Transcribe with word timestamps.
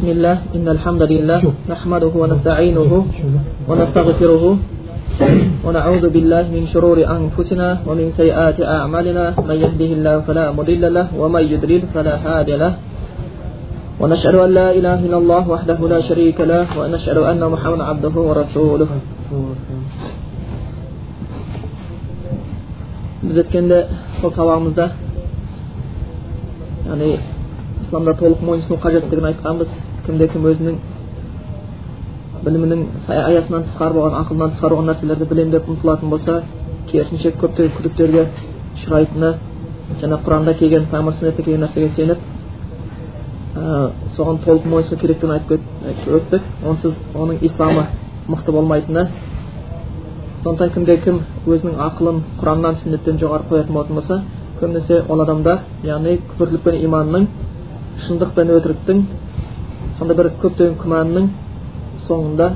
بسم 0.00 0.16
الله 0.16 0.56
إن 0.56 0.68
الحمد 0.68 1.02
لله 1.12 1.42
نحمده 1.68 2.12
ونستعينه 2.22 2.92
ونستغفره 3.68 4.44
ونعوذ 5.64 6.04
بالله 6.08 6.44
من 6.56 6.64
شرور 6.72 6.98
أنفسنا 7.04 7.68
ومن 7.84 8.06
سيئات 8.16 8.64
أعمالنا 8.64 9.24
من 9.44 9.56
يهده 9.64 9.90
الله 10.00 10.14
فلا 10.24 10.56
مضل 10.56 10.82
له 10.96 11.06
ومن 11.20 11.42
يضلل 11.52 11.82
فلا 11.92 12.14
هادي 12.16 12.56
له 12.56 12.72
ونشهد 14.00 14.34
أن 14.34 14.50
لا 14.56 14.68
إله 14.72 14.98
إلا 15.04 15.18
الله 15.20 15.42
وحده 15.52 15.78
لا 15.92 16.00
شريك 16.00 16.40
له 16.40 16.64
ونشهد 16.80 17.18
أن 17.20 17.42
محمدا 17.52 17.84
عبده 17.84 18.14
ورسوله 18.16 18.88
Biz 23.22 23.36
ötkende 23.36 23.86
sol 24.20 24.30
savağımızda 24.30 24.90
yani 26.88 27.16
İslamda 27.82 28.12
to'liq 28.16 28.40
mo'yinsunuv 28.46 28.80
qajatligini 28.80 29.26
aytganmiz. 29.26 29.70
Кімде 30.06 30.28
кім 30.32 30.46
өзінің 30.50 30.80
білімінің 32.44 32.82
аясынан 33.08 33.66
тысқары 33.68 33.94
болған 33.96 34.16
ақылынан 34.22 34.54
тысқары 34.54 34.76
болған 34.76 34.90
нәрселерді 34.92 35.28
білемін 35.28 35.54
деп 35.54 35.68
ұмтылатын 35.68 36.10
болса 36.12 36.40
керісінше 36.90 37.32
көптеген 37.40 37.74
күдіктерге 37.76 38.26
ұшырайтыны 38.78 39.32
және 40.00 40.20
құранда 40.24 40.54
келген 40.58 40.86
пайғамбар 40.90 41.18
сүннетте 41.18 41.42
келген 41.42 41.64
нәрсеге 41.66 41.90
сеніп 41.96 42.18
ә, 43.56 43.90
соған 44.16 44.40
толық 44.44 44.68
мойынсыну 44.72 45.00
керектігін 45.00 45.34
айтып 45.36 45.60
өттік 46.16 46.42
онсыз 46.70 46.94
оның 47.14 47.44
исламы 47.44 47.86
мықты 48.28 48.52
болмайтыны 48.56 49.08
сондықтан 50.42 50.72
кімде 50.74 50.96
кім 51.04 51.22
өзінің 51.46 51.80
ақылын 51.90 52.22
құраннан 52.40 52.78
сүннеттен 52.80 53.18
жоғары 53.20 53.48
қоятын 53.50 53.74
болатын 53.74 53.98
болса 53.98 54.22
көбінесе 54.60 55.02
ол 55.08 55.20
адамда 55.20 55.58
яғни 55.84 56.16
күпірлік 56.30 56.62
пен 56.64 56.78
иманның 56.84 57.26
шындық 58.06 58.32
пен 58.38 58.54
өтіріктің 58.56 59.02
сондай 60.00 60.16
бір 60.16 60.30
көптеген 60.40 60.76
күмәннің 60.80 61.26
соңында 62.08 62.46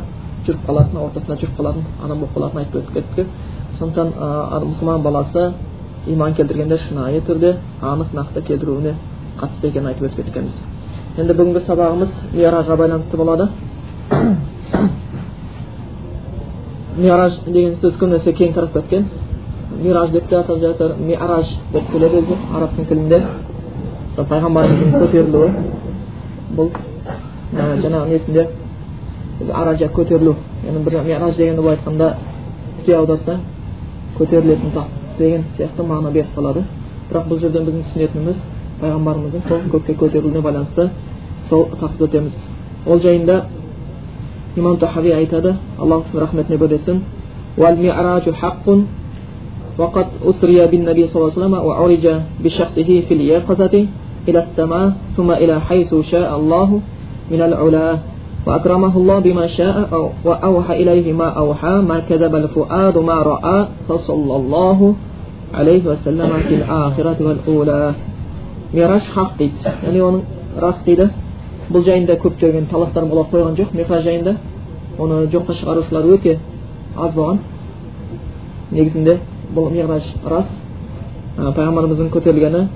жүріп 0.46 0.62
қалатын 0.68 0.96
ортасында 1.04 1.36
жүріп 1.42 1.58
қалатын 1.58 1.84
адам 2.02 2.22
болып 2.24 2.34
қалатынын 2.38 2.62
айтып 2.64 2.76
өтіп 2.80 2.92
кеттік. 2.96 3.26
Сондықтан 3.78 4.08
мұсылман 4.64 5.00
баласы 5.04 5.42
иман 6.06 6.34
келтіргенде 6.34 6.78
шынайы 6.86 7.20
түрде 7.26 7.50
анық 7.82 8.14
нақты 8.16 8.40
келтіруіне 8.48 8.94
қатысты 9.40 9.68
екенін 9.68 9.88
айтып 9.92 10.08
өтіп 10.08 10.24
кеткенбіз 10.24 10.56
енді 11.14 11.34
бүгінгі 11.38 11.60
сабағымыз 11.62 12.10
миражға 12.32 12.76
байланысты 12.80 13.16
болады. 13.16 13.44
Мираж 16.96 17.36
деген 17.46 17.74
сөз 17.82 17.94
көбінесе 18.00 18.32
кең 18.34 18.54
тарап 18.56 18.72
кеткен. 18.74 19.04
Мираж 19.82 20.10
деп 20.10 20.28
те 20.28 20.36
атап 20.40 20.58
жатыр. 20.62 20.96
Мираж 20.98 21.46
деп 21.72 21.90
келеді 21.92 22.16
өзі. 22.22 22.34
Араб 22.56 22.70
тілінде. 22.88 23.18
Сол 24.16 24.24
пайғамбарымыздың 24.30 25.00
көтерілуі. 25.04 25.50
Бұл 26.56 26.68
жаңағы 27.53 28.09
несінде 28.09 28.47
аража 29.53 29.87
көтерілу 29.95 30.35
яғни 30.65 30.83
бір 30.85 31.03
мираж 31.03 31.35
дегенді 31.35 31.61
былай 31.61 31.77
айтқанда 31.77 32.13
тіке 32.79 32.95
аударсаң 32.97 33.39
көтерілетін 34.17 34.73
зат 34.73 34.89
деген 35.17 35.43
сияқты 35.57 35.85
мағына 35.85 36.11
беріп 36.11 36.35
қалады 36.35 36.63
бірақ 37.11 37.27
бұл 37.29 37.39
жерден 37.39 37.65
біздің 37.65 37.83
түсінетініміз 37.89 38.43
пайғамбарымыздың 38.81 39.47
сол 39.47 39.59
көкке 39.73 39.95
көтерілуіне 39.95 40.41
байланысты 40.41 40.89
сол 41.49 41.65
тақырыпты 41.71 42.03
өтеміз 42.05 42.33
ол 42.85 42.99
жайында 42.99 43.45
имам 44.55 44.77
тахави 44.77 45.11
айтады 45.11 45.55
аллахтың 45.79 46.19
рахметіне 46.19 46.57
бөлесін 46.57 47.03
وقد 49.79 50.07
أسري 50.25 50.67
بالنبي 50.67 51.07
صلى 51.07 51.15
الله 51.15 51.31
عليه 51.31 51.39
وسلم 51.39 51.53
وعرج 51.67 52.05
بشخصه 52.43 52.89
في 53.07 53.13
اليقظة 53.13 53.75
إلى 54.27 54.39
السماء 54.43 54.93
ثم 55.17 55.31
إلى 55.31 55.61
حيث 55.61 55.95
شاء 56.11 56.29
الله 56.35 56.81
من 57.31 57.41
العلا 57.41 57.97
وأكرمه 58.47 58.97
الله 58.97 59.19
بما 59.19 59.47
شاء 59.47 59.75
وأوحى 60.25 60.73
إليه 60.81 61.13
ما 61.13 61.29
أوحى 61.29 61.75
ما 61.89 61.99
كذب 61.99 62.35
الفؤاد 62.35 62.97
ما 62.97 63.17
رأى 63.21 63.67
فصلى 63.89 64.35
الله 64.35 64.93
عليه 65.53 65.83
وسلم 65.85 66.31
في 66.47 66.55
الآخرة 66.55 67.17
والأولى 67.19 67.93
мираж 68.73 69.01
хақ 69.15 69.31
дейді 69.37 69.65
яғни 69.65 70.01
оның 70.05 70.21
рас 70.61 70.81
дейді 70.85 71.09
бұл 71.73 71.81
жайында 71.85 72.19
көптеген 72.21 72.67
таластар 72.69 73.05
бола 73.09 73.23
қойған 73.31 73.55
жоқ 73.57 73.73
мираж 73.73 74.03
жайында 74.05 74.35
оны 74.99 75.23
жоққа 75.33 75.55
шығарушылар 75.57 76.05
өте 76.13 76.35
аз 76.95 77.15
болған 77.15 77.39
негізінде 78.71 79.17
бұл 79.55 79.71
мираж 79.73 80.05
рас 80.25 80.51
пайғамбарымыздың 81.37 82.11
көтерілгені 82.13 82.67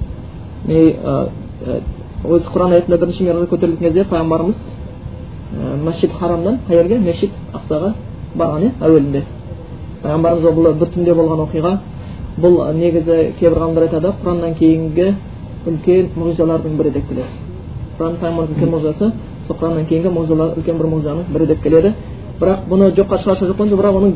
өзі 2.25 2.51
құран 2.53 2.73
аятында 2.75 2.99
бірінші 2.99 3.25
миражға 3.25 3.47
көтерілген 3.53 3.85
кезде 3.87 4.05
пайғамбарымыз 4.11 4.57
мәшит 5.85 6.13
харамнан 6.19 6.59
қай 6.67 6.77
жерге 6.81 6.99
мешит 6.99 7.31
ақсаға 7.55 7.93
барған 8.35 8.65
иә 8.67 8.71
әуелінде 8.81 9.23
пайғамбарымыз 10.03 10.57
бұл 10.57 10.73
бір 10.81 10.91
түнде 10.95 11.15
болған 11.15 11.45
оқиға 11.47 11.73
бұл 12.43 12.59
негізі 12.75 13.19
кейбір 13.39 13.59
ғалымдар 13.63 13.87
айтады 13.87 14.13
құраннан 14.23 14.55
кейінгі 14.59 15.09
үлкен 15.67 16.11
мұғжизалардың 16.19 16.77
бірі 16.79 16.91
деп 16.97 17.09
келеді 17.09 17.29
құран 17.99 18.19
пайғамбардың 18.21 18.55
үлкен 18.57 18.73
мұғжизасы 18.75 19.13
сол 19.47 19.57
құраннан 19.57 19.87
кейінгі 19.89 20.13
мұғжизалар 20.15 20.59
үлкен 20.59 20.79
бір 20.79 20.91
мұғжизаның 20.95 21.33
бірі 21.35 21.47
деп 21.53 21.63
келеді 21.63 21.95
бірақ 22.41 22.67
бұны 22.71 22.91
жоққа 22.99 23.23
шығарса 23.23 23.47
жоқ 23.51 23.63
жоқ 23.63 23.81
бірақ 23.81 23.99
оның 24.01 24.13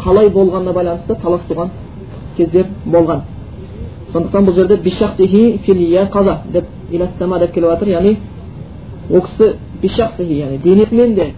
қалай 0.00 0.30
болғанына 0.30 0.72
байланысты 0.72 1.16
талас 1.22 1.44
туған 1.48 1.70
кездер 2.36 2.66
болған 2.84 3.22
сондықтан 4.12 4.44
бұл 4.44 4.54
жерде 4.54 4.76
қаза 6.12 6.38
деп 6.52 6.64
деп 7.38 7.52
келіп 7.52 7.70
жатыр 7.70 7.88
яғни 7.88 8.16
ол 9.10 9.20
кісі 9.20 9.54
яғни 10.40 10.58
денесімен 10.64 11.14
де 11.14 11.32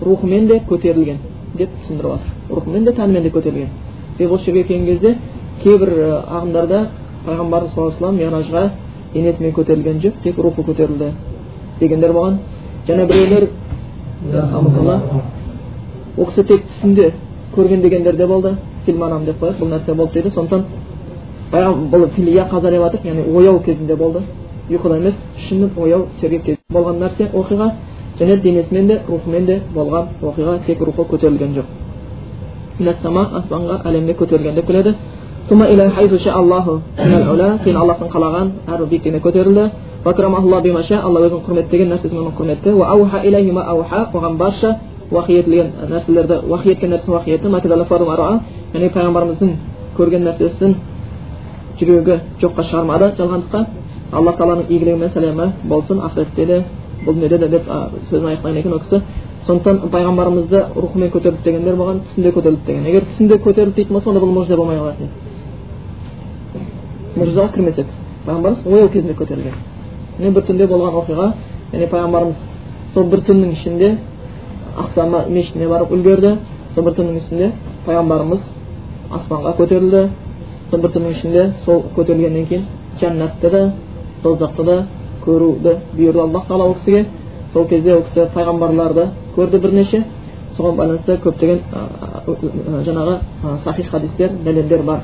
рухымен 0.00 0.46
де 0.46 0.60
көтерілген 0.68 1.18
деп 1.56 1.68
түсіндіріп 1.82 2.10
жатыр 2.10 2.56
рухымен 2.56 2.84
де 2.84 2.92
тәнімен 2.92 3.22
де 3.22 3.30
көтерілген. 3.30 3.68
Себебі 4.16 4.34
осы 4.34 4.44
жерге 4.44 4.64
келген 4.64 4.86
кезде 4.86 5.16
кейбір 5.62 5.90
ағымдарда 6.28 6.86
пайғамбарымыз 7.26 7.74
саллаллаху 7.74 8.04
алейhi 8.04 8.24
миражға 8.24 8.70
денесімен 9.14 9.52
көтерілген 9.52 10.00
жоқ 10.02 10.22
тек 10.22 10.38
рухы 10.38 10.62
көтерілді 10.62 11.12
дегендер 11.80 12.12
болған. 12.12 12.38
Және 12.88 13.06
біреулер 13.06 13.48
ол 16.16 16.26
кісі 16.26 16.44
тек 16.44 16.64
түсінде 16.68 17.12
көрген 17.56 17.82
дегендер 17.82 18.16
де 18.16 18.26
болды 18.26 18.56
фильманам 18.86 19.24
деп 19.24 19.42
қояды 19.42 19.60
бұл 19.60 19.72
нәрсе 19.74 19.94
болды 19.94 20.12
дейді. 20.14 20.30
Сондықтан 20.34 20.64
бұл 21.52 22.08
филия 22.14 22.44
қаза 22.50 22.70
деп 22.70 22.82
жатыр 22.82 23.00
яғни 23.04 23.24
ояу 23.36 23.60
кезінде 23.64 23.96
болды 23.96 24.20
ұйқыда 24.70 24.96
емес 24.98 25.14
шын 25.48 25.70
ояу 25.76 26.06
сергек 26.20 26.42
кезде 26.44 26.60
болған 26.72 26.98
нәрсе 27.00 27.30
оқиға 27.32 27.70
және 28.18 28.36
денесімен 28.42 28.86
де 28.86 29.00
рухымен 29.08 29.46
де 29.46 29.60
болған 29.74 30.08
оқиға 30.22 30.58
тек 30.66 30.80
рухы 30.80 31.06
көтерілген 31.12 31.54
жоқ 31.56 31.64
аспанға 33.38 33.80
әлемге 33.84 34.14
көтерілген 34.18 34.54
деп 34.54 34.66
келеді 34.66 34.94
кейін 37.64 37.76
аллахтың 37.76 38.08
қалаған 38.12 38.50
әрбір 38.68 38.86
биіктігіне 38.90 39.20
көтерілді 39.20 39.70
алла 40.04 41.20
өзінің 41.26 41.42
құрметтеген 41.46 41.88
нәрсесімен 41.92 42.22
оны 42.22 42.32
құрметті 42.36 42.70
оған 44.14 44.36
барша 44.36 44.76
уахи 45.10 45.32
етілген 45.38 45.72
нәрселерді 45.90 46.42
уахи 46.48 46.70
еткен 46.70 46.90
нәрсені 46.92 47.14
уахи 47.14 47.30
етті 47.30 47.48
яғни 48.74 48.88
пайғамбарымыздың 48.92 49.50
көрген 49.96 50.22
нәрсесін 50.28 50.74
жүрегі 51.86 52.18
жоққа 52.42 52.64
шығармады. 52.70 53.12
Жалғандыққа 53.18 53.64
алла 54.12 54.32
тағаланың 54.38 54.66
игілігі 54.68 54.98
мен 54.98 55.10
сәлемі 55.14 55.46
болсын. 55.64 56.00
Ақиретте 56.00 56.46
де 56.46 56.64
бұл 57.04 57.14
дүниеде 57.14 57.38
де 57.38 57.48
деп 57.48 57.70
сөзін 58.10 58.28
аяқтаған 58.32 58.58
екен 58.58 58.72
ол 58.72 58.80
кісі. 58.80 59.02
Сондықтан 59.46 59.88
пайғамбарымызды 59.92 60.64
рухымен 60.76 61.10
көтерілді 61.14 61.44
дегендер 61.44 61.76
болған 61.76 62.02
түсінде 62.08 62.32
көтерілді 62.34 62.66
деген. 62.66 62.86
Егер 62.86 63.04
түсінде 63.06 63.38
көтерілді 63.38 63.74
дейтін 63.76 63.94
болса 63.94 64.10
онда 64.10 64.20
бұл 64.20 64.34
мұжиза 64.34 64.56
болмай 64.56 64.78
қалатын. 64.78 65.08
Еді 66.54 67.22
мұжизаға 67.22 67.52
кірмес 67.54 67.78
еді 67.78 67.88
пайғамбарымыз 68.26 68.66
ояу 68.66 68.88
кезінде 68.92 69.14
көтерілген 69.14 69.54
міне 70.18 70.34
бір 70.34 70.46
түнде 70.48 70.66
болған 70.66 70.96
оқиға. 71.00 71.26
Яғни 71.72 71.88
пайғамбарымыз 71.92 72.38
сол 72.94 73.04
бір 73.12 73.22
түннің 73.28 73.52
ішінде 73.54 73.90
ақса 74.82 75.06
мешітіне 75.28 75.68
барып 75.70 75.92
үлгерді. 75.94 76.34
Сол 76.74 76.84
бір 76.84 76.96
түннің 76.98 77.20
ішінде 77.22 77.52
пайғамбарымыз 77.86 78.42
аспанға 79.14 79.54
көтерілді. 79.60 80.08
Сол 80.70 80.80
бір 80.80 80.90
түннің 80.96 81.10
ішінде 81.16 81.42
сол 81.64 81.82
көтерілгеннен 81.96 82.46
кейін 82.46 82.64
жәннатты 83.00 83.50
да 83.50 83.72
тозақты 84.22 84.64
да 84.64 84.86
көруді 85.24 85.76
бұйырды 85.96 86.20
аллах 86.20 86.46
тағала 86.48 86.64
ол 86.68 86.74
кісіге 86.74 87.06
сол 87.52 87.66
кезде 87.68 87.94
ол 87.94 88.02
кісі 88.02 88.20
пайғамбарларды 88.34 89.08
көрді 89.36 89.58
бірнеше 89.62 90.04
соған 90.56 90.76
байланысты 90.76 91.16
көптеген 91.24 91.58
жаңағы 92.86 93.18
сахих 93.64 93.90
хадистер 93.90 94.30
дәлелдер 94.44 94.82
бар 94.82 94.98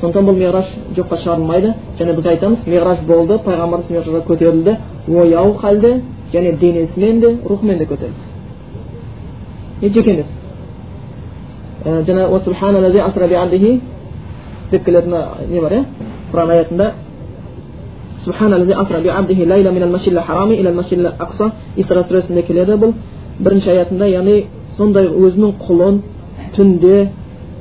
сондықтан 0.00 0.26
бұл 0.26 0.36
миғраж 0.38 0.66
жоққа 0.96 1.16
шығарылмайды 1.22 1.74
және 1.98 2.12
біз 2.16 2.26
айтамыз 2.26 2.66
миғраж 2.66 2.98
болды 3.06 3.38
пайғамбарымыз 3.44 3.90
миғражға 3.90 4.20
көтерілді 4.26 4.76
ояу 5.08 5.54
халде 5.60 6.02
және 6.32 6.58
денесімен 6.58 7.20
де 7.20 7.38
рухымен 7.48 7.78
де 7.78 7.84
көтерілді 7.84 9.92
жеке 9.94 10.10
емес 10.10 10.26
жаңағы 11.84 12.28
деп 14.72 14.84
келетін 14.84 15.14
не 15.50 15.60
бар 15.60 15.72
иә 15.72 15.84
құран 16.32 16.50
аятында 16.56 16.92
исра 21.76 22.02
сүресінде 22.04 22.42
келеді 22.46 22.76
бұл 22.78 22.92
бірінші 23.40 23.70
аятында 23.70 24.06
яғни 24.06 24.36
сондай 24.76 25.08
өзінің 25.08 25.54
құлын 25.66 26.00
түнде 26.56 27.08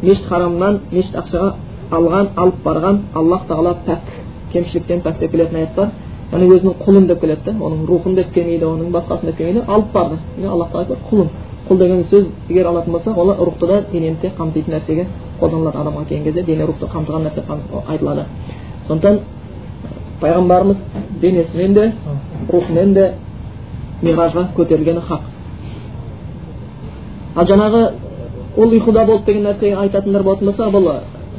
мешіт 0.02 0.26
харамнан 0.30 0.80
мешіт 0.92 1.16
ақшаға 1.16 1.54
алған 1.92 2.30
алып 2.36 2.64
барған 2.66 3.00
аллах 3.16 3.48
тағала 3.50 3.76
пәк 3.86 4.12
кемшіліктен 4.54 5.02
пәк 5.06 5.20
деп 5.20 5.32
келетін 5.32 5.58
аят 5.62 5.76
бар 5.76 5.90
яғни 6.32 6.50
өзінің 6.56 6.78
құлын 6.86 7.08
деп 7.08 7.22
келеді 7.22 7.46
да 7.46 7.52
оның 7.68 7.86
рухын 7.90 8.16
деп 8.16 8.34
келмейді 8.36 8.66
оның 8.66 8.92
басқасын 8.96 9.32
деп 9.32 9.38
келмейді 9.38 9.66
алып 9.68 9.94
барды 9.94 10.20
аллах 10.48 10.72
тағала 10.76 10.98
құлын 11.10 11.30
құл 11.70 11.78
деген 11.78 12.04
сөз 12.10 12.26
егер 12.50 12.68
алатын 12.68 12.94
болсақ 12.94 13.18
ол 13.18 13.34
рухты 13.46 13.68
да 13.68 13.82
денені 13.92 14.18
де 14.22 14.32
қамтитын 14.38 14.74
нәрсеге 14.76 15.06
қолданылады 15.40 15.78
адамға 15.78 16.06
келген 16.06 16.24
кезде 16.24 16.44
дене 16.44 16.66
рухты 16.66 16.86
қамтыған 16.86 17.28
нәрсе 17.28 17.44
айтылады 17.88 18.26
сондықтан 18.88 19.20
пайғамбарымыз 20.22 20.78
денесімен 21.22 21.74
де 21.74 21.92
рухымен 22.52 22.94
де 22.94 23.14
миражға 24.02 24.48
көтерілгені 24.58 25.02
хақ 25.08 25.22
ал 27.36 27.46
жаңағы 27.46 27.82
ол 28.58 28.74
ұйқыда 28.78 29.06
болды 29.06 29.26
деген 29.26 29.44
нәрсені 29.44 29.76
айтатындар 29.86 30.24
болатын 30.24 30.48
болса 30.48 30.70
бұл 30.70 30.90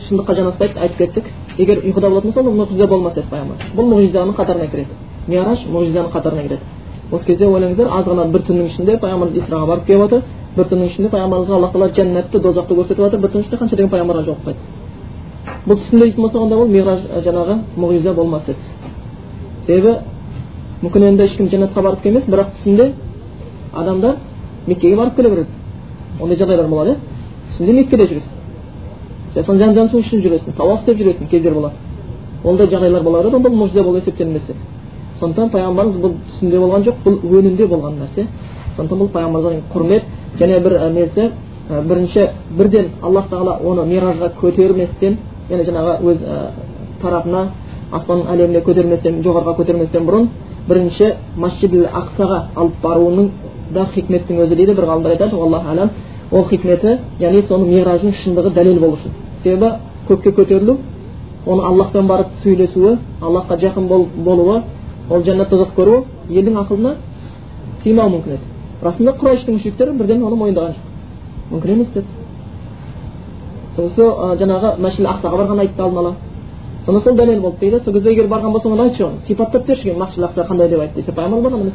шындыққа 0.09 0.35
жанаспайды 0.35 0.79
айтып 0.81 0.99
кеттік 0.99 1.25
егер 1.59 1.83
ұйқыда 1.83 2.09
болатын 2.09 2.31
болса 2.31 2.41
ол 2.41 2.55
мұғжиза 2.61 2.87
болмас 2.89 3.17
еді 3.19 3.29
пайғамбар 3.31 3.75
бұл 3.77 3.91
мұғжизаның 3.93 4.37
қатарына 4.39 4.71
кіреді 4.71 4.95
мираж 5.29 5.67
мұғжизаның 5.69 6.13
қатарына 6.15 6.43
кіреді 6.47 6.63
осы 7.13 7.27
кезде 7.27 7.47
ойлаңыздар 7.47 7.89
аз 7.93 8.07
ғана 8.09 8.25
бір 8.33 8.45
түннің 8.49 8.71
ішінде 8.71 8.97
пайғамбарымыз 9.03 9.43
исраға 9.43 9.67
барып 9.67 9.87
келіп 9.87 10.03
жатыр 10.03 10.23
бір 10.57 10.69
түннің 10.71 10.87
ішінде 10.89 11.11
пайғамбарымызға 11.13 11.55
алла 11.59 11.69
тағала 11.73 11.91
жәннатты 11.93 12.41
дозақты 12.41 12.77
көрсетіп 12.79 13.05
жатыр 13.05 13.21
бір 13.21 13.31
түннің 13.33 13.45
ішінде 13.45 13.59
қанша 13.61 13.77
деген 13.77 13.91
пайғамбарлар 13.93 14.25
жолығып 14.25 14.57
бұл 15.67 15.77
түсінде 15.79 16.05
дейтін 16.07 16.23
болса 16.23 16.41
онда 16.41 16.57
ол 16.57 16.69
мираж 16.69 17.05
жаңағы 17.27 17.59
мұғжиза 17.77 18.15
болмас 18.15 18.49
еді 18.49 18.59
себебі 19.67 19.97
мүмкін 20.83 21.09
енді 21.11 21.23
ешкім 21.29 21.49
жәннатқа 21.53 21.83
барып 21.83 22.03
келмес 22.03 22.25
бірақ 22.27 22.55
түсінде 22.57 22.93
адамдар 23.73 24.17
меккеге 24.67 24.97
барып 24.97 25.17
келе 25.17 25.31
береді 25.31 25.49
ондай 26.21 26.37
жағдайлар 26.37 26.69
болады 26.69 26.91
иә 26.91 26.97
түсінде 27.53 27.73
меккеде 27.73 28.09
жүресің 28.11 28.43
сен 29.35 29.59
жан 29.59 29.75
жан 29.75 29.91
үшін 29.95 30.23
жүресің 30.25 30.57
тауап 30.57 30.81
істеп 30.81 30.99
жүретін 30.99 31.31
кездер 31.31 31.55
болады 31.55 31.75
ондай 32.45 32.67
жағдайлар 32.67 33.03
бола 33.03 33.23
береді 33.23 33.37
онда 33.37 33.49
мұжиза 33.49 33.85
болып 33.85 34.03
есептелмес 34.03 34.51
еді 34.51 34.59
сондықтан 35.23 35.51
пайғамбарымыз 35.55 35.97
бұл 36.03 36.19
түсінде 36.29 36.59
болған 36.59 36.85
жоқ 36.89 37.01
бұл 37.07 37.19
өнінде 37.39 37.67
болған 37.71 37.99
нәрсе. 38.03 38.27
Сондықтан 38.77 38.99
бұл 38.99 39.11
пайғамбарымызға 39.15 39.73
құрмет 39.73 40.03
және 40.41 40.61
бір 40.61 40.79
несі 40.93 41.31
бірінші 41.69 42.29
бірден 42.51 42.91
аллах 43.03 43.29
тағала 43.31 43.59
оны 43.63 43.85
миражға 43.87 44.33
көтерместен 44.41 45.19
яғни 45.51 45.67
жаңағы 45.69 46.11
өз 46.11 46.25
тарапына 47.03 47.43
аспан 47.93 48.25
әлеміне 48.33 48.63
көтерместен 48.67 49.23
жоғарыға 49.25 49.55
көтерместен 49.61 50.07
бұрын 50.09 50.29
бірінші 50.69 51.13
масжид 51.37 51.75
ақсаға 51.87 52.41
алып 52.57 52.81
баруының 52.83 53.31
да 53.75 53.87
хикметтің 53.95 54.43
өзі 54.45 54.57
дейді 54.57 54.75
бір 54.75 54.89
ғалымдар 54.91 55.15
айтады 55.17 55.37
аллаху 55.37 55.69
алам 55.69 55.91
ол 56.31 56.45
хикметі 56.49 56.99
яғни 57.21 57.43
соның 57.49 57.69
мираждың 57.69 58.15
шындығы 58.23 58.55
дәлел 58.55 58.81
болу 58.81 58.99
үшін 58.99 59.13
себебі 59.43 59.73
көкке 60.09 60.33
көтерілу 60.33 60.79
оны 61.47 61.63
аллахпен 61.63 62.07
барып 62.07 62.27
сөйлесуі 62.43 62.97
аллахқа 63.21 63.59
жақын 63.59 63.89
бол, 63.89 64.07
болуы 64.17 64.63
ол 65.11 65.23
жәннат 65.23 65.49
тозақ 65.51 65.75
көруі 65.77 66.05
елдің 66.31 66.59
ақылына 66.63 66.97
сыймауы 67.83 68.11
мүмкін 68.17 68.33
еді. 68.37 68.45
Расында 68.83 69.15
құрайыштың 69.21 69.57
мүшриктері 69.57 69.97
бірден 69.99 70.23
оны 70.23 70.37
мойындаған 70.37 70.75
жоқ. 70.77 70.85
Мүмкін 71.53 71.71
емес 71.73 71.89
деді. 71.95 72.07
Сол 73.77 73.89
жаңағы 74.41 74.77
мәшіл 74.83 75.09
ақсаға 75.11 75.37
барған 75.43 75.61
айтты 75.65 75.83
алдын 75.83 75.99
ала. 75.99 76.15
Сонда 76.87 77.01
сол 77.01 77.17
дәлел 77.17 77.41
болды 77.41 77.59
дейді. 77.61 77.81
Сол 77.85 77.95
кезде 77.95 78.13
егер 78.13 78.29
барған 78.29 78.53
болсаң 78.53 78.73
онда 78.73 78.85
айтшы 78.85 79.09
сипаттап 79.27 79.67
берші 79.67 79.95
машил 79.95 80.25
ақса 80.25 80.47
қандай 80.47 80.69
деп 80.69 80.81
айтты. 80.81 81.01
Десе 81.01 81.13
пайғамбар 81.13 81.43
барған 81.43 81.61
емес. 81.61 81.75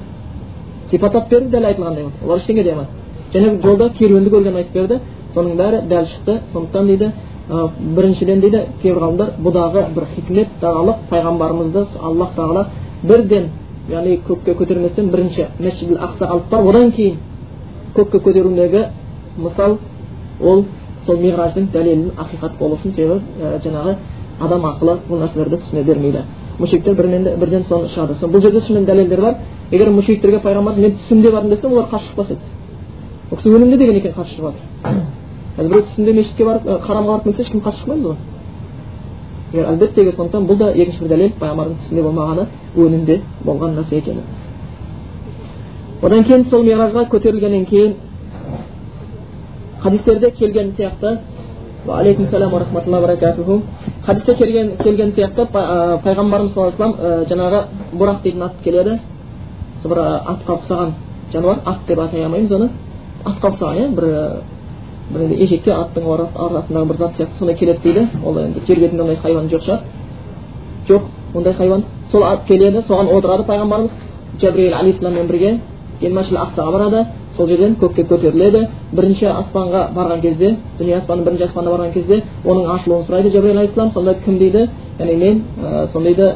Сипаттап 0.89 1.29
берді 1.29 1.49
дәл 1.49 1.65
айтылғандай 1.65 2.03
болды. 2.03 2.25
Олар 2.25 2.37
ештеңе 2.37 2.63
дей 2.63 2.73
алмады. 2.73 2.87
Және 3.33 3.61
жолда 3.61 3.89
керуенді 3.89 4.29
көргенін 4.29 4.57
айтып 4.57 4.73
берді. 4.73 4.99
Соның 5.33 5.55
бәрі 5.57 5.81
дәл 5.87 6.05
шықты. 6.05 6.39
Сондықтан 6.51 6.87
дейді 6.87 7.11
біріншіден 7.47 8.41
дейді 8.41 8.61
кейбір 8.81 8.99
ғалымдар 9.01 9.29
бұдағы 9.39 9.85
бір 9.95 10.05
хикмет 10.15 10.47
даналық 10.61 11.05
пайғамбарымызды 11.09 11.85
аллах 12.03 12.33
тағала 12.35 12.65
бірден 13.03 13.49
яғни 13.89 14.17
көкке 14.27 14.55
көтерместен 14.57 15.11
бірінші 15.11 15.47
мәсжид 15.59 15.93
ақсаға 15.97 16.31
алып 16.33 16.49
барып 16.51 16.69
одан 16.69 16.91
кейін 16.91 17.17
көкке 17.95 18.19
көтеруіндегі 18.19 18.83
мысал 19.37 19.77
ол 20.41 20.65
сол 21.05 21.17
мираждың 21.17 21.69
дәлелін 21.73 22.11
ақиқат 22.17 22.57
болу 22.59 22.75
үшін 22.75 22.93
себебі 22.93 23.21
ә, 23.41 23.59
жаңағы 23.63 23.95
адам 24.39 24.65
ақылы 24.71 24.97
бұл 25.07 25.21
нәрселерді 25.23 25.61
түсіне 25.63 25.83
бермейді 25.83 26.23
мүшриктер 26.59 26.95
бірінен 26.95 27.39
бірден 27.39 27.63
соны 27.63 27.87
шығады 27.93 28.17
бұл 28.27 28.41
жерде 28.41 28.61
шынымен 28.61 28.85
дәлелдер 28.85 29.21
бар 29.21 29.35
егер 29.71 29.91
мүшриктерге 29.93 30.41
пайғамбар 30.43 30.75
мен 30.75 30.97
түсімде 30.97 31.31
бардым 31.31 31.51
десе 31.51 31.67
олар 31.67 31.87
қарсы 31.91 32.09
шықпас 32.09 32.31
еді 32.31 32.39
ол 33.31 33.37
кісі 33.37 33.49
өлімде 33.49 33.77
деген 33.77 33.95
екен 33.95 34.13
қарсы 34.17 34.35
шығып 34.35 34.53
жатыр 34.53 35.01
қазір 35.57 35.69
біреу 35.69 35.85
түсінде 35.89 36.13
мешітке 36.13 36.45
барып 36.45 36.67
харамға 36.85 37.11
барып 37.11 37.23
келсе 37.23 37.41
ешкім 37.41 37.61
қарсы 37.61 37.79
шықпаймыз 37.79 38.05
ғой 38.05 38.36
егер 39.53 39.65
әлбетте 39.71 40.01
егер 40.01 40.15
сондықтан 40.15 40.47
бұл 40.47 40.57
да 40.57 40.71
екінші 40.73 40.99
бір 41.03 41.09
дәлел 41.13 41.31
пайғамбардың 41.39 41.77
түсінде 41.83 42.03
болмағаны 42.03 42.47
өнінде 42.75 43.21
болған 43.45 43.77
нәрсе 43.79 43.97
екені. 43.97 44.21
Одан 46.01 46.23
кейін 46.23 46.45
сол 46.49 46.63
миражға 46.63 47.07
көтерілгеннен 47.09 47.65
кейін 47.65 47.95
хадистерде 49.81 50.31
келген 50.31 50.71
сияқты 50.77 51.17
алейкум 51.87 52.25
салам 52.25 52.55
рахматулла 52.55 53.01
баракатуху 53.01 53.61
хадисте 54.05 54.35
келген 54.35 54.77
келген 54.83 55.11
сияқты 55.11 55.47
пайғамбарымыз 55.53 56.53
саллаллаху 56.53 56.83
алейhi 56.83 57.29
жаңағы 57.31 57.63
бұрақ 57.93 58.21
дейтін 58.23 58.41
ат 58.43 58.53
келеді. 58.63 58.99
Сол 59.81 59.91
бір 59.91 59.99
атқа 60.01 60.57
ұқсаған 60.57 60.91
жануар 61.33 61.59
ат 61.65 61.79
деп 61.87 61.99
атай 61.99 62.23
алмаймыз 62.25 62.51
оны. 62.51 62.69
Атқа 63.25 63.51
ұқсаған 63.51 63.77
иә 63.77 63.87
бір 63.95 64.05
бір 65.11 65.31
ешекке 65.37 65.71
аттың 65.71 66.03
арасындағы 66.07 66.85
бір 66.87 66.97
зат 66.97 67.15
сияқты 67.17 67.37
сондай 67.39 67.55
келеді 67.55 67.79
дейді 67.83 68.07
ол 68.25 68.37
енді 68.37 68.59
жер 68.67 68.79
бетінде 68.79 69.01
ондай 69.01 69.15
хайуан 69.15 69.47
жоқ 69.47 69.63
шығар 69.63 69.79
жоқ 70.87 71.01
ондай 71.35 71.53
хайуан 71.53 71.83
сол 72.11 72.23
ат 72.23 72.45
келеді 72.47 72.81
соған 72.87 73.11
отырады 73.17 73.43
пайғамбарымыз 73.47 73.91
жабриил 74.41 74.73
алейхисаламмен 74.73 75.27
бірге 75.27 75.59
ақсаға 76.01 76.71
барады 76.71 77.05
сол 77.35 77.47
жерден 77.47 77.75
көкке 77.79 78.03
көтеріледі 78.03 78.67
бірінші 78.91 79.25
аспанға 79.25 79.87
барған 79.95 80.21
кезде 80.21 80.55
дүние 80.79 80.97
аспанның 80.97 81.25
бірінші 81.25 81.43
аспанына 81.43 81.71
барған 81.75 81.93
кезде 81.93 82.21
оның 82.45 82.69
ашылуын 82.75 83.03
сұрайды 83.07 83.31
жабриил 83.31 83.57
алейхисалам 83.57 83.91
сонда 83.91 84.15
кім 84.25 84.37
дейді 84.37 84.69
яғни 84.99 85.15
мен 85.15 85.43
ә, 85.61 85.87
сол 85.91 86.03
дейді 86.03 86.31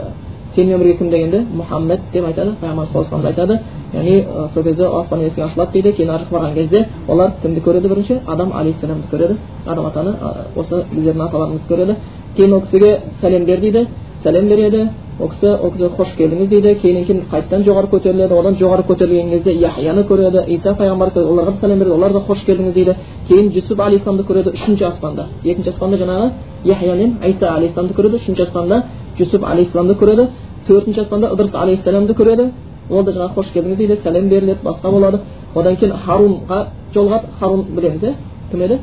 сенімен 0.55 0.79
бірге 0.79 0.97
кім 0.97 1.09
дегенде 1.09 1.45
мұхаммед 1.57 1.99
деп 2.13 2.25
айтады 2.25 2.55
пайғамбар 2.61 2.87
саллаллаху 2.91 3.27
айтады 3.27 3.59
яғни 3.93 4.25
сол 4.53 4.63
кезде 4.63 4.85
аспан 4.85 5.19
есігі 5.21 5.41
ашылады 5.45 5.71
дейді 5.73 5.91
кейін 5.97 6.09
ары 6.09 6.25
барған 6.31 6.53
кезде 6.53 6.87
олар 7.07 7.31
кімді 7.41 7.61
көреді 7.61 7.87
бірінші 7.89 8.19
адам 8.27 8.53
алейхисаламды 8.53 9.07
көреді 9.11 9.37
адам 9.65 9.85
атаны 9.85 10.15
осы 10.55 10.83
біздердің 10.91 11.27
аталарымызды 11.27 11.73
көреді 11.73 11.95
кейін 12.37 12.53
ол 12.53 12.61
кісіге 12.61 13.01
сәлем 13.21 13.45
бер 13.45 13.59
дейді 13.59 13.87
сәлем 14.23 14.47
береді 14.47 14.89
ол 15.19 15.29
кісі 15.29 15.47
ол 15.47 15.71
кісі 15.71 15.89
қош 15.97 16.15
келдіңіз 16.17 16.47
дейді 16.49 16.75
кейін 16.81 17.05
кейін 17.05 17.21
қайтадан 17.31 17.65
жоғары 17.67 17.89
көтеріледі 17.91 18.37
одан 18.39 18.55
жоғары 18.55 18.85
көтерілген 18.87 19.29
кезде 19.29 19.53
яхияны 19.53 20.05
көреді 20.07 20.45
иса 20.47 20.73
пайғамбарды 20.73 21.25
оларға 21.25 21.51
да 21.51 21.59
сәлем 21.61 21.79
береді 21.79 21.95
олар 21.95 22.13
да 22.13 22.23
қош 22.29 22.45
келдіңіз 22.45 22.73
дейді 22.73 22.95
кейін 23.27 23.51
жүсіп 23.51 23.81
алейхисаламды 23.81 24.23
көреді 24.23 24.53
үшінші 24.55 24.85
аспанда 24.85 25.27
екінші 25.43 25.69
аспанда 25.69 25.97
жаңағы 25.97 26.31
яхия 26.63 26.95
мен 26.95 27.17
айса 27.23 27.53
алейхисаламды 27.55 27.93
көреді 27.93 28.21
үшінші 28.21 28.41
аспанда 28.47 28.83
жүсіп 29.17 29.45
алейхисаламды 29.45 29.93
көреді 29.99 30.27
төртінші 30.67 31.01
аспанда 31.01 31.33
ыдырыс 31.33 31.55
алейхисаламды 31.55 32.13
көреді 32.13 32.51
ол 32.89 33.03
да 33.03 33.11
жаңағы 33.11 33.35
қош 33.35 33.51
келдіңіз 33.53 33.77
дейді 33.77 33.97
сәлем 34.03 34.29
беріледі 34.29 34.59
басқа 34.63 34.91
болады 34.91 35.19
одан 35.55 35.75
кейін 35.75 35.95
харунға 36.05 36.65
жолығады 36.93 37.25
харун 37.39 37.65
білеміз 37.75 38.03
иә 38.03 38.13
кім 38.51 38.61
еді 38.61 38.79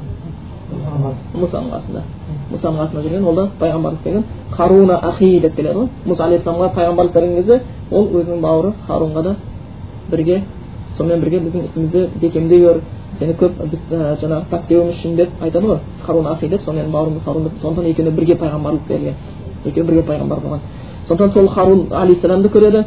мұсаның 1.35 1.71
қасында 1.73 2.03
мұсаның 2.53 2.79
қасында 2.83 3.03
жүрген 3.03 3.25
ол 3.25 3.35
да 3.35 3.49
пайғамбарлық 3.61 4.03
келген 4.05 4.25
харуна 4.51 4.99
ахи 5.11 5.41
деп 5.41 5.57
келеді 5.57 5.79
ғой 5.79 5.89
мұса 6.07 6.25
алейхисаламға 6.27 6.69
пайғамбарлық 6.75 7.13
берген 7.15 7.37
кезде 7.37 7.61
ол 7.91 8.09
өзінің 8.21 8.41
бауыры 8.41 8.73
харунға 8.87 9.23
да 9.23 9.37
бірге 10.11 10.43
сонымен 10.97 11.21
бірге 11.21 11.41
біздің 11.41 11.65
ісімізді 11.69 12.09
бекемдей 12.21 12.61
гөр 12.65 12.81
сені 13.19 13.35
көп 13.41 13.63
біз 13.71 13.81
жаңағы 13.91 14.45
пәктеуіміз 14.51 14.99
үшін 14.99 15.17
деп 15.17 15.43
айтады 15.43 15.67
ғой 15.67 15.79
харун 16.07 16.27
ахи 16.27 16.49
деп 16.49 16.63
сонымен 16.63 16.91
бауырымыз 16.93 17.23
харун 17.25 17.45
деп 17.45 17.61
сондықтан 17.63 17.91
екеуіне 17.91 18.15
бірге 18.17 18.35
пайғамбарлық 18.35 18.89
берілген 18.89 19.15
екеуі 19.65 19.87
бірге 19.87 20.03
пайғамбар 20.03 20.41
болған 20.45 20.61
сондықтан 21.09 21.31
сол 21.33 21.49
харун 21.49 21.87
алейхисаламды 21.91 22.49
көреді 22.49 22.85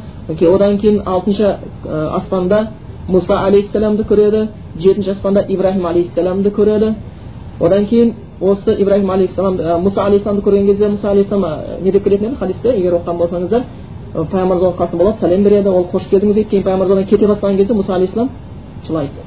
одан 0.56 0.78
кейін 0.78 1.02
алтыншы 1.06 1.58
аспанда 1.86 2.68
мұса 3.10 3.38
алейхисаламды 3.48 4.04
көреді 4.04 4.48
жетінші 4.78 5.12
аспанда 5.12 5.46
ибраһим 5.48 5.86
алейхисаламды 5.86 6.50
көреді 6.50 6.94
одан 7.60 7.86
кейін 7.86 8.14
осы 8.40 8.76
ибраһим 8.76 9.10
алейхисаламды 9.10 9.64
мұса 9.64 10.06
алейхисаламды 10.06 10.44
көрген 10.44 10.66
кезде 10.66 10.88
мұса 10.90 11.10
алейхисалам 11.12 11.84
не 11.84 11.92
деп 11.92 12.04
келетін 12.04 12.28
еді 12.28 12.36
хадисте 12.36 12.70
егер 12.70 12.94
оқыған 13.00 13.18
болсаңыздар 13.18 13.64
пайғамбарымыз 14.14 14.78
қасында 14.78 15.04
болады 15.04 15.20
сәлем 15.20 15.44
береді 15.44 15.70
ол 15.70 15.88
қош 15.92 16.10
келдіңіз 16.10 16.36
дейді 16.36 16.50
кейін 16.50 16.64
пайғамбарымыз 16.64 17.10
кете 17.10 17.28
бастаған 17.28 17.58
кезде 17.58 17.74
мұса 17.74 17.96
алейхисалам 17.96 18.30
жылайды 18.88 19.22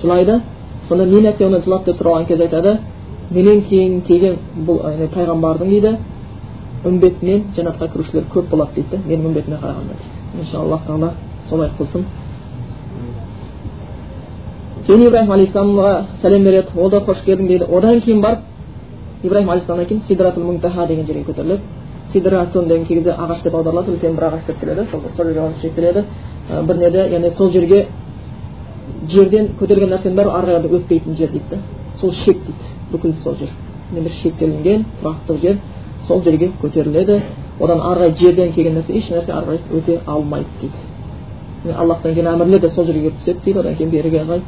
жылайды 0.00 0.40
сонда 0.88 1.06
не 1.06 1.20
нәрсе 1.20 1.46
оны 1.46 1.62
жылады 1.62 1.84
деп 1.84 2.00
сұралған 2.00 2.26
кезде 2.26 2.44
айтады 2.44 2.78
менен 3.30 3.62
кейін 3.68 4.00
келген 4.06 4.38
бұл 4.66 4.80
пайғамбардың 5.14 5.68
дейді 5.68 5.96
үмбетінен 6.84 7.44
жәннатқа 7.56 7.88
кірушілер 7.92 8.24
көп 8.32 8.48
болады 8.50 8.74
дейді 8.74 8.96
да 8.96 9.08
менің 9.08 9.26
үмбетіме 9.26 9.56
қарағанда 9.62 9.94
дейді 9.98 10.42
иншалла 10.42 10.64
аллах 10.64 10.86
тағала 10.86 11.10
солай 11.48 11.70
қылсын 11.78 12.04
кейін 14.86 15.06
ибраһим 15.06 15.32
алейхисаламға 15.32 15.92
сәлем 16.22 16.44
береді 16.44 16.68
ол 16.76 16.90
да 16.90 17.00
қош 17.06 17.22
келдің 17.24 17.46
дейді 17.46 17.64
одан 17.70 18.00
кейін 18.00 18.20
барып 18.20 18.40
ибраһим 19.22 19.50
алейхисаламнан 19.50 19.86
кейін 19.86 20.02
сидратул 20.08 20.44
мунтаха 20.44 20.86
деген 20.86 21.06
жерге 21.06 21.24
көтеріледі 21.32 21.60
сидратун 22.12 22.68
деген 22.68 22.86
кей 22.86 22.96
кезде 22.96 23.10
ағаш 23.10 23.42
деп 23.42 23.54
аударылады 23.54 23.92
үлкен 23.92 24.16
бір 24.16 24.24
ағаш 24.28 24.46
деп 24.46 24.60
келеді 24.60 24.86
сол 24.90 25.26
жерге 25.26 25.40
алып 25.40 25.60
шектеледі 25.62 26.04
бір 26.66 26.76
неде 26.76 26.98
яғни 26.98 27.30
сол 27.36 27.50
жерге 27.50 27.86
жерден 29.08 29.48
көтерілген 29.60 29.94
нәрсенің 29.94 30.16
бәрі 30.16 30.30
ары 30.30 30.46
қарай 30.46 30.80
өтпейтін 30.80 31.16
жер 31.16 31.30
дейді 31.30 31.44
да 31.50 31.58
сол 32.00 32.12
шек 32.24 32.38
дейді 32.46 32.74
бүкіл 32.92 33.14
сол 33.22 33.36
жер 33.38 33.48
бір 33.92 34.12
шектелінген 34.22 34.84
тұрақты 35.00 35.38
жер 35.40 35.58
сол 36.08 36.22
жерге 36.22 36.50
көтеріледі 36.62 37.20
одан 37.60 37.80
ары 37.80 38.00
қарай 38.00 38.16
жерден 38.18 38.52
келген 38.52 38.74
нәрсе 38.78 38.96
еш 38.96 39.10
нәрсе 39.10 39.32
ары 39.32 39.46
қарай 39.46 39.60
өте 39.78 40.00
алмайды 40.06 40.48
дейді 40.60 41.74
аллахтан 41.78 42.14
кейін 42.14 42.26
әмірлер 42.34 42.60
де 42.60 42.70
сол 42.70 42.84
жерге 42.86 43.10
түседі 43.10 43.44
дейді 43.44 43.58
одан 43.60 43.76
кейін 43.76 43.90
беріге 43.90 44.24
қарай 44.24 44.42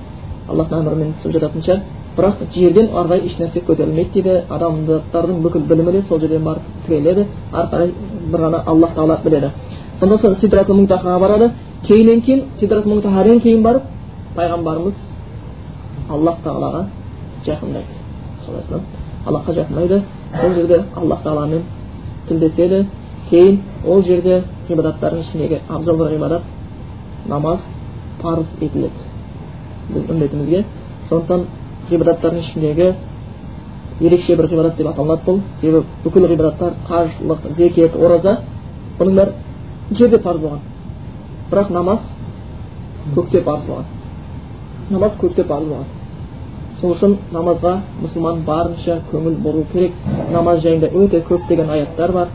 аллахтың 0.49 0.81
әмірімен 0.81 1.13
түсіп 1.19 1.33
жататын 1.37 1.63
шығар 1.63 1.81
бірақ 2.17 2.43
жерден 2.55 2.89
ары 2.95 3.09
қарай 3.09 3.27
ешнәрсе 3.29 3.61
көтерілмейді 3.69 4.13
дейді 4.23 4.35
адамзаттардың 4.57 5.41
бүкіл 5.45 5.69
білімі 5.71 5.93
де 5.93 6.03
сол 6.09 6.21
жерден 6.21 6.45
барып 6.45 6.63
тіреледі 6.87 7.27
ары 7.53 7.69
қарай 7.73 7.93
бір 8.33 8.41
ғана 8.47 8.63
аллах 8.67 8.95
тағала 8.97 9.19
біледі 9.25 9.51
сонда 10.01 10.19
сол 10.19 10.35
сидратул 10.35 10.77
мунтахаға 10.77 11.19
барады 11.21 11.51
кейіннен 11.87 12.21
кейін 12.21 12.45
сидрат 12.61 12.87
мунтахадан 12.87 13.41
кейін 13.41 13.63
барып 13.63 13.89
пайғамбарымыз 14.37 14.95
аллах 16.11 16.37
тағалаға 16.45 16.85
жақындайды 17.47 19.04
аллахқа 19.27 19.53
жақындайды 19.61 20.03
сол 20.41 20.55
жерде 20.55 20.85
аллах 20.97 21.23
тағаламен 21.25 21.63
тілдеседі 22.29 22.85
кейін 23.31 23.61
ол 23.87 24.03
жерде 24.05 24.43
ғибадаттардың 24.69 25.21
ішіндегі 25.21 25.61
абзал 25.69 25.97
бір 25.97 26.13
ғибадат 26.15 26.43
намаз 27.29 27.61
парыз 28.23 28.47
етіледі 28.61 29.09
біз 29.89 30.11
үмбетімізге 30.11 30.65
сондықтан 31.09 31.47
ғибадаттардың 31.91 32.41
ішіндегі 32.41 32.93
ерекше 34.01 34.37
бір 34.37 34.51
ғибадат 34.53 34.77
деп 34.77 34.93
аталынады 34.93 35.25
бұл 35.27 35.41
себебі 35.61 35.85
бүкіл 36.05 36.29
ғибадаттар 36.29 36.77
қажылық 36.89 37.51
зекет 37.57 37.97
ораза 37.97 38.39
бұның 38.99 39.19
бәрі 39.21 39.99
жерде 39.99 40.19
парыз 40.19 40.43
болған 40.43 40.61
бірақ 41.51 41.71
намаз 41.71 42.01
көкте 43.17 43.45
парыз 43.45 43.69
болған 43.69 43.85
намаз 44.91 45.17
көкте 45.21 45.45
парыз 45.45 45.69
болған 45.69 45.94
сол 46.85 46.93
үшін 46.93 47.15
намазға 47.33 47.71
мұсылман 48.03 48.43
барынша 48.45 48.99
көңіл 49.09 49.39
бұру 49.41 49.63
керек. 49.73 49.95
Намаз 50.33 50.61
жайында 50.61 50.91
өте 50.93 51.23
көптеген 51.25 51.71
аяттар 51.73 52.13
бар. 52.13 52.29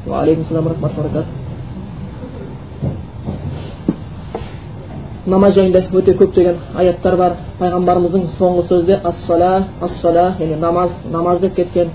Намаз 5.27 5.53
жайында 5.53 5.83
өте 5.93 6.15
көптеген 6.17 6.57
аяттар 6.81 7.17
бар. 7.17 7.37
Пайғамбарымыздың 7.59 8.25
соңғы 8.39 8.65
сөзде 8.71 8.99
ассала 9.03 9.51
ассала 9.81 10.33
яғни 10.39 10.57
намаз 10.57 10.97
намаз 11.11 11.39
деп 11.45 11.55
кеткен. 11.55 11.91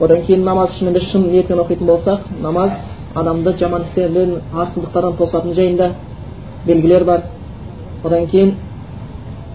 Одан 0.00 0.22
кейін 0.26 0.44
намаз 0.44 0.78
шынымен 0.78 1.10
шын 1.10 1.26
ниетпен 1.32 1.58
оқитын 1.58 1.86
болсақ 1.86 2.30
намаз 2.40 2.70
адамды 3.14 3.56
жаман 3.58 3.82
істерден 3.82 4.40
арсыздықтардан 4.54 5.16
тосатын 5.16 5.54
жайында 5.54 5.92
белгілер 6.66 7.04
бар. 7.04 7.22
Одан 8.04 8.26
кейін 8.26 8.54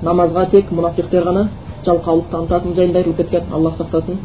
намазға 0.06 0.46
тек 0.52 0.72
мұнафиқтер 0.72 1.26
ғана 1.26 1.48
жалқаулық 1.86 2.30
танытатын 2.32 2.76
жайында 2.76 3.00
айтылып 3.00 3.18
кеткен 3.18 3.54
алла 3.54 3.74
сақтасын. 3.80 4.18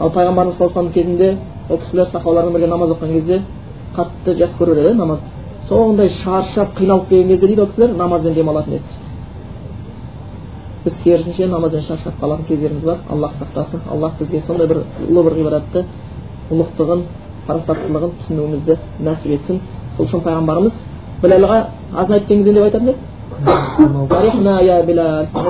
Ал 0.00 0.10
пайғамбарымыз 0.10 0.56
саллаллаху 0.56 0.92
кезінде 0.92 1.36
ол 1.70 1.78
кісілер 1.78 2.06
сахабалармен 2.12 2.52
бірге 2.52 2.66
намаз 2.66 2.90
оқыған 2.90 3.12
кезде 3.12 3.42
қатты 3.96 4.36
жақсы 4.38 4.58
көріп 4.58 4.78
еді 4.78 4.94
намазды 4.94 5.24
сондай 5.68 6.08
шаршап 6.22 6.76
қиналып 6.78 7.08
келген 7.08 7.28
кезде 7.28 7.46
дейді 7.46 7.60
ол 7.60 7.66
кісілер 7.66 7.94
намазбен 7.96 8.34
демалатын 8.34 8.74
еді. 8.74 8.82
Біз 10.84 10.94
керісінше 11.04 11.46
намазбен 11.46 11.82
шаршап 11.82 12.20
қалатын 12.20 12.46
кездеріміз 12.48 12.84
бар. 12.84 12.98
Аллах 13.10 13.32
сақтасын. 13.40 13.80
Аллах 13.90 14.12
бізге 14.18 14.40
сондай 14.40 14.66
бір 14.66 14.84
ұлы 15.08 15.24
бір 15.24 15.34
ғибадатты 15.40 15.84
ұлықтығын 16.50 17.02
парасаттылығын 17.46 18.14
түсінуімізді 18.22 18.78
нәсіп 19.00 19.34
етсін. 19.36 19.60
Сол 19.96 20.06
үшін 20.06 20.22
пайғамбарымыз 20.24 20.72
біләлға 21.22 21.58
азын 21.94 22.18
кеткен 22.20 22.44
деп 22.44 22.62
айтатын 22.62 22.88
еді 22.88 22.98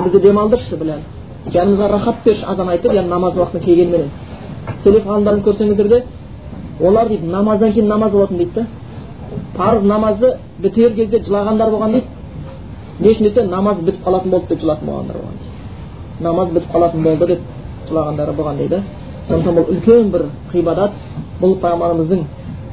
бізді 0.03 0.19
демалдыршы 0.27 0.77
біләл 0.77 1.01
жанымызға 1.53 1.87
рахат 1.91 2.15
берші 2.25 2.45
азан 2.45 2.69
айтып 2.69 2.93
яғни 2.93 3.09
намаз 3.09 3.35
уақытына 3.35 3.63
келгенменен 3.65 4.09
селеф 4.83 5.05
ғалымдарын 5.05 5.43
көрсеңіздер 5.43 5.87
де 5.87 6.03
олар 6.81 7.07
дейді 7.07 7.27
намаздан 7.27 7.71
кейін 7.73 7.87
намаз 7.87 8.11
болатын 8.11 8.37
дейді 8.37 8.51
да 8.55 8.65
парыз 9.57 9.83
намазы 9.83 10.33
бітер 10.59 10.93
кезде 10.93 11.19
жылағандар 11.19 11.69
болған 11.71 11.91
дейді 11.91 12.07
не 12.99 13.09
үшін 13.09 13.23
десе 13.23 13.43
намаз 13.43 13.77
бітіп 13.77 14.05
қалатын 14.05 14.29
болды 14.29 14.47
деп 14.49 14.61
жылатын 14.61 14.87
болғандар 14.87 15.15
болған 15.17 15.37
намаз 16.21 16.49
бітіп 16.51 16.71
қалатын 16.73 17.03
болды 17.03 17.27
деп 17.27 17.39
жылағандары 17.89 18.33
болған 18.35 18.57
дейді 18.57 18.81
сондықтан 19.29 19.55
бұл 19.55 19.71
үлкен 19.73 20.11
бір 20.13 20.25
ғибадат 20.53 20.91
бұл 21.41 21.55
пайғамбарымыздың 21.63 22.23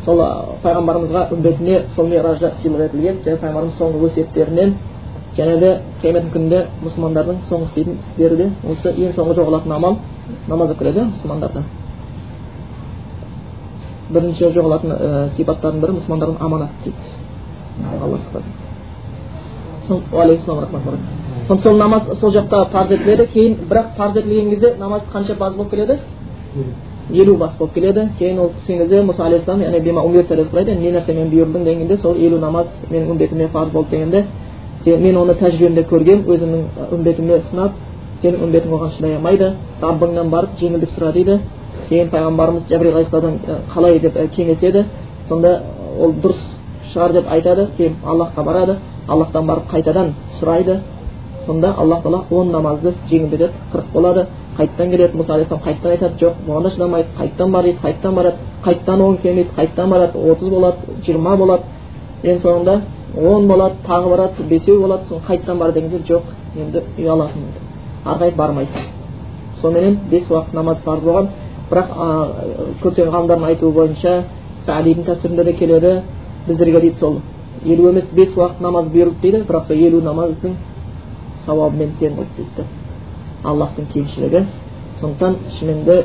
сол 0.05 0.23
пайғамбарымызға 0.63 1.29
үмбетіне 1.35 1.83
сол 1.97 2.07
миражда 2.09 2.53
сыйлық 2.63 2.87
етілген 2.89 3.19
және 3.25 3.41
пайғамбарымыз 3.43 3.79
соңғы 3.79 4.11
өсиеттерінен 4.11 4.75
және 5.37 5.59
де 5.61 5.71
қиямет 6.02 6.31
күнінде 6.33 6.62
мұсылмандардың 6.85 7.43
соңғы 7.49 7.66
істейтін 7.71 7.99
істері 8.00 8.37
де 8.37 8.47
осы 8.71 8.88
ең 8.93 9.12
соңғы 9.16 9.35
жоғалатын 9.40 9.73
амал 9.76 9.99
намаз 10.49 10.69
болып 10.69 10.78
келеді 10.78 11.00
мұсылмандарда 11.11 11.62
бірінші 14.11 14.52
жоғалатын 14.55 14.90
ә, 14.97 15.28
сипаттардың 15.37 15.81
бірі 15.83 15.93
мұсылмандардың 15.99 16.37
аманат 16.40 16.71
дейді 16.85 16.97
алла 18.02 18.16
сақтасын 18.25 18.66
сонда 21.47 21.62
сол 21.62 21.76
намаз 21.76 22.02
сол 22.21 22.33
жақта 22.33 22.64
парыз 22.73 22.90
етіледі 22.93 23.26
кейін 23.33 23.57
бірақ 23.71 23.97
парыз 23.97 24.16
етілген 24.16 24.50
кезде 24.50 24.75
намаз 24.78 25.02
қанша 25.12 25.37
баз 25.38 25.55
болып 25.55 25.71
келеді 25.71 25.99
елу 27.12 27.37
бас 27.37 27.57
болып 27.59 27.75
келеді 27.75 28.09
кейін 28.19 28.38
ол 28.38 28.50
түскен 28.61 28.78
кезде 28.78 29.02
мұса 29.02 29.23
алейхисалам 29.26 29.62
яғни 29.62 29.81
деп 29.81 30.31
сұрайды 30.50 30.75
не 30.78 30.90
нәрсемен 30.93 31.31
бұйырдың 31.31 31.64
дегенде 31.64 31.97
сол 31.97 32.16
елу 32.16 32.38
намаз 32.38 32.66
менің 32.90 33.11
үмбетіме 33.11 33.49
парыз 33.49 33.73
болды 33.73 33.90
дегенде 33.90 34.25
мен 34.87 35.16
оны 35.19 35.35
тәжірибемде 35.35 35.83
көргем 35.90 36.25
өзімнің 36.31 36.90
үмбетіме 36.95 37.40
сынап 37.50 37.73
сенің 38.23 38.45
үмбетің 38.47 38.75
оған 38.76 38.90
шыдай 38.97 39.16
алмайды 39.16 39.52
раббыңнан 39.83 40.31
барып 40.31 40.59
жеңілдік 40.61 40.93
сұра 40.95 41.12
дейді 41.12 41.40
кейін 41.88 42.11
пайғамбарымыз 42.12 42.69
жәбірил 42.71 42.95
алейхисаламдан 42.95 43.64
қалай 43.75 43.99
деп 44.00 44.19
кеңеседі 44.37 44.85
сонда 45.28 45.61
ол 45.99 46.14
дұрыс 46.23 46.43
шығар 46.93 47.12
деп 47.19 47.31
айтады 47.31 47.69
кейін 47.76 47.97
аллахқа 48.05 48.45
барады 48.45 48.78
аллахтан 49.09 49.47
барып 49.47 49.71
қайтадан 49.73 50.12
сұрайды 50.38 50.81
сонда 51.47 51.75
аллах 51.78 52.02
тағала 52.02 52.25
он 52.31 52.52
намазды 52.52 52.95
жеңілдетеді 53.11 53.52
қырық 53.73 53.93
болады 53.93 54.26
қайтадан 54.57 54.90
келеді 54.90 55.19
мұса 55.19 55.35
алейхисалам 55.35 55.64
қайтадан 55.64 55.90
айтады 55.90 56.14
жоқ 56.21 56.35
оған 56.49 56.62
да 56.62 56.71
шыдамайды 56.71 57.09
қайтадан 57.19 57.50
бар 57.52 57.64
дейді 57.64 57.78
қайтадан 57.83 58.14
барады 58.14 58.37
қайтадан 58.64 59.00
он 59.00 59.16
келмейді 59.19 59.50
қайтадан 59.57 59.90
барады 59.90 60.19
отыз 60.31 60.49
болады 60.49 60.76
жиырма 61.07 61.37
болады 61.37 61.62
ең 62.23 62.38
соңында 62.38 62.81
он 63.15 63.47
болады 63.49 63.77
тағы 63.87 64.11
барады 64.11 64.43
бесеу 64.49 64.81
болады 64.81 65.05
сосын 65.05 65.25
қайтадан 65.27 65.59
бар 65.59 65.73
дегенде 65.73 65.99
жоқ 66.09 66.23
енді 66.57 66.83
ұялатын 66.99 67.43
ары 68.05 68.19
қарай 68.19 68.35
бармайды. 68.35 68.71
Соныменен 69.61 69.99
бес 70.11 70.31
уақыт 70.31 70.53
намаз 70.55 70.79
парыз 70.85 71.05
болған. 71.05 71.29
Бірақ 71.71 71.89
көптеген 72.83 73.13
ғалымдардың 73.13 73.45
айтуы 73.45 73.73
бойынша 73.73 74.25
сәдидің 74.67 75.05
тәпсірінде 75.07 75.45
де 75.45 75.53
келеді. 75.53 76.03
Біздерге 76.47 76.81
дейді 76.81 76.99
сол 76.99 77.21
елу 77.65 77.89
емес 77.89 78.05
бес 78.13 78.37
уақыт 78.37 78.61
намаз 78.61 78.89
бұйырылды 78.89 79.21
дейді. 79.23 79.45
Бірақ 79.49 79.67
сол 79.67 79.77
елу 79.77 80.01
намаздың 80.03 80.57
сауабымен 81.47 81.95
тең 82.01 82.17
болды 82.17 82.31
дейді 82.37 82.67
аллахтың 83.45 83.87
кеңшілігі 83.93 84.45
сондықтан 85.01 85.37
шынымен 85.59 85.85
де 85.85 85.97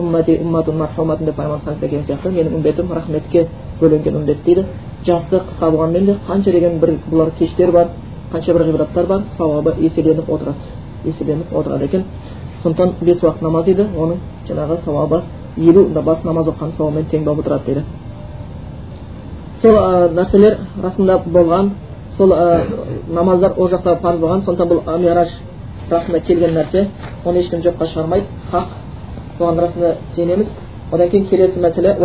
уммати 0.00 0.38
умматун 0.42 0.78
мархуматун 0.78 1.26
деп 1.26 1.36
пайғамбарымыз 1.36 1.80
келген 1.80 2.04
сияқты 2.06 2.30
менің 2.30 2.54
үмбетім 2.56 2.92
рахметке 2.92 3.46
бөленген 3.80 4.16
үмбет 4.16 4.44
дейді 4.44 4.66
жасы 5.06 5.40
қысқа 5.48 5.70
болғанымен 5.70 6.06
де 6.06 6.16
қанша 6.28 6.52
деген 6.52 6.78
бір 6.80 6.98
бұлар 7.10 7.30
кештер 7.38 7.72
бар 7.72 7.88
қанша 8.32 8.52
бір 8.52 8.66
ғибадаттар 8.68 9.06
бар 9.06 9.22
сауабы 9.36 9.74
еселеніп 9.80 10.28
отырады 10.30 10.58
еселеніп 11.04 11.52
отырады 11.56 11.84
екен 11.84 12.04
сондықтан 12.62 12.94
бес 13.00 13.22
уақыт 13.22 13.42
намаз 13.42 13.64
дейді 13.64 13.86
оның 13.96 14.18
жаңағы 14.48 14.78
сауабы 14.84 15.22
елу 15.56 15.84
бас 16.02 16.24
намаз 16.24 16.48
оқыған 16.48 16.76
сауабымен 16.76 17.06
тең 17.10 17.24
болып 17.24 17.46
отырады 17.46 17.64
дейді 17.66 17.84
сол 19.62 19.76
ә, 19.76 20.08
нәрселер 20.12 20.58
расында 20.82 21.18
болған 21.26 21.70
сол 22.16 22.32
ә, 22.32 22.60
намаздар 23.08 23.54
ол 23.56 23.68
жақта 23.68 23.96
парыз 24.02 24.20
болған 24.20 24.42
сондықтан 24.42 24.68
бұл 24.68 24.98
мираж 24.98 25.28
расында 25.90 26.20
келген 26.20 26.54
нәрсе 26.54 26.88
оны 27.24 27.38
ешкім 27.38 27.60
жоққа 27.60 27.86
шығармайды 27.92 28.26
хақ 28.52 28.66
соған 29.40 29.60
расында 29.64 29.94
сенеміз 30.14 30.52
одан 30.92 31.08
кейін 31.08 31.26
келесі 31.30 31.60
мәселе 31.60 31.96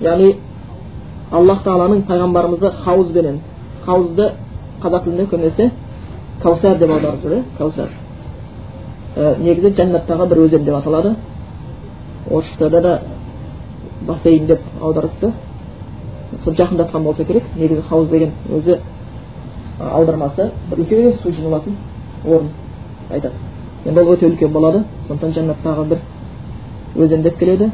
яғни 0.00 0.36
аллах 1.32 1.62
тағаланың 1.64 2.04
пайғамбарымызды 2.08 2.70
хауызбенен 2.84 3.40
хауызды 3.86 4.30
қазақ 4.82 5.04
тілінде 5.04 5.26
көбінесе 5.32 5.70
кәусар 6.42 6.78
деп 6.78 6.90
аударып 6.90 7.22
жүр 7.22 7.36
иә 7.38 7.42
кәусар 7.58 7.88
ә, 9.16 9.36
негізі 9.40 9.74
жәннаттағы 9.78 10.28
бір 10.28 10.42
өзен 10.44 10.64
деп 10.64 10.74
аталады 10.74 11.14
орысшада 12.30 12.80
да 12.80 13.00
бассейн 14.06 14.46
деп 14.46 14.60
аударыпты 14.82 15.32
сол 16.44 16.54
жақындатқан 16.54 17.02
болса 17.02 17.24
керек 17.24 17.44
негізі 17.56 17.82
хауыз 17.88 18.08
деген 18.08 18.32
өзі 18.50 18.80
аудармасы 19.80 20.50
бір 20.70 20.78
үлкен 20.84 21.12
су 21.22 21.30
жиналатын 21.32 21.76
орын 22.24 22.48
айтады. 23.10 23.34
Енді 23.84 24.00
ол 24.00 24.12
өте 24.14 24.26
үлкен 24.28 24.52
болады. 24.52 24.84
Сондықтан 25.08 25.32
жәннаттағы 25.32 25.84
бір 25.88 25.98
өзен 26.96 27.22
деп 27.22 27.38
келеді. 27.38 27.70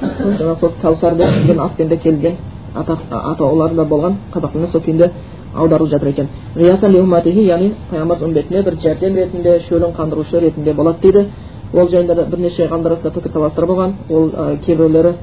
Жаңағы 0.00 0.58
сол 0.60 0.72
кәусар 0.82 1.16
деген 1.16 1.60
атпен 1.60 1.88
де 1.88 1.96
келген. 1.96 2.36
Атаулары 2.74 3.74
да 3.74 3.84
болған. 3.84 4.16
Қазақ 4.32 4.52
тіліне 4.52 4.68
сол 4.68 4.80
күйінде 4.80 5.10
аударылып 5.54 5.90
жатыр 5.90 6.08
екен. 6.08 6.28
Яғни 6.56 7.74
пайғамбар 7.90 8.22
үмбетіне 8.24 8.62
бір 8.62 8.78
жәрдем 8.80 9.14
ретінде 9.16 9.60
шөлін 9.68 9.92
қандырушы 9.96 10.40
ретінде 10.40 10.72
болады 10.74 10.98
дейді. 11.02 11.28
Ол 11.74 11.88
жайында 11.88 12.14
да 12.14 12.24
бірнеше 12.24 12.66
ғалымдар 12.68 12.96
пікірталастар 13.02 13.66
болған. 13.66 13.92
Ол 14.10 14.30
кейбіреулері 14.64 15.14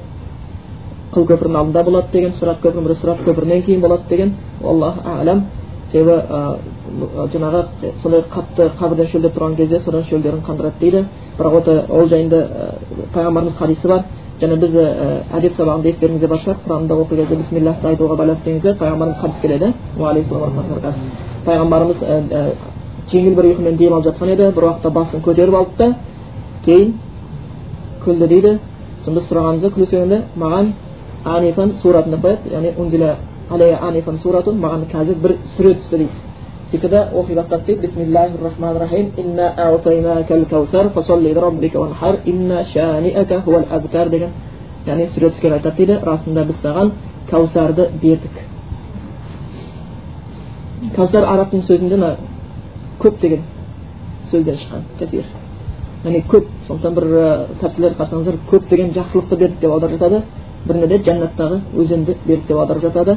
қыл 1.12 1.26
көпірдің 1.26 1.56
алдында 1.58 1.82
болады 1.82 2.12
деген 2.12 2.32
сұрат 2.38 2.60
көпірінің 2.62 2.86
бірі 2.86 2.94
сұрат 2.94 3.24
көпірінен 3.26 3.64
кейін 3.66 3.80
болады 3.80 4.02
деген. 4.08 4.34
Аллах 4.64 4.94
әлем 5.20 5.42
себебі 5.92 6.14
жаңағы 7.34 7.60
сондай 8.02 8.24
қатты 8.30 8.70
қабірден 8.78 9.10
шөлдеп 9.10 9.36
тұрған 9.36 9.56
кезде 9.56 9.78
содан 9.78 10.04
шөлдерін 10.08 10.42
қандырады 10.46 10.78
дейді 10.80 11.04
бірақ 11.38 11.52
ол 11.88 12.08
жайында 12.08 12.38
пайғамбарымыз 13.14 13.56
хадисі 13.58 13.88
бар 13.88 14.04
және 14.40 14.56
біз 14.60 14.74
әдеп 15.36 15.52
сабағында 15.56 15.88
естеріңізде 15.90 16.28
бар 16.28 16.38
шығар 16.44 16.56
құранды 16.66 16.92
оқи 16.94 17.16
кезде 17.16 17.36
бисмиллахты 17.36 17.88
айтуға 17.88 18.16
байланысты 18.16 18.44
дегенде 18.50 18.74
пайғамбарымыз 18.78 19.18
хадис 19.20 19.40
келеді 19.40 19.74
пайғамбарымыз 21.44 21.98
жеңіл 23.10 23.34
бір 23.34 23.44
ұйқымен 23.50 23.76
дем 23.76 23.94
алып 23.94 24.06
жатқан 24.06 24.32
еді 24.34 24.50
бір 24.56 24.66
уақытта 24.68 24.90
басын 24.94 25.22
көтеріп 25.24 25.54
алды 25.56 25.72
да 25.78 25.94
кейін 26.64 26.94
күлді 28.04 28.28
дейді 28.28 28.58
сонда 29.04 29.20
сұрағанымызда 29.26 29.72
күле 29.74 29.86
сөйлегенде 29.90 30.22
маған 30.36 30.72
анифан 31.24 31.74
суратын 31.82 32.20
қояды 32.20 32.54
яғни 32.54 33.16
суратун 34.18 34.60
маған 34.60 34.86
қазір 34.92 35.14
бір 35.22 35.36
сүре 35.56 35.74
түсті 35.74 35.96
дейді 35.96 36.10
сөйтті 36.70 36.88
да 36.88 37.08
оқи 37.14 37.34
бастады 37.34 37.64
дейді 37.66 37.80
бисмиллахи 37.86 38.42
рахмани 38.42 38.78
рахим 38.78 39.12
инна 39.16 39.54
аутайнакал 39.56 40.44
каусар 40.50 40.88
фасолли 40.90 41.34
раббика 41.34 41.78
ванхар 41.78 42.20
инна 42.24 42.64
шаниака 42.64 43.40
хуал 43.42 43.64
яғни 44.86 45.06
сүре 45.12 45.30
түскен 45.30 45.52
айтады 45.52 45.76
дейді 45.76 45.98
расында 46.04 46.44
біз 46.48 46.60
саған 46.62 46.92
кәусарды 47.30 47.88
бердік 48.02 48.38
кәусар 50.96 51.26
араб 51.28 51.50
тілінің 51.50 51.66
сөзінде 51.66 51.96
мына 51.96 52.16
көп 53.02 53.20
деген 53.20 53.42
сөзден 54.30 54.56
шыққан 54.62 54.86
кәсир 55.00 55.24
яғни 56.04 56.22
көп 56.32 56.48
сондықтан 56.68 56.94
бір 56.94 57.04
тәпсірлерді 57.60 57.98
қарасаңыздар 57.98 58.38
көп 58.50 58.68
деген 58.70 58.94
жақсылықты 58.96 59.36
бердік 59.36 59.60
деп 59.60 59.70
аударып 59.70 59.98
жатады 59.98 60.22
де 60.66 60.98
жәннаттағы 60.98 61.60
өзенді 61.76 62.16
бердік 62.26 62.46
деп 62.46 62.56
аударып 62.56 62.82
жатады 62.82 63.16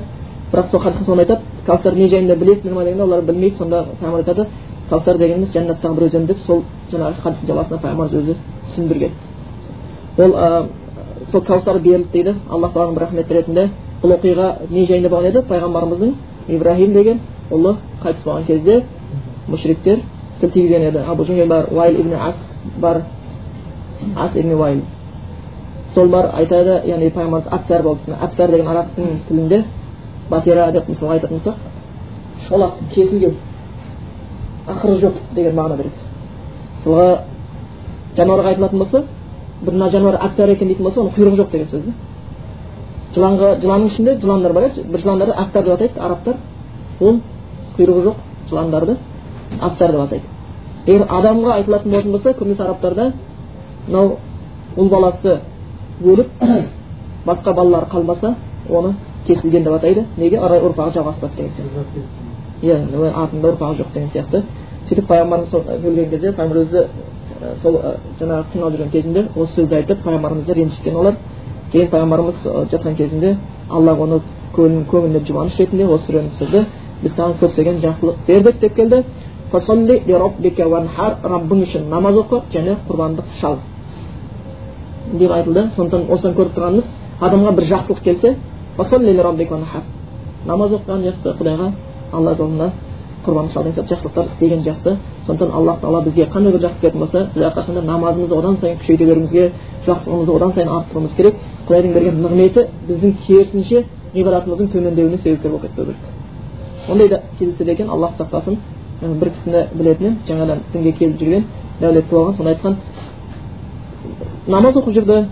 бірақ 0.51 0.67
сол 0.71 0.79
хадистің 0.79 1.05
соны 1.05 1.21
айтады 1.21 1.41
кәусар 1.65 1.95
не 1.95 2.07
жайында 2.07 2.35
білесіңдер 2.35 2.73
ма 2.73 2.83
дегенде 2.83 3.03
олар 3.03 3.21
білмейді 3.21 3.57
сонда 3.57 3.85
пайғамбар 3.99 4.19
айтады 4.19 4.47
кәусар 4.89 5.17
дегеніміз 5.17 5.51
жәннаттағы 5.53 5.95
бір 5.95 6.07
өзен 6.07 6.25
деп 6.25 6.39
сол 6.45 6.63
жаңағы 6.91 7.21
хадистің 7.23 7.47
жалғасына 7.49 7.81
пайғамбарымыз 7.81 8.13
өзі 8.21 8.35
түсіндірген 8.69 9.11
ол 10.17 10.67
сол 11.31 11.41
кәусар 11.41 11.79
берілді 11.79 12.09
дейді 12.13 12.35
алла 12.49 12.69
тағаланың 12.69 12.95
бір 12.95 13.03
рахметі 13.03 13.33
ретінде 13.33 13.69
бұл 14.03 14.15
оқиға 14.17 14.49
не 14.69 14.85
жайында 14.85 15.09
болған 15.09 15.29
еді 15.31 15.43
пайғамбарымыздың 15.49 16.13
ибраһим 16.47 16.93
деген 16.93 17.19
ұлы 17.51 17.77
қайтыс 18.03 18.23
болған 18.25 18.45
кезде 18.47 18.83
мүшриктер 19.47 20.01
тіл 20.41 20.51
тигізген 20.51 20.89
еді 20.89 20.99
абу 21.07 21.23
бар 21.47 21.67
уайл 21.71 21.99
ибн 21.99 22.13
ас 22.13 22.37
бар 22.77 23.03
ас 24.15 24.35
ибн 24.35 24.53
уайл 24.53 24.81
сол 25.93 26.07
бар 26.09 26.29
айтады 26.33 26.81
яғни 26.87 27.09
пайғамбарымыз 27.13 27.51
әптар 27.57 27.83
болды 27.83 28.17
әптар 28.21 28.51
деген 28.51 28.67
араб 28.67 28.95
тілінде 29.27 29.63
батира 30.29 30.71
деп 30.71 30.89
мысалы 30.89 31.13
айтатын 31.13 31.37
болсақ 31.37 31.55
шолақ 32.47 32.71
кесілген 32.93 33.35
ақыры 34.67 34.99
жоқ 34.99 35.13
деген 35.35 35.55
мағына 35.55 35.77
береді. 35.77 35.93
Мысалға 36.79 37.19
жануарға 38.17 38.49
айтылатын 38.53 38.79
болса 38.79 39.03
бір 39.61 39.73
мына 39.73 39.89
жануар 39.91 40.19
әптар 40.21 40.49
екен 40.49 40.67
дейтін 40.67 40.83
болса 40.85 41.01
оның 41.01 41.15
құйрығы 41.17 41.39
жоқ 41.41 41.51
деген 41.51 41.67
сөз 41.67 41.85
да 41.85 41.93
жыланға 43.15 43.49
жыланның 43.61 43.87
ішінде 43.87 44.17
жыландар 44.21 44.53
бар 44.53 44.63
иә. 44.63 44.83
Бір 44.83 44.99
жыландарды 45.01 45.33
әптар 45.37 45.63
деп 45.63 45.73
атайды 45.73 45.99
арабтар. 45.99 46.35
Ол 46.99 47.19
құйрығы 47.77 48.03
жоқ 48.07 48.15
жыландарды 48.49 48.97
әптар 49.61 49.91
деп 49.91 50.01
атайды. 50.01 50.23
Егер 50.85 51.07
адамға 51.09 51.57
айтылатын 51.59 51.91
болатын 51.91 52.11
болса 52.11 52.33
көбінесе 52.33 52.63
арабтарда 52.63 53.11
мынау 53.87 54.17
ұл 54.77 54.89
баласы 54.89 55.39
өліп 56.01 56.29
басқа 57.25 57.53
балалар 57.53 57.87
қалмаса 57.91 58.35
оны 58.69 58.95
кесілген 59.27 59.63
деп 59.63 59.73
атайды. 59.73 60.05
Неге? 60.17 60.37
Ары 60.37 60.59
ұрпағы 60.59 60.93
жалғаспады 60.97 61.35
деген 61.35 61.51
сияқты. 61.57 62.03
Иә 62.61 63.13
артында 63.13 63.53
ұрпағы 63.53 63.77
жоқ 63.81 63.93
деген 63.93 64.09
сияқты. 64.09 64.43
Сөйтіп 64.87 65.07
пайғамбарымыз 65.07 65.53
өлген 65.53 66.09
кезде 66.09 66.31
пайғамбар 66.31 66.57
өзі 66.63 66.87
сол 67.61 67.79
жаңағы 68.19 68.45
қиналып 68.53 68.75
жүрген 68.75 68.91
кезінде 68.91 69.25
осы 69.35 69.53
сөзді 69.61 69.75
айтып 69.75 70.03
пайғамбарымызды 70.03 70.53
ренжіткен 70.53 70.95
олар. 70.95 71.15
Кейін 71.71 71.89
пайғамбарымыз 71.91 72.47
жатқан 72.71 72.95
кезінде 72.95 73.37
алла 73.69 73.95
оны 73.95 74.21
көңіліне 74.55 75.23
жұбаныш 75.27 75.57
ретінде 75.59 75.87
осы 75.87 76.11
сүрені 76.11 76.33
түсірді. 76.37 76.65
Біз 77.03 77.15
саған 77.17 77.37
көптеген 77.41 77.81
жақсылық 77.83 78.15
бердік 78.27 78.59
деп 78.59 78.75
келді. 78.75 79.03
Раббың 81.23 81.59
үшін 81.61 81.89
намаз 81.89 82.15
оқы 82.17 82.41
және 82.51 82.77
құрбандық 82.87 83.35
шал. 83.39 83.57
Деп 85.11 85.31
айтылды. 85.31 85.69
Сондықтан 85.75 86.11
осыдан 86.11 86.33
көріп 86.37 86.53
тұрғанымыз 86.55 86.85
адамға 87.21 87.51
бір 87.57 87.63
жақсылық 87.73 88.01
келсе 88.03 88.35
намаз 90.45 90.73
оқыған 90.75 91.05
жақсы 91.07 91.33
құдайға 91.39 91.69
алла 92.11 92.33
жолында 92.35 92.71
құрбан 93.25 93.49
сияқты 93.53 93.87
жақсылықтар 93.87 94.25
істеген 94.25 94.63
жақсы. 94.63 94.97
Сондықтан 95.25 95.55
аллах 95.55 95.79
тағала 95.79 96.03
бізге 96.03 96.25
қандай 96.33 96.51
бір 96.51 96.61
жақсылық 96.65 96.81
беретін 96.81 96.99
болса 96.99 97.27
біз 97.33 97.43
әрқашанда 97.47 97.81
намазымызды 97.81 98.35
одан 98.35 98.57
сайын 98.57 98.77
күшейте 98.79 99.05
беруімізге 99.05 99.51
жақсылығымызды 99.87 100.35
одан 100.35 100.53
сайын 100.53 100.69
арттыруымыз 100.69 101.13
керек. 101.15 101.35
Құдайдың 101.67 101.93
берген 101.93 102.21
нығметі 102.23 102.67
біздің 102.89 103.15
керісінше 103.25 103.85
ғибадатымыздың 104.13 104.71
төмендеуіне 104.73 105.17
себепкер 105.17 105.51
болып 105.51 105.61
кетпеу 105.61 105.85
керек. 105.85 105.97
Ондай 106.89 107.09
да 107.09 107.21
кездеседі 107.39 107.71
екен. 107.71 107.89
Аллах 107.89 108.11
сақтасын. 108.19 108.57
Бір 109.01 109.29
кісіні 109.29 109.67
білетін 109.73 110.17
жаңадан 110.27 110.59
дінге 110.73 110.91
келіп 110.91 111.19
жүрген 111.19 111.43
дәулетті 111.79 112.15
болған 112.15 112.35
соны 112.37 112.49
айтқан. 112.53 112.75
Намаз 114.47 114.75
оқып 114.75 114.93
жүрді 114.97 115.25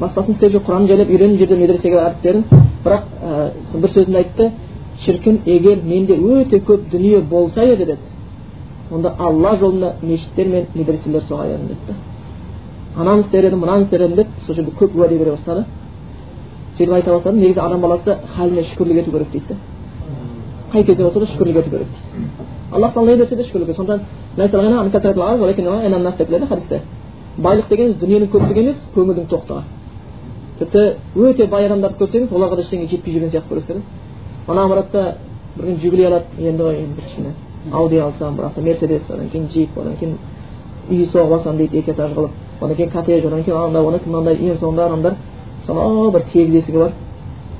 басқасын 0.00 0.32
істеп 0.32 0.52
жүр 0.52 0.62
құран 0.66 0.86
жайлап 0.88 1.10
үйреніп 1.10 1.40
жүрді 1.40 1.56
медресеге 1.60 1.96
барып 1.96 2.22
берін 2.22 2.44
бірақ 2.84 3.02
ә, 3.22 3.50
бір 3.80 3.90
сөзінде 3.90 4.18
айтты 4.18 4.50
шіркін 5.04 5.40
егер 5.46 5.82
менде 5.84 6.16
өте 6.16 6.60
көп 6.60 6.90
дүние 6.90 7.20
болса 7.20 7.64
еді 7.64 7.84
деді. 7.84 7.98
Онда 8.90 9.14
алла 9.18 9.56
жолында 9.56 9.94
мешіттер 10.02 10.48
мен 10.48 10.66
медреселер 10.74 11.22
соғар 11.22 11.46
едім 11.54 11.66
деді 11.68 11.94
ананы 12.96 13.20
істер 13.20 13.44
едім 13.44 13.60
мынаны 13.60 13.82
істер 13.84 14.00
едім 14.02 14.16
деп 14.16 14.26
сол 14.46 14.54
жерде 14.54 14.70
көп 14.70 14.96
уәде 14.96 15.18
бере 15.18 15.30
бастады. 15.30 15.64
Сөйтіп 16.78 16.92
айта 16.94 17.10
бастады 17.12 17.38
негізі 17.38 17.60
адам 17.60 17.80
баласы 17.80 18.16
халіне 18.36 18.62
шүкірлік 18.62 18.96
ету 19.02 19.10
керек 19.10 19.30
дейді. 19.32 19.56
Қай 20.72 20.84
кезде 20.84 21.02
болса 21.02 21.20
да 21.20 21.26
шүкірлік 21.26 21.56
ету 21.56 21.70
керек 21.70 21.88
дейді. 21.88 22.30
Аллах 22.72 22.94
тағала 22.94 23.06
не 23.10 23.16
берсе 23.16 23.36
де 23.36 23.42
шүкірлік 23.42 23.76
сондықтан 23.76 24.00
байлық 27.42 27.68
дегеніміз 27.68 27.98
дүниенің 28.00 28.30
көптігі 28.32 28.62
емес 28.62 28.84
көңілдің 28.94 29.26
тоқтығы. 29.30 29.62
Тіпті 30.58 30.84
өте 31.16 31.46
бай 31.52 31.66
адамдарды 31.66 31.98
көрсеңіз 32.00 32.32
оларға 32.32 32.56
да 32.56 32.62
ештеңе 32.62 32.88
жетпей 32.88 33.12
жүрген 33.12 33.30
сияқты 33.34 33.50
көресіздер 33.50 33.82
ана 34.48 34.64
мұратта 34.70 35.02
бір 35.56 35.66
күні 35.66 35.80
жигули 35.82 36.06
алады 36.06 36.48
енді 36.48 36.62
ғой 36.62 36.78
енді 36.80 36.96
бір 36.96 37.04
кішкене 37.04 37.32
ауди 37.72 37.98
алсам 38.00 38.36
бірақ 38.38 38.54
та 38.54 38.60
мерседес 38.60 39.10
одан 39.10 39.28
кейін 39.28 39.48
джип 39.52 39.76
одан 39.78 39.96
кейін 40.00 40.16
үй 40.90 41.06
соғып 41.12 41.32
алсам 41.32 41.56
дейді 41.56 41.78
екі 41.78 41.90
этаж 41.90 42.12
қылып. 42.12 42.30
Одан 42.60 42.76
кейін 42.76 42.90
коттедж 42.90 43.26
одан 43.26 43.42
кейін 43.44 43.56
анандай 43.58 43.82
одан 43.82 44.00
кейін 44.00 44.12
мынандай 44.12 44.36
ең 44.36 44.56
соңында 44.56 44.86
адамдар 44.86 45.14
сонау 45.66 46.10
бір 46.10 46.22
сегіз 46.32 46.54
есігі 46.62 46.78
бар 46.78 46.92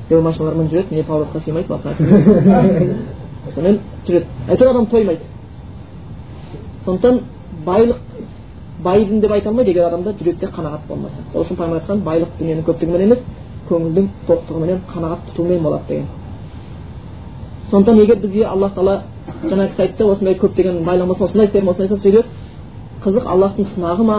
веломашиналармен 0.08 0.68
жүреді 0.70 0.94
не 0.94 1.02
поворотқа 1.02 1.40
сыймайды 1.44 1.68
басқа 1.68 1.94
сонымен 3.54 3.80
жүреді. 4.06 4.26
Әйтеуір 4.48 4.70
адам 4.70 4.86
тоймайды. 4.86 5.20
Сондықтан 6.84 7.20
байлық 7.66 7.96
байдым 8.84 9.20
деп 9.20 9.32
айта 9.32 9.48
алмайды 9.48 9.70
егер 9.70 9.88
адамда 9.88 10.12
жүректе 10.20 10.46
қанағат 10.46 10.86
болмаса 10.88 11.22
сол 11.32 11.42
үшін 11.42 11.56
пайғамбар 11.56 11.80
айтқан 11.80 12.02
байлық 12.04 12.28
дүниенің 12.38 12.64
көптігімен 12.66 13.02
емес 13.06 13.24
көңілдің 13.68 14.08
тоқтығыменен 14.28 14.80
қанағат 14.92 15.28
тұтумен 15.30 15.62
болады 15.62 15.84
деген 15.88 16.06
сондықтан 17.70 18.00
егер 18.02 18.16
бізге 18.16 18.44
аллах 18.44 18.74
тағала 18.74 19.02
жаңа 19.44 19.68
кісі 19.70 19.82
айтты 19.82 20.04
осындай 20.04 20.34
көптеген 20.42 20.82
байлығым 20.84 21.08
болса 21.08 21.24
осындай 21.24 21.46
істерім 21.46 21.68
осындай 21.68 21.98
сөйлеп 21.98 22.26
қызық 23.04 23.26
аллахтың 23.32 23.66
сынағы 23.74 24.04
ма 24.04 24.18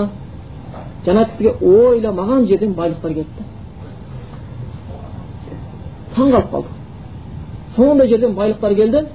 жаңа 1.06 1.26
кісіге 1.30 1.54
ойламаған 1.62 2.48
жерден 2.50 2.74
байлықтар 2.74 3.14
келді 3.14 3.48
таң 6.16 6.32
қалып 6.34 6.52
қалдық 6.52 6.74
сондай 7.76 8.08
жерден 8.08 8.36
байлықтар 8.36 8.76
келді 8.76 9.06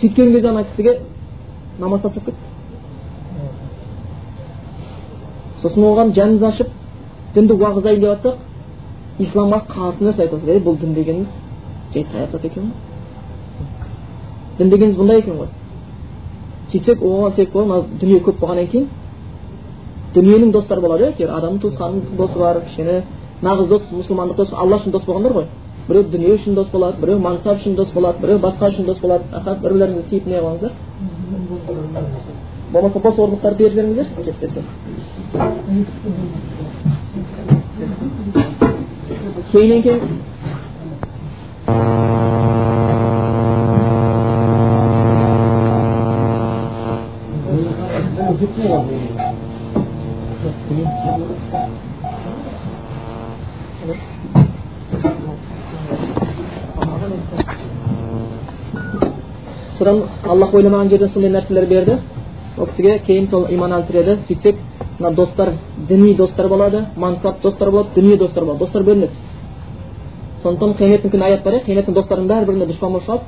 сөйткен 0.00 0.32
кезде 0.32 0.48
ана 0.48 0.64
кісіге 0.64 0.98
намаз 1.78 2.00
тастап 2.00 2.24
кетті 2.24 2.45
сосын 5.66 5.82
оған 5.82 6.12
жанымыз 6.14 6.42
ашып 6.46 6.68
дінді 7.34 7.54
уағыздайын 7.54 8.00
деп 8.00 8.10
жатсақ 8.10 8.36
исламға 9.18 9.58
қарсы 9.70 10.04
нәрсе 10.04 10.22
айтасыз 10.22 10.48
ей 10.48 10.60
бұл 10.62 10.76
дін 10.78 10.94
дегеніңіз 10.94 11.30
жай 11.94 12.04
саясат 12.12 12.44
екен 12.44 12.62
ғой. 12.62 12.72
Дін 14.58 14.70
дегеніңіз 14.70 14.96
бұндай 15.00 15.18
екен 15.22 15.38
ғой. 15.40 15.48
Сөйтсек 16.70 17.02
оған 17.02 17.34
себеп 17.34 17.52
болады 17.52 17.68
мына 17.70 17.98
дүние 18.00 18.20
көп 18.20 18.40
болғаннан 18.40 18.68
кейін 18.72 18.88
дүниенің 20.14 20.52
достары 20.52 20.80
болады 20.80 21.12
иә 21.18 21.28
адамның 21.28 21.60
туысқанның 21.64 22.16
досы 22.16 22.38
бар 22.38 22.60
кішкене 22.64 23.02
нағыз 23.42 23.68
дос 23.68 23.82
мұсылмандық 23.92 24.36
дос 24.36 24.52
алла 24.52 24.76
үшін 24.76 24.92
дос 24.92 25.04
болғандар 25.04 25.32
ғой. 25.32 25.46
Біреу 25.88 26.04
дүние 26.10 26.34
үшін 26.36 26.54
дос 26.54 26.68
болады 26.72 27.00
біреу 27.00 27.18
мансап 27.18 27.60
үшін 27.60 27.76
дос 27.76 27.90
болады 27.94 28.20
біреу 28.20 28.38
басқа 28.38 28.70
үшін 28.70 28.86
дос 28.86 28.98
болады. 29.00 29.24
Рахат 29.32 29.60
бір 29.60 29.70
бірлеріңізді 29.72 30.08
сүйіп 30.10 30.26
не 30.26 30.40
қылыңыздар? 30.40 30.72
Болмаса 32.72 32.98
бос 32.98 33.18
орындықтарды 33.18 33.58
беріп 33.58 33.72
жіберіңіздерші 33.72 35.15
жетпесе 35.32 35.56
кейіннен 39.52 39.82
кейін 39.82 40.00
содан 59.78 60.02
аллах 60.24 60.54
ойламаған 60.54 60.88
жерден 60.90 61.08
сондай 61.08 61.30
нәрселер 61.30 61.66
берді 61.66 61.98
ол 62.58 62.66
кісіге 62.66 62.98
кейін 63.06 63.28
сол 63.28 63.46
иман 63.50 63.72
әлсіреді 63.72 64.18
сөйтсек 64.26 64.56
мына 64.98 65.14
достар 65.14 65.52
діни 65.88 66.14
достар 66.14 66.48
болады 66.48 66.86
мансап 66.96 67.40
достар 67.42 67.70
болады 67.70 67.88
дүние 67.94 68.16
достар 68.16 68.44
болады. 68.44 68.58
Достар 68.58 68.82
бөлінеді. 68.82 69.12
Сондықтан 70.42 70.74
қияметтің 70.78 71.10
күні 71.10 71.24
аят 71.24 71.42
бар 71.44 71.54
иә 71.54 71.64
қияметтің 71.64 71.94
достарының 71.94 72.28
бәрі 72.28 72.46
біріне 72.46 72.66
дұшпан 72.66 72.92
болып 72.92 73.04
шығады. 73.04 73.22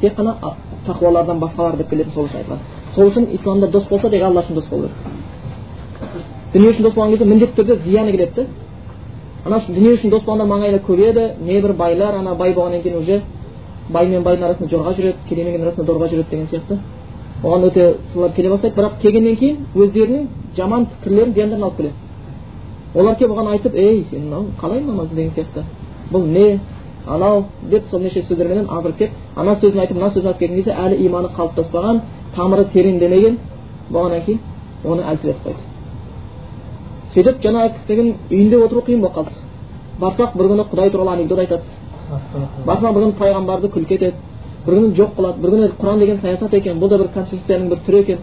Тек 0.00 0.14
қана 0.16 0.36
тақуалардан 0.86 1.38
басқалар 1.38 1.76
деп 1.76 1.90
келетін 1.90 2.12
сол 2.12 2.24
үшін 2.26 2.38
айтылады 2.38 2.60
сол 2.94 3.06
үшін 3.10 3.28
исламда 3.32 3.68
дос 3.68 3.84
болса 3.88 4.10
тек 4.10 4.22
алла 4.22 4.42
үшін 4.42 4.54
дос 4.54 4.66
болу 4.70 4.82
керек. 4.82 5.16
Дүние 6.52 6.70
үшін 6.70 6.82
дос 6.82 6.94
болған 6.94 7.10
кезде 7.10 7.24
міндетті 7.24 7.62
түрде 7.62 7.76
зияны 7.84 8.12
келеді 8.12 8.32
да 8.36 8.46
ана 9.44 9.60
дүние 9.68 9.94
үшін 9.96 10.10
дос 10.10 10.22
болғандар 10.24 10.46
маңайда 10.46 10.82
көбейеді 10.86 11.26
небір 11.40 11.72
байлар 11.72 12.14
ана 12.14 12.34
бай 12.34 12.52
болғаннан 12.54 12.82
кейін 12.82 12.98
уже 12.98 13.22
бай 13.88 14.06
мен 14.08 14.22
байдың 14.22 14.44
арасында 14.44 14.70
жорға 14.70 14.94
жүреді 14.96 15.28
кедей 15.28 15.44
мен 15.44 15.62
арасында 15.62 15.92
дорға 15.92 16.08
жүреді 16.10 16.30
деген 16.30 16.46
сияқты. 16.46 16.78
Оған 17.42 17.68
өте 17.68 17.96
солар 18.12 18.32
келе 18.32 18.50
бастайды. 18.50 18.76
Бірақ 18.76 18.98
келгеннен 19.02 19.36
кейін 19.36 19.66
өздерінің 19.74 20.28
жаман 20.56 20.86
пікірлерін 20.86 21.34
зияндарын 21.34 21.62
алып 21.64 21.76
келеді. 21.76 21.94
Олар 22.94 23.16
келіп 23.16 23.30
оған 23.30 23.50
айтып 23.52 23.74
ей 23.74 24.04
сен 24.10 24.24
мынау 24.24 24.46
қалай 24.60 24.80
намаз 24.80 25.08
деген 25.08 25.30
сияқты? 25.30 25.64
Бұл 26.12 26.24
не? 26.26 26.60
Анау? 27.06 27.44
деп 27.62 27.84
сол 27.90 28.00
неше 28.00 28.22
сөздерменен 28.22 28.68
алдырып 28.68 28.96
келіп 28.98 29.12
ана 29.36 29.54
сөзін 29.54 29.80
айтып 29.80 29.96
мына 29.96 30.10
сөзін 30.10 30.28
айтып 30.28 30.40
келген 30.40 30.56
кезде 30.56 30.72
әлі 30.72 31.06
иманы 31.06 31.28
қалыптаспаған 31.36 32.00
тамыры 32.34 32.64
тереңдемеген 32.72 33.38
болғаннан 33.90 34.22
кейін 34.26 34.40
оны 34.84 35.02
әлсіретіп 35.02 35.44
қойды. 35.44 35.60
Сөйтіп 37.14 37.42
жаңағы 37.44 37.74
кісінің 37.76 38.08
үйінде 38.30 38.62
отыру 38.64 38.82
қиын 38.86 39.00
болып 39.00 39.14
қалды. 39.16 39.30
Барсақ 40.00 40.34
бір 40.36 40.50
күні 40.52 40.66
құдай 40.72 40.90
туралы 40.90 41.12
анекдот 41.14 41.38
айтады. 41.38 41.62
Барсақ 42.66 42.94
бір 42.94 43.06
күні 43.06 43.16
пайғамбарды 43.20 43.70
күлкі 43.72 43.94
етеді. 43.94 44.16
Бір 44.66 44.74
күні 44.74 44.94
жоқ 44.98 45.10
қылады 45.16 45.40
бір 45.40 45.50
күні 45.54 45.68
құран 45.80 45.98
деген 45.98 46.18
саясат 46.18 46.54
екен 46.54 46.80
бұл 46.80 46.88
да 46.88 46.98
бір 46.98 47.08
конституцияның 47.14 47.68
бір 47.70 47.78
түрі 47.86 48.00
екен 48.00 48.18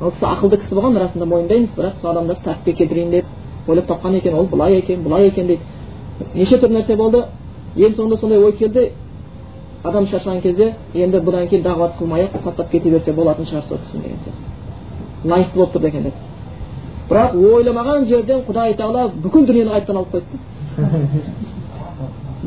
ол 0.00 0.10
кісі 0.10 0.24
ақылды 0.26 0.58
кісі 0.58 0.74
болған 0.74 0.98
расында 0.98 1.26
мойындаймыз 1.26 1.70
бірақ 1.76 2.00
сол 2.00 2.10
адамдарды 2.10 2.44
тәртіпке 2.44 2.72
келтірейін 2.78 3.10
деп 3.10 3.24
ойлап 3.68 3.86
тапқан 3.86 4.14
екен 4.18 4.34
ол 4.34 4.46
былай 4.46 4.78
екен 4.78 5.02
былай 5.02 5.28
екен 5.28 5.46
дейді 5.46 5.62
неше 6.34 6.58
түрлі 6.58 6.78
нәрсе 6.78 6.96
болды 6.96 7.24
ең 7.76 7.94
соңында 7.94 8.16
сондай 8.20 8.38
ой 8.38 8.52
келді 8.52 8.90
адам 9.84 10.06
шаршаған 10.06 10.40
кезде 10.42 10.74
енді 10.94 11.18
бұдан 11.18 11.48
кейін 11.48 11.64
дағуат 11.64 11.98
қылмай 11.98 12.26
ақ 12.26 12.42
тастап 12.44 12.70
кете 12.70 12.90
берсе 12.90 13.12
болатын 13.12 13.44
шығар 13.46 13.62
сол 13.68 13.78
кісіні 13.78 14.02
деген 14.02 14.18
сияқты 14.24 15.28
лайықты 15.30 15.56
болып 15.56 15.74
тұрды 15.74 15.88
екен 15.88 16.02
деп 16.02 16.14
бірақ 17.10 17.36
ойламаған 17.54 18.04
жерден 18.06 18.42
құдай 18.48 18.74
тағала 18.76 19.10
бүкіл 19.14 19.46
дүниені 19.46 19.70
қайтадан 19.70 19.96
алып 19.96 20.10
қойды 20.14 20.36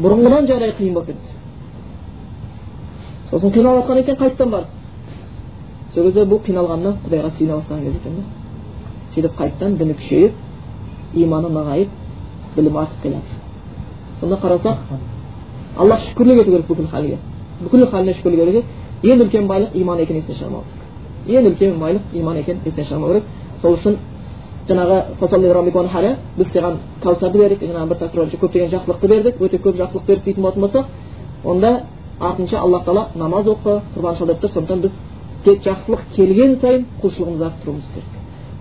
бұрынғыдан 0.03 0.47
жағдай 0.51 0.75
қиын 0.79 0.93
болып 0.93 1.07
кетті 1.07 1.40
сосын 3.31 3.51
қиналып 3.51 3.85
жатқан 3.85 3.99
екен 3.99 4.15
қайтадан 4.15 4.49
барды 4.49 4.67
сол 5.93 6.03
кезде 6.03 6.23
бұл 6.23 6.39
қиналғаннан 6.45 6.97
құдайға 7.05 7.29
сүйіне 7.35 7.55
бастаған 7.57 7.83
кез 7.83 7.95
екен 7.95 8.15
да. 8.15 8.23
Сөйтіп 9.13 9.33
қайтадан 9.39 9.77
діні 9.77 9.93
күшейіп 9.99 10.33
иманы 11.15 11.49
нығайып 11.51 11.89
білімі 12.55 12.77
артып 12.79 13.01
келе 13.03 13.15
жатыр. 13.15 13.37
Сонда 14.19 14.35
қарасақ 14.35 14.77
аллах 15.77 15.99
шүкірлік 15.99 16.41
ету 16.41 16.51
керек 16.51 16.67
бүкіл 16.67 16.87
халге. 16.91 17.17
Бүкіл 17.61 17.85
халіне 17.91 18.13
шүкірлік 18.13 18.39
ету 18.39 18.51
керек. 18.51 18.65
Ең 19.03 19.21
үлкен 19.25 19.47
байлық 19.47 19.75
иман 19.75 19.99
екенін 19.99 20.21
естен 20.21 20.35
шығармау 20.35 20.63
керек. 21.25 21.39
Ең 21.39 21.45
үлкен 21.51 21.79
байлық 21.79 22.01
иман 22.13 22.37
екенін 22.37 22.59
естен 22.65 22.85
шығармау 22.85 23.09
керек. 23.09 23.23
Сол 23.61 23.73
үшін 23.75 23.97
жаңағы 24.67 24.97
біз 26.37 26.47
саған 26.53 26.77
кәусарды 27.03 27.37
бердік. 27.37 27.61
Жаңағы 27.61 27.87
бір 27.89 27.97
көптеген 28.41 28.69
жақсылықты 28.69 29.07
бердік. 29.07 29.41
Өте 29.41 29.57
көп 29.57 29.75
жақсылық 29.75 30.05
бердік 30.05 30.23
дейтін 30.23 30.43
болатын 30.43 30.61
болсақ 30.61 30.85
онда 31.43 31.83
артынша 32.21 32.59
аллах 32.59 32.85
тағала 32.85 33.07
намаз 33.15 33.47
оқы 33.47 33.81
құрбан 33.95 34.17
шал 34.17 34.27
деп 34.27 34.41
тұр 34.43 34.49
сондықтан 34.53 34.81
біз 34.81 34.93
тек 35.43 35.61
жақсылық 35.65 36.01
келген 36.15 36.59
сайын 36.61 36.85
құлшылығымызды 37.01 37.45
арттыруымыз 37.45 37.87
керек. 37.95 38.11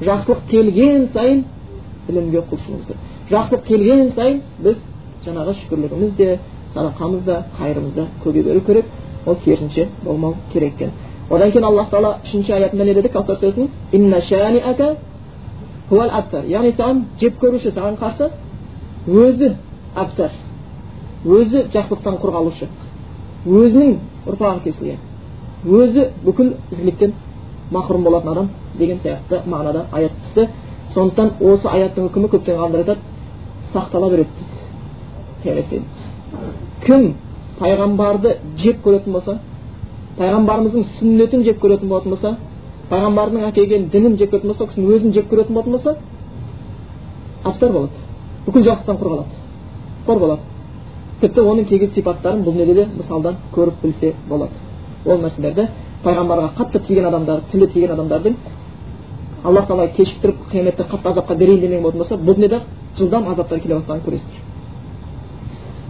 Жақсылық 0.08 0.40
келген 0.50 1.08
сайын 1.12 1.44
білімге 2.08 2.42
құлшылығымыз 2.50 2.86
керек. 2.86 3.00
Жақсылық 3.30 3.62
келген 3.68 4.10
сайын 4.16 4.40
біз 4.58 4.76
жаңағы 5.26 5.54
шүкірлігіміз 5.60 6.16
де 6.16 6.38
садақамыз 6.74 7.24
да 7.24 7.44
қайырымыз 7.58 7.94
да 7.94 8.06
көбейе 8.24 8.44
беру 8.44 8.60
керек. 8.60 8.84
Ол 9.26 9.36
керісінше 9.44 9.88
болмау 10.04 10.34
керек 10.52 10.74
екен. 10.74 10.90
Одан 11.30 11.50
кейін 11.52 11.64
аллах 11.64 11.90
тағала 11.90 12.18
үшінші 12.24 12.52
аятында 12.52 12.84
не 12.84 12.94
деді? 12.94 13.10
Яғни 15.90 16.70
саған 16.78 17.00
жек 17.18 17.40
көруші 17.42 17.72
саған 17.74 17.96
қарсы 17.98 18.30
өзі 19.08 19.56
әбтар 19.96 20.30
өзі 21.24 21.64
жақсылықтан 21.74 22.18
құр 22.22 22.30
қалушы 22.36 22.68
өзінің 23.46 23.96
ұрпағы 24.28 24.62
кесілген. 24.64 24.98
Өзі 25.64 26.06
бүкіл 26.24 26.54
ізгіліктен 26.72 27.14
махрұм 27.72 28.04
болатын 28.04 28.32
адам 28.32 28.50
деген 28.78 29.00
сияқты 29.04 29.42
мағынада 29.46 29.86
аят 29.92 30.12
түсті. 30.24 30.48
Сондықтан 30.94 31.32
осы 31.40 31.68
аяттың 31.68 32.08
үкімі 32.10 32.30
көптеген 32.32 32.60
ғалымдар 32.60 32.80
айтады 32.80 33.00
сақтала 33.72 34.10
береді 34.10 34.30
дейді. 35.44 35.82
Кім 36.84 37.14
пайғамбарды 37.60 38.36
жек 38.58 38.80
көретін 38.84 39.12
болса 39.12 39.38
пайғамбарымыздың 40.18 40.86
сүннетін 40.98 41.44
жек 41.46 41.60
көретін 41.62 41.88
болатын 41.88 42.10
болса 42.10 42.36
пайғамбардың 42.90 43.46
әкелген 43.50 43.88
дінін 43.92 44.16
жек 44.18 44.32
көретін 44.32 44.52
болса 44.52 44.66
кісінің 44.66 44.94
өзін 44.96 45.14
жек 45.14 45.30
көретін 45.30 45.54
болатын 45.54 45.72
болса 45.72 45.96
болады. 47.44 48.06
Бүкіл 48.46 48.64
жақсылықтан 48.66 48.96
құр 49.00 49.08
қалады 49.12 49.34
қор 50.06 50.18
болады. 50.18 50.40
Тіпті 51.20 51.40
оның 51.40 51.64
кейбір 51.68 51.90
сипаттарын 51.94 52.42
бұл 52.44 52.52
дүниеде 52.54 52.74
де 52.74 52.86
мысалдан 52.96 53.36
көріп 53.54 53.82
білсе 53.82 54.14
болады. 54.28 54.52
Ол 55.06 55.18
нәрселерді 55.20 55.68
пайғамбарға 56.04 56.50
қатты 56.58 56.80
тиген 56.86 57.06
адамдар 57.06 57.40
тілі 57.52 57.66
тиген 57.72 57.90
адамдардың 57.94 58.36
аллах 59.44 59.66
тағала 59.68 59.88
кешіктіріп 59.96 60.36
қияметте 60.52 60.84
қатты 60.88 61.08
азапқа 61.12 61.34
берейін 61.36 61.60
демеген 61.60 61.82
болатын 61.82 61.98
болса 61.98 62.14
бұл 62.16 62.34
дүниеде 62.34 62.60
жылдам 62.98 63.28
азаптар 63.28 63.60
келе 63.60 63.74
бастағанын 63.74 64.04
көресіздер. 64.06 64.40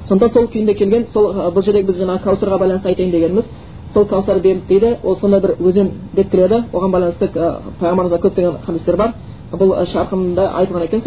Сондықтан 0.08 0.32
сол 0.32 0.46
күйінде 0.52 0.74
келген 0.74 1.06
сол 1.12 1.32
бұл 1.54 1.62
жерде 1.64 1.82
біз 1.82 1.96
жаңағы 2.02 2.24
кәусарға 2.24 2.58
байланысты 2.58 2.88
айтайын 2.88 3.12
дегеніміз 3.12 3.44
сол 3.94 4.04
кәусар 4.04 4.40
берілді 4.40 4.66
дейді 4.68 4.96
ол 5.04 5.16
сондай 5.16 5.40
бір 5.40 5.50
өзен 5.60 5.90
деп 6.14 6.30
келеді. 6.30 6.64
Оған 6.72 6.90
байланысты 6.90 7.28
пайғамбарымызда 7.80 8.18
көптеген 8.18 8.54
хадистер 8.66 8.96
бар. 8.96 9.14
Бұл 9.52 9.74
шарқында 9.86 10.50
айтылған 10.60 10.84
екен 10.84 11.00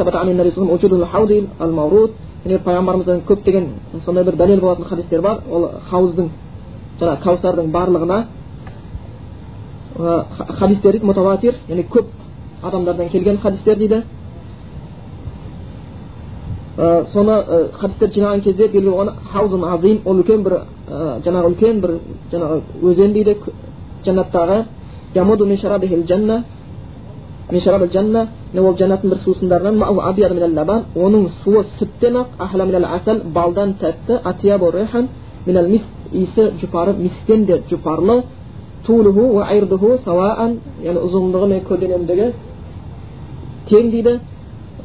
және 2.44 2.60
пайғамбарымыздан 2.64 3.22
көптеген 3.28 3.68
сондай 4.06 4.24
бір 4.24 4.36
дәлел 4.36 4.60
болатын 4.60 4.86
хадистер 4.86 5.22
бар. 5.22 5.40
Ол 5.50 5.70
хауыздың 5.90 6.30
жаңағы 7.00 7.22
кәусардың 7.24 7.72
барлығына 7.72 8.26
хадистер 10.60 10.92
дейді 10.92 11.06
мутаватир 11.06 11.56
яғни 11.70 11.86
көп 11.90 12.06
адамдардан 12.64 13.10
келген 13.10 13.38
хадистер 13.38 13.78
дейді. 13.78 14.04
Соны 17.14 17.70
хадистер 17.74 18.10
жинаған 18.10 18.42
кезде 18.42 18.68
белгілі 18.68 18.90
болған 18.90 19.14
хаузун 19.32 19.64
азим 19.64 20.02
ол 20.06 20.20
үлкен 20.20 20.44
бір 20.44 20.60
жаңағы 21.26 21.52
үлкен 21.52 21.82
бір 21.82 22.00
жаңағы 22.32 22.62
өзен 22.82 23.14
дейді 23.14 23.38
жәннаттағы. 24.06 24.66
Ол 27.54 28.76
жәннаттың 28.80 29.10
бір 29.10 29.18
сусындарынан 29.24 29.76
оның 30.96 31.30
суы 31.44 31.64
сүттен 31.80 32.16
ақ 32.22 32.28
асал 32.98 33.22
балдан 33.36 33.74
тәтті 33.82 34.20
иісі 36.14 36.52
жұпары 36.62 36.94
мисктен 36.98 37.46
де 37.46 37.62
жұпарлы 37.70 38.24
яғни 40.84 41.02
ұзындығы 41.08 41.48
мен 41.52 41.62
көлденеңдігі 41.68 42.32
тең 43.70 43.92
дейді 43.92 44.18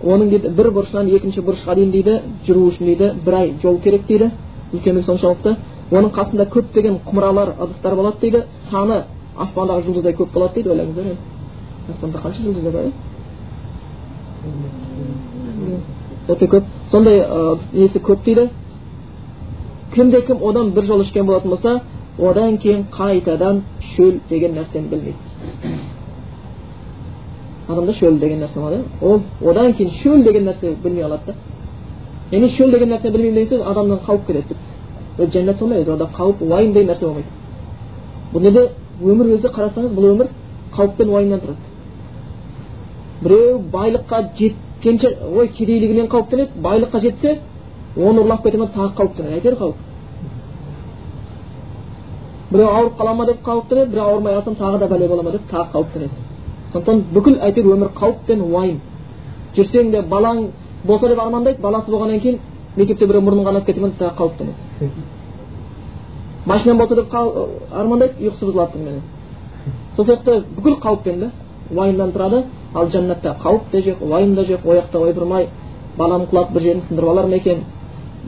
оның 0.03 0.29
дейді 0.33 0.53
бір 0.59 0.71
бұрышынан 0.77 1.11
екінші 1.17 1.43
бұрышқа 1.47 1.75
дейін 1.75 1.91
дейді 1.97 2.19
жүру 2.47 2.69
үшін 2.71 2.87
дейді 2.87 3.13
бір 3.25 3.35
ай 3.41 3.55
жол 3.63 3.81
керек 3.85 4.07
дейді 4.09 4.31
үлкені 4.73 5.03
соншалықты 5.07 5.57
оның 5.91 6.13
қасында 6.19 6.47
көптеген 6.53 7.01
құмыралар 7.09 7.57
ыдыстар 7.59 7.97
болады 7.99 8.21
дейді 8.23 8.45
саны 8.71 9.03
аспандағы 9.37 9.89
жұлдыздай 9.89 10.15
көп 10.21 10.33
болады 10.35 10.55
дейді 10.55 10.71
ойлаңыздар 10.77 11.38
аспанда 11.91 12.19
қанша 12.19 12.43
жұлдыздар 12.43 12.73
бар 12.73 12.85
иә 12.85 12.93
өте 16.29 16.47
көп 16.47 16.65
сондай 16.91 17.25
несі 17.73 17.99
көп 17.99 18.25
дейді 18.25 18.49
кімде 19.95 20.21
кім 20.27 20.43
одан 20.45 20.71
бір 20.77 20.85
жол 20.85 21.01
ішкен 21.03 21.27
болатын 21.27 21.51
болса 21.51 21.81
одан 22.19 22.59
кейін 22.59 22.87
қайтадан 22.93 23.63
шөл 23.95 24.21
деген 24.29 24.53
нәрсені 24.59 24.89
білмейді 24.89 25.17
адамда 27.69 27.93
шөл 27.93 28.19
деген 28.19 28.41
нәрсе 28.43 28.61
бар 28.61 28.73
ол 29.01 29.21
одан 29.51 29.73
кейін 29.73 29.93
шөл 30.03 30.25
деген 30.25 30.45
нәрсе 30.49 30.75
білмей 30.83 31.05
қалады 31.05 31.27
да 31.27 31.35
яғни 32.33 32.51
шөл 32.57 32.71
деген 32.71 32.89
нәрсені 32.93 33.13
білмеймін 33.13 33.35
деген 33.35 33.49
сөз 33.49 33.67
адамнан 33.71 33.99
қауіп 34.07 34.27
келеді 34.27 34.55
бітті 35.19 35.39
жәннат 35.39 35.59
сондай 35.59 35.89
онда 35.89 36.09
қауіп 36.19 36.43
уайым 36.43 36.73
деген 36.73 36.89
нәрсе 36.93 37.07
болмайды 37.07 37.29
бұл 38.33 38.41
неде 38.43 38.69
өмір 39.03 39.35
өзі 39.37 39.49
қарасаңыз 39.57 39.95
бұл 39.97 40.13
өмір 40.13 40.29
қауіп 40.77 40.97
пен 40.97 41.09
уайымнан 41.09 41.41
тұрады 41.41 41.68
біреу 43.23 43.59
байлыққа 43.73 44.23
жеткенше 44.39 45.09
ой 45.37 45.49
кедейлігінен 45.49 46.09
қауіптенеді 46.09 46.63
байлыққа 46.63 47.01
жетсе 47.03 47.39
оны 47.97 48.23
ұрлап 48.23 48.43
кете 48.45 48.59
ма 48.59 48.69
тағы 48.75 48.95
қауіптенеді 48.99 49.35
әйтеуір 49.39 49.57
қауіп 49.59 49.77
біреу 52.53 52.69
ауырып 52.69 53.01
қала 53.01 53.15
ма 53.15 53.27
деп 53.27 53.43
қауіптенеді 53.45 53.91
біреу 53.91 54.05
ауырмай 54.05 54.35
қалсам 54.35 54.55
тағы 54.57 54.79
да 54.79 54.87
бәле 54.87 55.09
бола 55.09 55.23
ма 55.23 55.31
деп 55.31 55.51
тағы 55.51 55.73
қауіптенеді 55.73 56.11
сондықтан 56.73 57.03
бүкіл 57.15 57.39
әйтеуір 57.43 57.75
өмір 57.75 57.93
қауіп 57.99 58.25
пен 58.27 58.41
уайым 58.41 58.81
жүрсең 59.57 59.91
де 59.91 60.03
балаң 60.03 60.47
болса 60.85 61.09
деп 61.09 61.19
армандайды 61.19 61.61
баласы 61.61 61.91
болғаннан 61.91 62.21
кейін 62.21 62.39
мектепте 62.77 63.07
біреу 63.07 63.23
мұрнын 63.23 63.45
қанатып 63.49 63.67
кете 63.67 63.81
ма 63.81 63.91
тағы 63.99 64.15
қауіптенеді 64.19 64.91
машинам 66.47 66.79
болса 66.79 66.95
деп 66.95 67.15
армандайды 67.15 68.15
ұйқысы 68.23 68.47
бұзылады 68.47 68.73
түніменен 68.73 69.03
сол 69.97 70.05
сияқты 70.05 70.45
бүкіл 70.57 70.79
қауіппен 70.81 71.21
да 71.21 71.31
уайымнан 71.75 72.13
тұрады 72.15 72.45
ал 72.75 72.87
жәннатта 72.91 73.37
қауіп 73.43 73.71
те 73.73 73.83
жоқ 73.83 74.03
уайым 74.03 74.35
да 74.35 74.43
жоқ 74.45 74.67
ояқта 74.67 74.99
ойпырмай 74.99 75.49
балам 75.97 76.23
құлап 76.31 76.53
бір 76.53 76.63
жерін 76.63 76.83
сындырып 76.83 77.09
алар 77.09 77.27
ма 77.27 77.37
екен? 77.37 77.65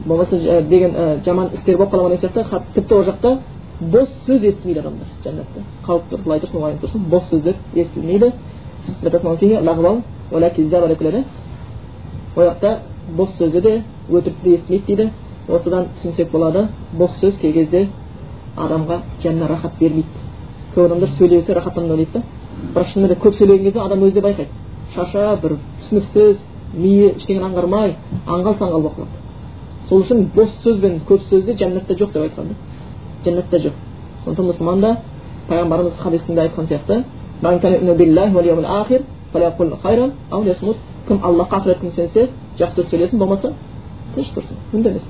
Болмаса 0.05 0.61
деген 0.61 0.95
жаман 1.25 1.49
істер 1.53 1.77
болып 1.77 1.93
қала 1.93 2.03
ма 2.03 2.09
деген 2.09 2.29
сияқты 2.29 2.61
тіпті 2.73 2.93
ол 2.95 3.03
жақта 3.03 3.37
бос 3.81 4.09
сөз 4.27 4.43
естімейді 4.45 4.79
адамдар 4.79 5.07
жәннатта. 5.23 5.61
Қауіп 5.85 6.03
тұр 6.11 6.23
былай 6.25 6.39
тұрсын 6.39 6.61
уайым 6.61 6.79
тұрсын 6.81 7.09
бос 7.09 7.23
сөздер 7.29 7.55
естілмейді. 7.75 8.31
Ол 12.35 12.43
жақта 12.43 12.79
бос 13.17 13.29
сөзді 13.37 13.61
де 13.61 13.83
өтірікті 14.09 14.53
естімейді 14.55 14.85
дейді. 14.85 15.11
Осыдан 15.49 15.87
түсінсек 15.97 16.31
болады 16.31 16.67
бос 16.93 17.11
сөз 17.19 17.37
кей 17.41 17.51
кезде 17.53 17.89
адамға 18.55 19.01
жанына 19.23 19.47
рахат 19.49 19.73
бермейді. 19.79 20.07
Көп 20.75 20.85
адамдар 20.85 21.09
сөйлесе 21.17 21.53
рахаттанады 21.53 21.95
дейді 21.97 22.11
да. 22.13 22.21
Бірақ 22.73 22.87
шынымен 22.91 23.09
де 23.13 23.17
көп 23.21 23.33
сөйлеген 23.37 23.63
кезде 23.63 23.79
адам 23.79 23.99
өзі 24.03 24.13
де 24.13 24.21
байқайды. 24.21 24.49
Шаршап 24.95 25.41
бір 25.41 25.57
түсініксіз 25.81 26.37
миы 26.73 27.13
ештеңені 27.15 27.45
аңғармай 27.49 27.95
аңғал 28.27 28.55
саңғал 28.59 28.81
болып 28.81 28.95
қалады. 28.97 29.15
Сол 29.87 30.01
үшін 30.01 30.17
бос 30.35 30.49
сөз 30.63 30.79
бен 30.79 31.01
көп 31.07 31.21
сөзде 31.29 31.53
жәннатта 31.53 31.93
жоқ 31.95 32.11
деп 32.13 32.23
айтқан 32.23 32.45
да. 32.47 32.53
Жәннатта 33.25 33.57
жоқ. 33.59 33.73
Сондықтан 34.23 34.45
мұсылман 34.51 34.79
да 34.81 34.97
пайғамбарымыз 35.49 35.97
хадисінде 35.99 36.41
айтқан 36.41 36.67
сияқты 36.67 37.03
кім 41.07 41.19
аллахқа 41.23 41.61
ақырет 41.61 41.81
күніне 41.81 41.95
сенсе 41.95 42.29
жақсы 42.59 42.81
сөз 42.81 42.89
сөйлесін 42.91 43.19
болмаса 43.19 43.53
тыныш 44.13 44.29
тұрсын 44.35 44.57
үндемесін 44.73 45.09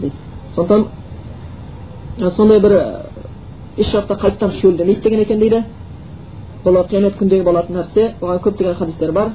дейді. 0.00 0.14
Сондықтан 0.54 2.30
сондай 2.30 2.60
бір 2.60 2.72
еш 3.76 3.92
уақытта 3.92 4.18
қайтадан 4.20 4.60
шөлдемейді 4.60 5.02
деген 5.02 5.20
екен 5.20 5.38
дейді. 5.38 5.64
Бұл 6.64 6.78
қиямет 6.88 7.18
күндегі 7.20 7.44
болатын 7.44 7.76
нәрсе 7.76 8.14
оған 8.20 8.38
көптеген 8.44 8.74
хадистер 8.78 9.12
бар. 9.12 9.32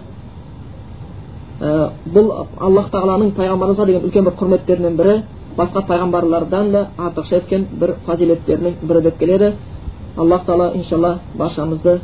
Бұл 1.59 2.31
аллах 2.57 2.89
тағаланың 2.93 3.33
пайғамбарымызға 3.37 3.85
деген 3.85 4.05
үлкен 4.07 4.25
бір 4.25 4.35
құрметтерінің 4.39 4.95
бірі 4.97 5.15
басқа 5.57 5.83
пайғамбарлардан 5.89 6.71
да 6.71 6.85
артықша 6.97 7.35
еткен 7.41 7.67
бір 7.81 7.95
фазилеттерінің 8.05 8.79
бірі 8.81 9.01
деп 9.01 9.17
келеді. 9.19 9.53
Аллах 10.17 10.45
тағала 10.47 10.71
иншалла 10.75 11.19
баршамызды 11.35 11.99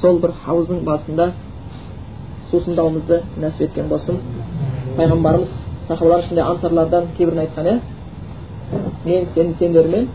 сол 0.00 0.20
бір 0.20 0.34
хауыздың 0.44 0.84
басында 0.84 1.32
сусындауымызды 2.50 3.22
нәсіп 3.40 3.68
еткен 3.68 3.88
болсын. 3.88 4.20
Пайғамбарымыз 4.96 5.48
сахабалар 5.88 6.20
ішінде 6.20 6.42
ансарлардан 6.42 7.10
кейбірін 7.16 7.46
айтқан 7.46 7.66
иә 7.66 7.80
мен 9.04 9.26
сен 9.34 9.54
сендермен 9.58 10.08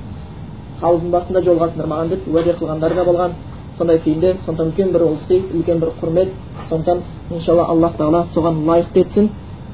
хауыздың 0.82 1.12
басында 1.12 1.42
жолығасыңдар 1.42 1.88
маған 1.92 2.10
деп 2.14 2.28
уәде 2.28 2.54
қылғандары 2.60 2.96
да 2.96 3.06
болған 3.06 3.32
сондай 3.79 3.99
күйінде 4.05 4.37
сондықтан 4.45 4.71
үлкен 4.73 4.93
бір 4.93 5.07
ұлси 5.07 5.38
үлкен 5.55 5.81
бір 5.81 5.95
құрмет 6.01 6.29
сондықтан 6.69 7.03
иншалла 7.31 7.65
аллах 7.73 7.97
тағала 7.99 8.27
соған 8.35 8.65
лайықты 8.69 9.05
етсін 9.05 9.31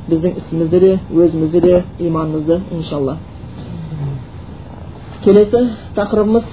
біздің 0.09 0.38
ісімізді 0.41 0.81
де 0.81 0.93
өзімізді 1.14 1.61
де 1.61 1.85
иманымызды 1.99 2.61
иншалла 2.71 3.19
келесі 5.25 5.69
тақырыбымыз 5.97 6.45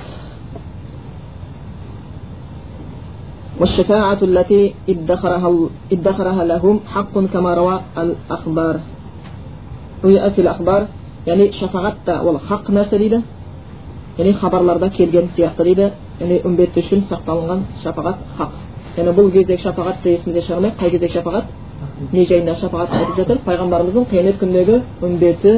والشفاعة 3.59 4.21
التي 4.21 4.75
ادخرها 4.89 5.49
ادخرها 5.91 6.43
لهم 6.43 6.79
حق 6.93 7.13
كما 7.33 7.53
روى 7.53 7.81
الأخبار 7.97 8.75
روي 10.03 10.31
في 10.35 10.41
الأخبار 10.41 10.87
яғни 11.25 11.49
шафағат 11.57 12.03
та 12.05 12.21
ол 12.21 12.37
хақ 12.37 12.69
нәрсе 12.69 12.99
дейді 13.01 13.23
яғни 14.17 14.33
хабарларда 14.37 14.89
келген 14.89 15.29
сияқты 15.35 15.63
дейді 15.63 15.91
яғни 16.20 16.40
үмбет 16.44 16.76
үшін 16.76 17.04
сақталынған 17.08 17.62
шапағат 17.82 18.18
хақ. 18.36 18.56
Яғни 18.96 19.12
бұл 19.16 19.30
кездегі 19.32 19.62
шапағатты 19.62 20.12
есімізде 20.16 20.42
шығармай 20.46 20.72
қай 20.80 20.90
кездегі 20.90 21.14
шапағат? 21.14 21.44
Не 22.12 22.24
жайында 22.28 22.56
шапағат 22.60 22.94
айтып 22.98 23.16
жатыр. 23.16 23.38
Пайғамбарымыздың 23.46 24.06
қиямет 24.10 24.38
күніндегі 24.40 24.80
үмбеті 25.00 25.54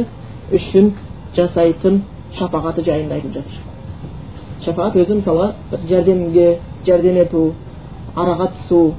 үшін 0.54 0.92
жасайтын 1.36 2.02
шапағаты 2.38 2.84
жайында 2.86 3.18
айтып 3.18 3.34
жатыр. 3.40 3.58
Шапағат 4.62 5.00
өзі 5.02 5.18
мысалға 5.18 5.48
жәрдемге 5.90 6.46
жәрдем 6.86 7.18
ету 7.24 7.42
араға 8.14 8.52
түсу 8.54 8.94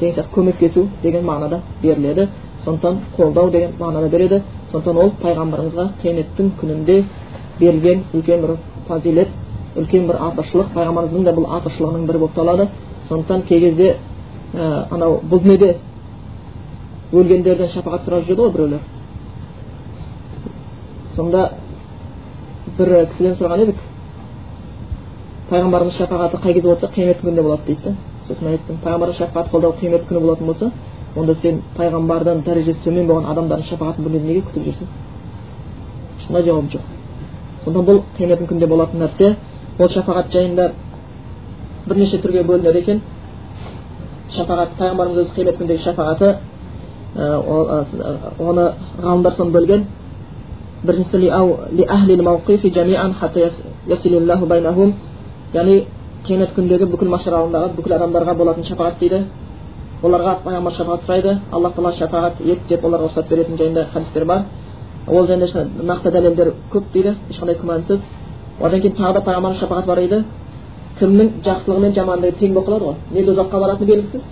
деген 0.00 0.14
сияқты 0.14 0.34
көмектесу 0.34 0.86
деген 1.02 1.24
мағынада 1.24 1.62
беріледі. 1.82 2.28
Сондықтан 2.64 3.00
қолдау 3.16 3.50
деген 3.50 3.72
мағынада 3.80 4.08
береді. 4.10 4.42
Сондықтан 4.70 4.96
ол 4.96 5.12
пайғамбарымызға 5.22 5.88
қияметтің 6.02 6.50
күнінде 6.60 7.04
берілген 7.60 8.04
үлкен 8.12 8.42
бір 8.42 8.56
фазилет 8.88 9.28
үлкен 9.78 10.06
бір 10.08 10.18
артықшылық 10.28 10.72
пайғамбарымыздың 10.74 11.24
да 11.24 11.34
бұл 11.36 11.46
артықшылығының 11.58 12.06
бірі 12.08 12.18
болып 12.18 12.34
табылады. 12.34 12.68
Сондықтан 13.08 13.42
кей 13.48 13.60
кезде 13.60 13.96
ә, 14.54 14.86
анау 14.90 15.20
бұл 15.22 15.42
дүниеде 15.44 15.76
өлгендерден 17.12 17.72
шапағат 17.72 18.04
сұрап 18.04 18.26
жүреді 18.26 18.42
ғой 18.42 18.52
біреулер. 18.52 18.80
Сонда 21.14 21.50
бір 22.78 23.06
кісіден 23.12 23.38
сұраған 23.38 23.64
едік. 23.64 23.80
Пайғамбарымыз 25.50 25.96
шапағаты 25.96 26.42
қай 26.42 26.52
кезде 26.54 26.68
болса 26.68 26.90
қиямет 26.92 27.22
күнінде 27.22 27.42
болады 27.42 27.66
дейді 27.66 27.96
сосын 28.28 28.50
айттым 28.52 28.78
пайғамбардың 28.82 29.16
шапағаты 29.16 29.52
қолдау 29.54 29.74
қиямет 29.80 30.04
күні 30.08 30.20
болатын 30.20 30.46
болса 30.46 30.70
онда 31.16 31.34
сен 31.34 31.62
пайғамбардан 31.76 32.42
дәрежесі 32.44 32.82
төмен 32.84 33.06
болған 33.08 33.28
адамдардың 33.32 33.68
шапағатын 33.70 34.04
бұл 34.04 34.18
неге 34.18 34.42
күтіп 34.48 34.66
жүрсің? 34.68 34.90
Ешқандай 36.20 36.44
жауап 36.44 36.68
жоқ. 36.74 36.82
Сондықтан 37.64 37.86
бұл 37.88 38.02
қияметтің 38.18 38.50
күнінде 38.50 38.68
болатын 38.68 39.02
нәрсе 39.04 39.30
ол 39.78 39.88
шапағат 39.88 40.32
жайында 40.32 40.70
бірнеше 41.86 42.18
түрге 42.22 42.42
бөлінеді 42.48 42.78
екен 42.82 43.00
шапағат 44.36 44.70
пайғамбарымыз 44.78 45.18
өзі 45.22 45.32
қиямет 45.36 45.56
күніндегі 45.58 45.82
шапағаты 45.84 46.28
оны 48.38 48.64
ғалымдар 49.02 49.32
соны 49.38 49.50
бөлген 49.56 49.86
біріншісі 50.84 51.18
яғни 55.54 55.76
қиямет 56.26 56.50
күніндегі 56.52 56.86
бүкіл 56.92 57.08
машар 57.08 57.32
алдындағы 57.38 57.76
бүкіл 57.78 57.94
адамдарға 57.96 58.34
болатын 58.36 58.64
шапағат 58.66 58.98
дейді 59.00 59.20
оларға 60.04 60.34
пайғамбар 60.44 60.74
шапағат 60.76 61.06
сұрайды 61.06 61.36
аллах 61.50 61.72
тағала 61.76 61.92
шапағат 61.96 62.42
ет 62.44 62.66
деп 62.68 62.84
оларға 62.84 63.08
рұқсат 63.08 63.30
беретін 63.30 63.56
жайында 63.56 63.86
хадистер 63.94 64.24
бар 64.28 64.44
ол 65.06 65.26
жайында 65.26 65.64
нақты 65.88 66.12
дәлелдер 66.12 66.52
көп 66.72 66.92
дейді 66.92 67.14
ешқандай 67.30 67.56
күмәнсіз 67.62 68.04
одан 68.60 68.80
кейін 68.80 68.96
тағы 68.98 69.14
да 69.14 69.20
пайғамбардың 69.26 69.60
шапағаты 69.60 69.86
бар 69.86 69.98
дейді 70.02 70.24
кімнің 70.98 71.28
жақсылығы 71.46 71.80
мен 71.84 71.92
жамандығы 71.94 72.38
тең 72.40 72.54
болып 72.54 72.68
қалады 72.68 72.84
ғой 72.84 72.96
не 73.14 73.24
тозаққа 73.26 73.60
баратыны 73.62 73.86
белгісіз 73.86 74.22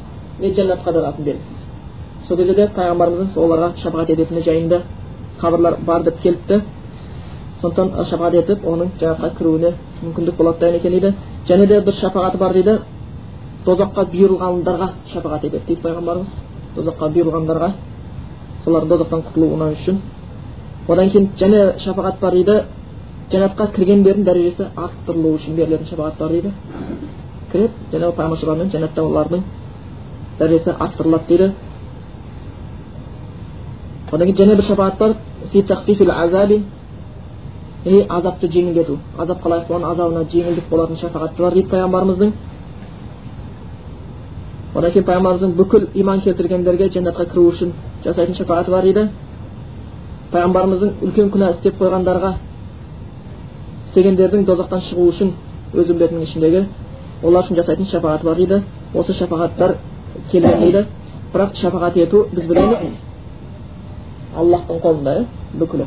не 0.40 0.50
жәннатқа 0.54 0.92
баратыны 0.92 1.26
белгісіз 1.26 2.26
сол 2.26 2.36
кезде 2.36 2.54
де 2.54 2.66
пайғамбарымыздың 2.76 3.44
оларға 3.44 3.68
шапағат 3.82 4.10
ететіні 4.10 4.42
жайында 4.42 4.80
хабарлар 5.40 5.76
бар 5.86 6.02
деп 6.02 6.20
келіпті 6.22 6.60
сондықтан 7.60 8.04
шапағат 8.10 8.34
етіп 8.42 8.66
оның 8.66 8.90
жәннатқа 9.00 9.30
кіруіне 9.38 9.72
мүмкіндік 10.02 10.36
болады 10.36 10.58
деген 10.60 10.76
екен 10.76 10.92
дейді 10.92 11.14
және 11.48 11.66
де 11.66 11.80
бір 11.80 11.94
шапағаты 11.94 12.38
бар 12.38 12.52
дейді 12.52 12.78
тозаққа 13.66 14.06
бұйырылғандарға 14.12 14.88
шапағат 15.12 15.44
етеді 15.44 15.62
дейді 15.68 15.82
пайғамбарымыз 15.82 16.34
тозаққа 16.76 17.10
бұйырылғандарға 17.14 17.70
солардың 18.64 18.90
тозақтан 18.92 19.22
құтылуына 19.28 19.70
үшін 19.76 20.00
одан 20.88 21.10
кейін 21.10 21.30
және 21.38 21.62
шапағат 21.84 22.20
бар 22.20 22.32
дейді 22.32 22.60
жәннатқа 23.30 23.64
кіргендердің 23.74 24.24
дәрежесі 24.26 24.68
арттырылу 24.78 25.34
үшін 25.36 25.56
берілетін 25.58 25.88
шапағат 25.90 26.18
бар 26.20 26.30
дейді 26.30 26.50
кіреді 27.52 27.72
жаңағы 27.92 28.14
пайғамбармен 28.20 28.70
жәннатта 28.74 29.02
олардың 29.02 29.42
дәрежесі 30.38 30.76
арттырылады 30.78 31.26
дейді 31.28 31.48
одан 34.12 34.26
кейін 34.28 34.38
және 34.38 34.54
бір 34.56 34.66
шапағат 34.70 34.96
бар 34.98 35.12
азапты 38.16 38.48
жеңілдету 38.50 38.98
азапқа 39.18 39.48
лайық 39.50 39.68
болған 39.68 39.90
азабына 39.90 40.22
жеңілдік 40.30 40.70
болатын 40.70 40.96
шапағаты 41.02 41.42
бар 41.42 41.54
дейді 41.54 41.68
пайғамбарымыздың 41.74 42.32
одан 44.74 44.90
кейін 44.92 45.06
пайғамбарымыздың 45.06 45.52
бүкіл 45.60 45.86
иман 45.94 46.20
келтіргендерге 46.20 46.88
жәннатқа 46.94 47.26
кіру 47.30 47.46
үшін 47.50 47.72
жасайтын 48.04 48.34
шапағаты 48.38 48.70
бар 48.70 48.82
дейді 48.88 49.08
пайғамбарымыздың 50.32 50.90
үлкен 51.06 51.30
күнә 51.34 51.50
істеп 51.54 51.78
қойғандарға 51.80 52.34
істегендердің 53.96 54.44
тозақтан 54.44 54.82
шығу 54.84 55.06
үшін 55.08 55.30
өз 55.72 55.88
үмбетінің 55.92 56.22
ішіндегі 56.26 56.60
олар 57.24 57.46
үшін 57.46 57.56
жасайтын 57.56 57.86
шапағаты 57.88 58.24
бар 58.28 58.36
дейді. 58.36 58.58
Осы 58.94 59.12
шапағаттар 59.16 59.76
келген 60.30 60.60
дейді. 60.60 60.82
Бірақ 61.32 61.54
шапағат 61.56 61.96
ету 61.96 62.26
біз 62.32 62.46
білеміз. 62.46 62.98
Аллахтың 64.36 64.80
қолында 64.84 65.14
иә 65.16 65.24
бүкілі. 65.60 65.86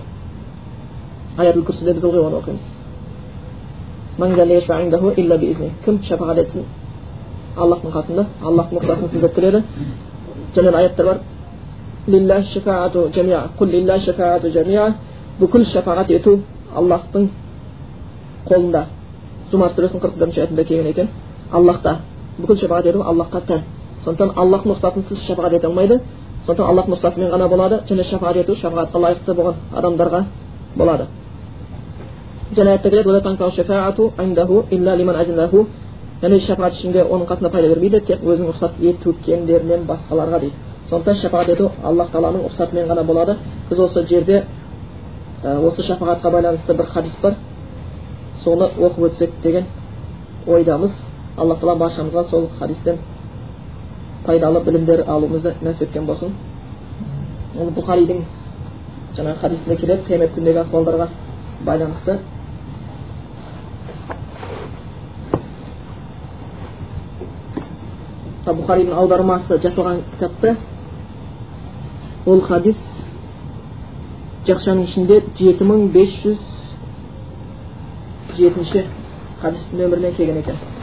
Аятул 1.37 1.63
күрсіде 1.67 1.93
біз 1.93 2.03
ылғи 2.03 2.19
оны 2.25 2.35
оқимыз 2.41 2.65
кім 5.85 5.99
шапағат 6.03 6.37
етсін 6.41 6.63
аллахтың 7.55 7.91
қасында 7.93 8.25
аллахтың 8.43 8.79
рұқсатынсыз 8.79 9.21
деп 9.21 9.35
келеді 9.35 9.63
және 10.55 10.69
аяттар 10.75 11.05
бар. 11.05 11.17
Бүкіл 15.39 15.63
шапағат 15.71 16.09
ету 16.11 16.41
аллахтың 16.75 17.29
қолында. 18.49 18.85
Зумар 19.51 19.69
сүресінің 19.75 20.01
қырық 20.03 20.15
бірінші 20.19 20.39
аятында 20.41 20.63
келген 20.63 20.87
екен. 20.87 21.07
Аллахта. 21.51 21.99
Бүкіл 22.39 22.57
шапағат 22.61 22.85
ету 22.89 22.99
аллахқа 23.01 23.41
тән. 23.47 23.61
Сондықтан 24.03 24.31
аллахтың 24.35 24.71
рұқсатынсыз 24.73 25.25
шапағат 25.27 25.53
ете 25.57 25.67
алмайды. 25.67 25.99
Сондықтан 26.45 26.69
аллахтың 26.69 26.93
рұқсатымен 26.95 27.31
ғана 27.33 27.47
болады 27.49 27.81
және 27.89 28.03
шапағат 28.09 28.37
ету 28.43 28.55
шапағатқа 28.55 28.97
лайықты 29.05 29.33
болған 29.35 29.55
адамдарға 29.75 30.23
болады. 30.75 31.05
Және 36.21 36.39
шапағат 36.43 36.73
ішінде 36.75 37.03
оның 37.07 37.27
қасында 37.29 37.49
пайда 37.49 37.67
бермейді 37.71 37.99
тек 38.03 38.23
өзінің 38.27 38.49
рұқсат 38.51 38.79
еткендерінен 38.83 39.85
басқаларға 39.87 40.39
дейді. 40.41 40.55
Сондықтан 40.89 41.15
шапағат 41.15 41.49
ету 41.53 41.69
аллах 41.83 42.09
тағаланың 42.11 42.41
рұқсатымен 42.47 42.89
ғана 42.89 43.03
болады. 43.07 43.37
Біз 43.69 43.79
осы 43.79 44.03
жерде 44.09 44.43
осы 45.43 45.81
шапағатқа 45.87 46.31
байланысты 46.31 46.73
бір 46.75 46.85
хадис 46.91 47.15
бар. 47.23 47.35
Соны 48.43 48.69
оқып 48.77 49.05
өтсек 49.09 49.31
деген 49.43 49.65
ойдамыз. 50.47 50.91
Алла 51.37 51.55
тағала 51.55 51.77
баршамызға 51.79 52.23
сол 52.29 52.49
хадистен 52.59 52.97
пайдалы 54.25 54.61
білімдер 54.63 55.03
алуымызды 55.07 55.55
нәсіп 55.61 55.87
еткен 55.87 56.05
болсын. 56.05 56.33
Ол 57.59 57.71
бұхаридің 57.77 58.23
жаңағы 59.17 59.39
хадисінде 59.41 59.77
келеді 59.79 60.05
қиямет 60.07 60.35
күніндегі 60.35 60.63
ахуалдарға 60.65 61.07
байланысты. 61.65 62.19
Бұхаридің 68.49 68.95
аудармасы 68.97 69.59
жасалған 69.61 70.03
кітапта 70.15 70.55
ол 72.25 72.41
хадис 72.41 72.79
жақшаның 74.47 74.87
ішінде 74.87 75.21
жеті 75.37 75.67
мың 75.69 75.89
бес 75.93 76.15
жүз 76.23 76.58
жетінші 78.39 78.85
хадис 79.41 79.65
нөмірімен 79.73 80.15
келген 80.19 80.37
екен 80.43 80.78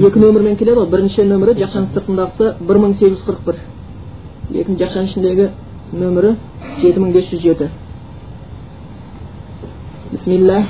екі 0.00 0.20
нөмірмен 0.20 0.56
келеді 0.60 0.80
ғой 0.80 0.90
бірінші 0.92 1.24
нөмірі 1.24 1.56
жақшаның 1.62 1.92
сыртындағысы 1.94 2.46
бір 2.68 2.80
мың 2.82 2.96
сегіз 2.98 3.14
жүз 3.16 3.26
қырық 3.26 3.42
бір 3.46 3.60
екінші 4.62 4.82
жақшаның 4.84 5.06
ішіндегі 5.10 5.46
нөмірі 6.02 6.34
жеті 6.82 6.98
мың 7.00 7.14
бес 7.16 7.30
жүз 7.30 7.40
жеті 7.46 7.70
бисмиллах 10.12 10.66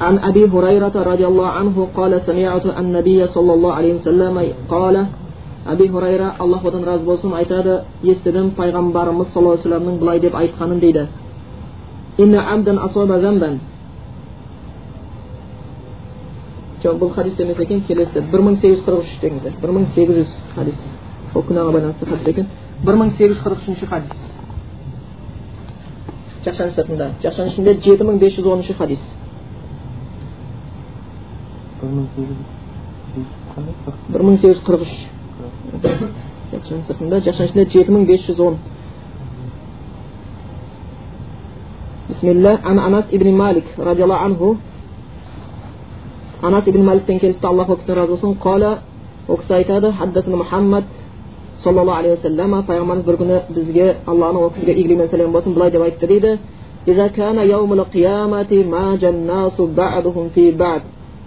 عن 0.00 0.18
أبي 0.18 0.42
هريرة 0.48 0.96
رضي 0.96 1.26
الله 1.26 1.46
عنه 1.46 1.76
قال 1.96 2.12
سمعت 2.28 2.66
النبي 2.82 3.26
صلى 3.26 3.52
الله 3.56 3.72
عليه 3.78 3.92
وسلم 3.94 4.36
قال 4.68 4.96
أبي 5.68 5.86
هريرة 5.94 6.28
الله 6.40 6.60
одан 6.64 6.84
разы 6.88 7.04
болсын 7.04 7.36
айтады 7.36 7.84
естідім 8.02 8.56
пайғамбарымыз 8.56 9.28
саллаллаху 9.28 9.60
алейхи 9.60 9.68
вассаламның 9.68 9.98
былай 10.00 10.20
деп 10.20 10.34
айтқанын 10.34 10.80
дейді 10.80 11.08
жоқ 16.85 16.99
бұл 17.01 17.11
хадис 17.15 17.39
емес 17.41 17.59
екен 17.59 17.81
келесі 17.87 18.21
бір 18.31 18.41
мың 18.45 18.55
сегіз 18.61 18.77
жүз 18.77 18.85
қырық 18.85 18.99
үш 19.01 19.13
деңіздер 19.23 19.53
бір 19.61 19.71
мың 19.73 19.85
сегіз 19.95 20.15
жүз 20.19 20.33
хадис 20.53 20.79
ол 21.33 21.43
күнәға 21.47 21.71
байланысты 21.73 22.05
хадис 22.05 22.27
екен 22.29 22.47
бір 22.85 22.99
мың 23.01 23.09
сегіз 23.17 23.31
жүз 23.31 23.41
қырық 23.45 23.63
үшінші 23.63 23.85
хадис 23.89 24.11
жақшаның 26.45 26.75
сыртында 26.75 27.07
жақшаның 27.23 27.49
ішінде 27.53 27.73
жеті 27.87 28.03
мың 28.05 28.19
бес 28.21 28.37
жүз 28.37 28.51
оныншы 28.53 28.73
хадис 28.77 29.01
бір 34.13 34.27
мың 34.27 34.37
сегіз 34.43 34.59
жүз 34.59 34.63
қырық 34.69 34.85
үш 34.85 34.93
жақшаның 36.53 36.85
сыртында 36.91 37.23
жақшаның 37.25 37.49
ішінде 37.49 37.65
жеті 37.73 37.97
мың 37.97 38.05
бес 38.11 38.29
жүз 38.29 38.45
он 38.45 38.61
бисмилля 42.07 42.59
ан 42.63 42.79
анас 42.79 43.05
ибн 43.11 43.35
малик 43.35 43.65
радиаллаху 43.77 44.25
анху 44.25 44.57
анас 46.47 46.67
ибн 46.67 46.81
маликтен 46.85 47.19
келіпті 47.19 47.47
аллах 47.47 47.69
ол 47.69 47.75
кісіден 47.75 47.95
разы 47.95 48.11
болсын 48.11 48.37
қала 48.45 48.71
ол 49.27 49.37
кісі 49.37 49.53
айтады 49.53 49.91
хаддасына 49.99 50.37
мұхаммад 50.43 50.83
саллаллаху 51.63 51.99
алейхи 51.99 52.15
уассалам 52.15 52.51
пайғамбарымыз 52.67 53.05
бір 53.05 53.15
күні 53.21 53.37
бізге 53.55 53.95
алланың 54.05 54.41
ол 54.43 54.51
кісіге 54.53 54.73
игілігі 54.73 54.97
мен 54.97 55.07
сәлемі 55.09 55.31
болсын 55.33 55.53
былай 55.53 55.71
деп 55.71 55.81
айтты 55.81 56.07
дейді 56.07 56.39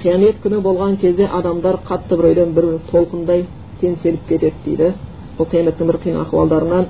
қиямет 0.03 0.37
күні 0.43 0.61
болған 0.63 0.97
кезде 1.01 1.27
адамдар 1.27 1.81
қатты 1.89 2.17
біреуден 2.17 2.53
бір 2.55 2.67
толқындай 2.93 3.47
теңселіп 3.81 4.29
кетеді 4.29 4.55
дейді 4.65 4.93
ол 5.39 5.47
қияметтің 5.51 5.87
бір 5.91 5.97
қиын 6.05 6.21
ахуалдарынан 6.21 6.87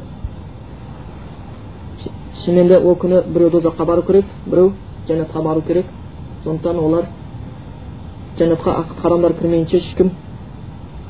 шынымен 2.43 2.69
де 2.69 2.79
ол 2.79 2.99
күні 3.01 3.23
біреу 3.33 3.51
тозаққа 3.55 3.87
бару 3.87 4.03
керек 4.03 4.27
біреу 4.47 4.73
жәннатқа 5.09 5.43
бару 5.43 5.63
керек 5.63 5.87
сондықтан 6.45 6.79
олар 6.79 7.05
жәннатқа 8.39 8.71
адамдар 9.05 9.33
кірмейінше 9.39 9.77
ешкім 9.77 10.11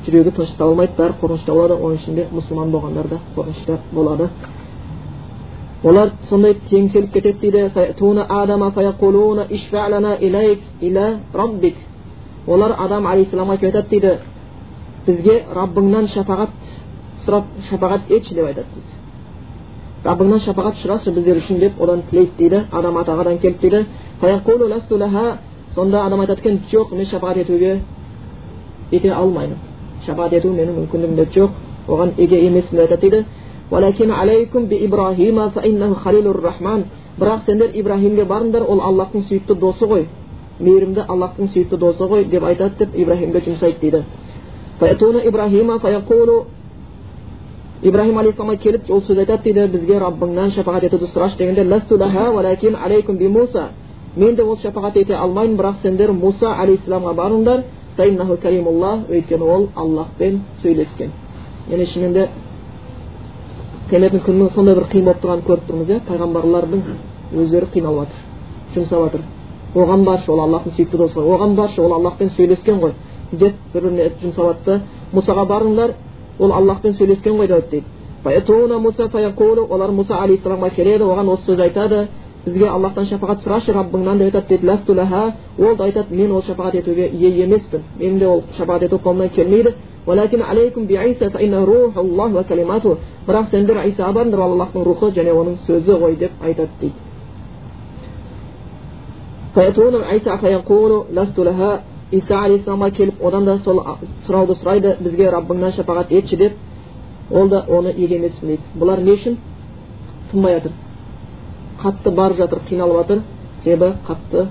жүрегі 0.05 0.31
тыныштап 0.35 0.67
алмайды. 0.67 0.93
Бәрі 0.97 1.13
қорқынышта 1.21 1.53
болады. 1.53 1.73
Оның 1.75 1.95
ішінде 1.99 2.27
мұсылман 2.33 2.71
болғандар 2.73 3.07
да 3.07 3.19
қорқынышта 3.35 3.77
болады. 3.93 4.29
Олар 5.83 6.11
сондай 6.29 6.53
теңселіп 6.69 7.11
кетеді 7.13 7.39
дейді. 7.41 7.69
Олар 12.47 12.71
адам 12.79 13.05
алейхисаламға 13.05 13.57
келіп 13.59 13.75
айтады 13.75 13.89
дейді. 13.89 14.17
Бізге 15.05 15.43
раббыңнан 15.53 16.07
шапағат 16.09 16.49
сұрап 17.25 17.43
шапағат 17.69 18.01
етші 18.09 18.35
деп 18.35 18.45
айтады 18.47 18.67
дейді. 18.73 18.91
Раббыңнан 20.05 20.39
шапағат 20.45 20.75
сұрашы 20.81 21.11
біздер 21.13 21.37
үшін 21.37 21.59
деп 21.59 21.81
одан 21.81 22.01
тілейді 22.09 22.31
дейді. 22.39 22.63
Адам 22.71 22.95
атағадан 22.97 23.37
келіп 23.39 23.61
дейді. 23.61 23.85
Сонда 25.79 26.05
адам 26.05 26.19
айтады 26.19 26.41
екен 26.41 26.59
жоқ 26.71 26.91
мен 26.91 27.05
шапағат 27.05 27.37
етуге 27.37 27.79
ете 28.91 29.11
алмаймын. 29.11 29.57
Шапағат 30.05 30.33
ету 30.33 30.49
менің 30.51 30.75
мүмкіндігімде 30.79 31.25
жоқ 31.35 31.49
оған 31.87 32.09
еге 32.17 32.45
емеспін 32.47 32.79
деп 32.79 32.85
айтады 32.91 33.01
дейді. 33.09 33.25
Бірақ 37.19 37.39
сендер 37.45 37.69
ибраһимге 37.75 38.23
барыңдар 38.23 38.63
ол 38.63 38.79
аллахтың 38.79 39.21
сүйікті 39.27 39.55
досы 39.59 39.85
ғой. 39.85 40.05
Мейірімді 40.59 41.01
аллахтың 41.07 41.49
сүйікті 41.51 41.77
досы 41.77 42.03
ғой 42.07 42.23
деп 42.23 42.43
айтады 42.43 42.75
деп 42.79 42.95
ибраһимге 42.95 43.39
жұмсайды 43.39 43.79
дейді. 43.81 44.03
Ибраһим 47.81 48.17
алейхисаламға 48.19 48.57
келіп 48.59 48.89
ол 48.91 49.01
сөз 49.01 49.17
айтады 49.19 49.43
дейді. 49.43 49.67
Бізге 49.71 49.99
раббыңнан 49.99 50.51
шапағат 50.51 50.83
етуді 50.83 51.05
сұрашы 51.13 51.37
дегенде 51.37 51.63
мен 54.15 54.35
де 54.35 54.43
ол 54.43 54.57
шапағат 54.57 54.97
ете 54.97 55.13
алмаймын 55.15 55.57
бірақ 55.57 55.81
сендер 55.81 56.11
мұса 56.11 56.53
алейхисаламға 56.63 57.13
барыңдар 57.21 57.63
өйткені 59.09 59.43
ол 59.43 59.67
аллахпен 59.75 60.41
сөйлескен 60.61 61.11
яғни 61.69 61.85
шынымен 61.85 62.13
де 62.13 62.29
қияметтің 63.89 64.23
күнінің 64.25 64.49
сондай 64.53 64.75
бір 64.75 64.85
қиын 64.91 65.05
болып 65.05 65.21
тұрғанын 65.23 65.45
көріп 65.49 65.67
тұрмыз 65.69 65.89
иә 65.89 65.99
пайғамбарлардың 66.07 66.81
өздері 67.43 67.69
қиналып 67.73 68.09
жатыр 68.09 68.19
жұмсап 68.75 68.99
жатыр 69.05 69.21
оған 69.75 70.03
баршы 70.05 70.31
ол 70.31 70.39
аллахтың 70.45 70.75
сүйікті 70.77 70.97
досы 70.97 71.19
ғой 71.19 71.35
оған 71.35 71.55
баршы 71.55 71.81
ол 71.81 71.93
аллахпен 71.93 72.29
сөйлескен 72.37 72.79
ғой 72.79 72.93
деп 73.31 73.55
бір 73.73 73.81
біріне 73.81 74.11
жұмсап 74.21 74.45
жатты 74.53 74.81
мұсаға 75.13 75.45
барыңдар 75.49 75.93
ол 76.39 76.51
аллахпен 76.53 76.93
сөйлескен 76.93 77.37
ғой 77.37 77.47
деп 77.47 77.69
дейді 77.71 77.85
олар 79.69 79.89
мұса 79.89 80.13
алейхисаламға 80.19 80.69
келеді 80.75 81.03
оған 81.03 81.29
осы 81.33 81.43
сөз 81.51 81.59
айтады 81.59 82.07
бізге 82.45 82.67
аллахтан 82.69 83.05
шапағат 83.05 83.43
сұрашы 83.43 83.73
раббыңнан 83.75 84.17
деп 84.17 84.35
айтады 84.35 84.47
дейді 84.49 85.33
ол 85.59 85.75
да 85.75 85.83
айтады 85.83 86.15
мен 86.15 86.31
ол 86.31 86.41
шапағат 86.41 86.75
етуге 86.79 87.09
ие 87.09 87.43
емеспін 87.43 87.81
менің 87.99 88.19
де 88.19 88.27
ол 88.27 88.43
шапағат 88.57 88.83
ету 88.83 88.97
қолымнан 88.97 89.29
келмейді. 89.29 89.75
Бірақ 93.27 93.49
сендер 93.51 93.77
иса 93.85 94.03
барыңдар 94.09 94.39
ол 94.39 94.53
аллахтың 94.53 94.83
рухы 94.83 95.11
және 95.11 95.31
оның 95.31 95.57
сөзі 95.67 95.99
ғой 96.01 96.15
деп 96.17 96.31
айтады 96.41 96.69
дейді. 96.81 96.95
Иса 102.11 102.39
алейхисаламға 102.41 102.89
келіп 102.97 103.21
одан 103.21 103.45
да 103.45 103.57
сол 103.59 103.83
сұрауды 104.25 104.55
сұрайды 104.57 104.95
бізге 104.99 105.29
раббыңнан 105.29 105.75
шапағат 105.75 106.09
етші 106.09 106.37
деп. 106.37 106.53
Ол 107.29 107.49
да 107.49 107.65
оны 107.69 107.93
ие 107.93 108.15
емеспін 108.15 108.47
дейді 108.55 108.63
бұлар 108.79 109.03
не 109.03 109.11
үшін? 109.11 109.37
Тынбай 110.31 110.53
жатыр 110.55 110.71
қатты 111.83 112.11
барып 112.11 112.37
жатыр 112.37 112.59
қиналып 112.69 112.97
жатыр. 113.01 113.21
Себебі 113.63 113.93
қатты 114.07 114.47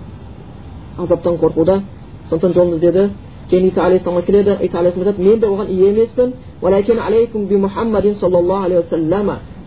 азаптан 0.99 1.35
қорқуда. 1.43 1.83
Сондықтан 2.29 2.53
жолын 2.55 2.74
іздеді. 2.74 3.11
Кейін 3.51 3.66
иса 3.68 3.81
алейхисаламға 3.83 4.22
келеді. 4.26 4.57
Иса 4.62 4.79
алейхисалам 4.79 5.09
айтады 5.09 5.22
мен 5.22 5.41
де 5.41 5.47
оған 5.47 5.68
ие 5.68 5.89
емеспін. 5.89 6.33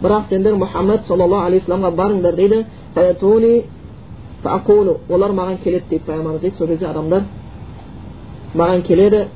Бірақ 0.01 0.24
сендер 0.30 0.55
мұхаммад 0.57 1.05
саллаллаху 1.05 1.45
алейхи 1.45 1.66
вассаламға 1.66 1.91
барыңдар 1.95 2.36
дейді. 2.36 2.66
Олар 5.09 5.32
маған 5.32 5.57
келеді 5.64 5.86
дейді 5.89 6.03
пайғамбарымыз 6.07 6.41
дейді. 6.41 6.55
Сол 6.57 6.68
кезде 6.68 6.88
адамдар 6.88 7.22
маған 8.55 8.82
келеді. 8.88 9.28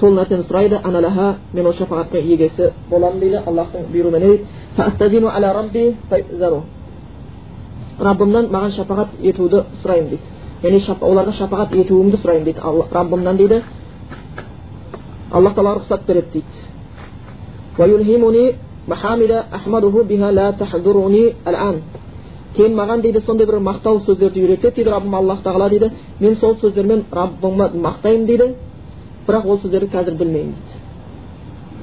Сол 0.00 0.10
нәрсені 0.14 0.44
сұрайды 0.48 0.76
аналаха 0.84 1.36
мен 1.52 1.66
ол 1.66 1.72
шапағаттың 1.72 2.22
егесі 2.32 2.72
боламын 2.90 3.20
дейді 3.20 3.38
аллахтың 3.46 3.82
бұйрығымен 3.92 4.22
раббымнан 7.98 8.46
маған 8.52 8.74
шапағат 8.76 9.08
етуді 9.22 9.64
сұраймын 9.82 10.08
дейді. 10.12 10.22
Яғни 10.62 10.80
оларға 11.02 11.32
шапағат 11.38 11.74
етуімді 11.74 12.16
сұраймын 12.22 12.44
дейді. 12.46 12.60
Раббымнан 12.94 13.36
дейді. 13.36 13.62
Аллах 15.32 15.54
тағала 15.56 15.74
рұқсат 15.80 16.06
береді 16.06 16.28
дейді. 16.32 16.46
Кейін 22.56 22.74
маған 22.74 23.02
дейді 23.02 23.20
сондай 23.20 23.46
бір 23.46 23.58
мақтау 23.60 24.00
сөздерді 24.06 24.40
үйретеді 24.40 24.74
дейді 24.76 24.90
раббым 24.90 25.14
аллах 25.14 25.42
тағала 25.44 25.68
дейді. 25.68 25.90
Мен 26.20 26.36
сол 26.36 26.56
сөздермен 26.56 27.04
раббымды 27.12 27.78
мақтаймын 27.78 28.26
дейді. 28.26 28.54
Бірақ 29.28 29.46
ол 29.46 29.58
сөздерді 29.62 29.92
қазір 29.92 30.18
білмеймін 30.18 30.54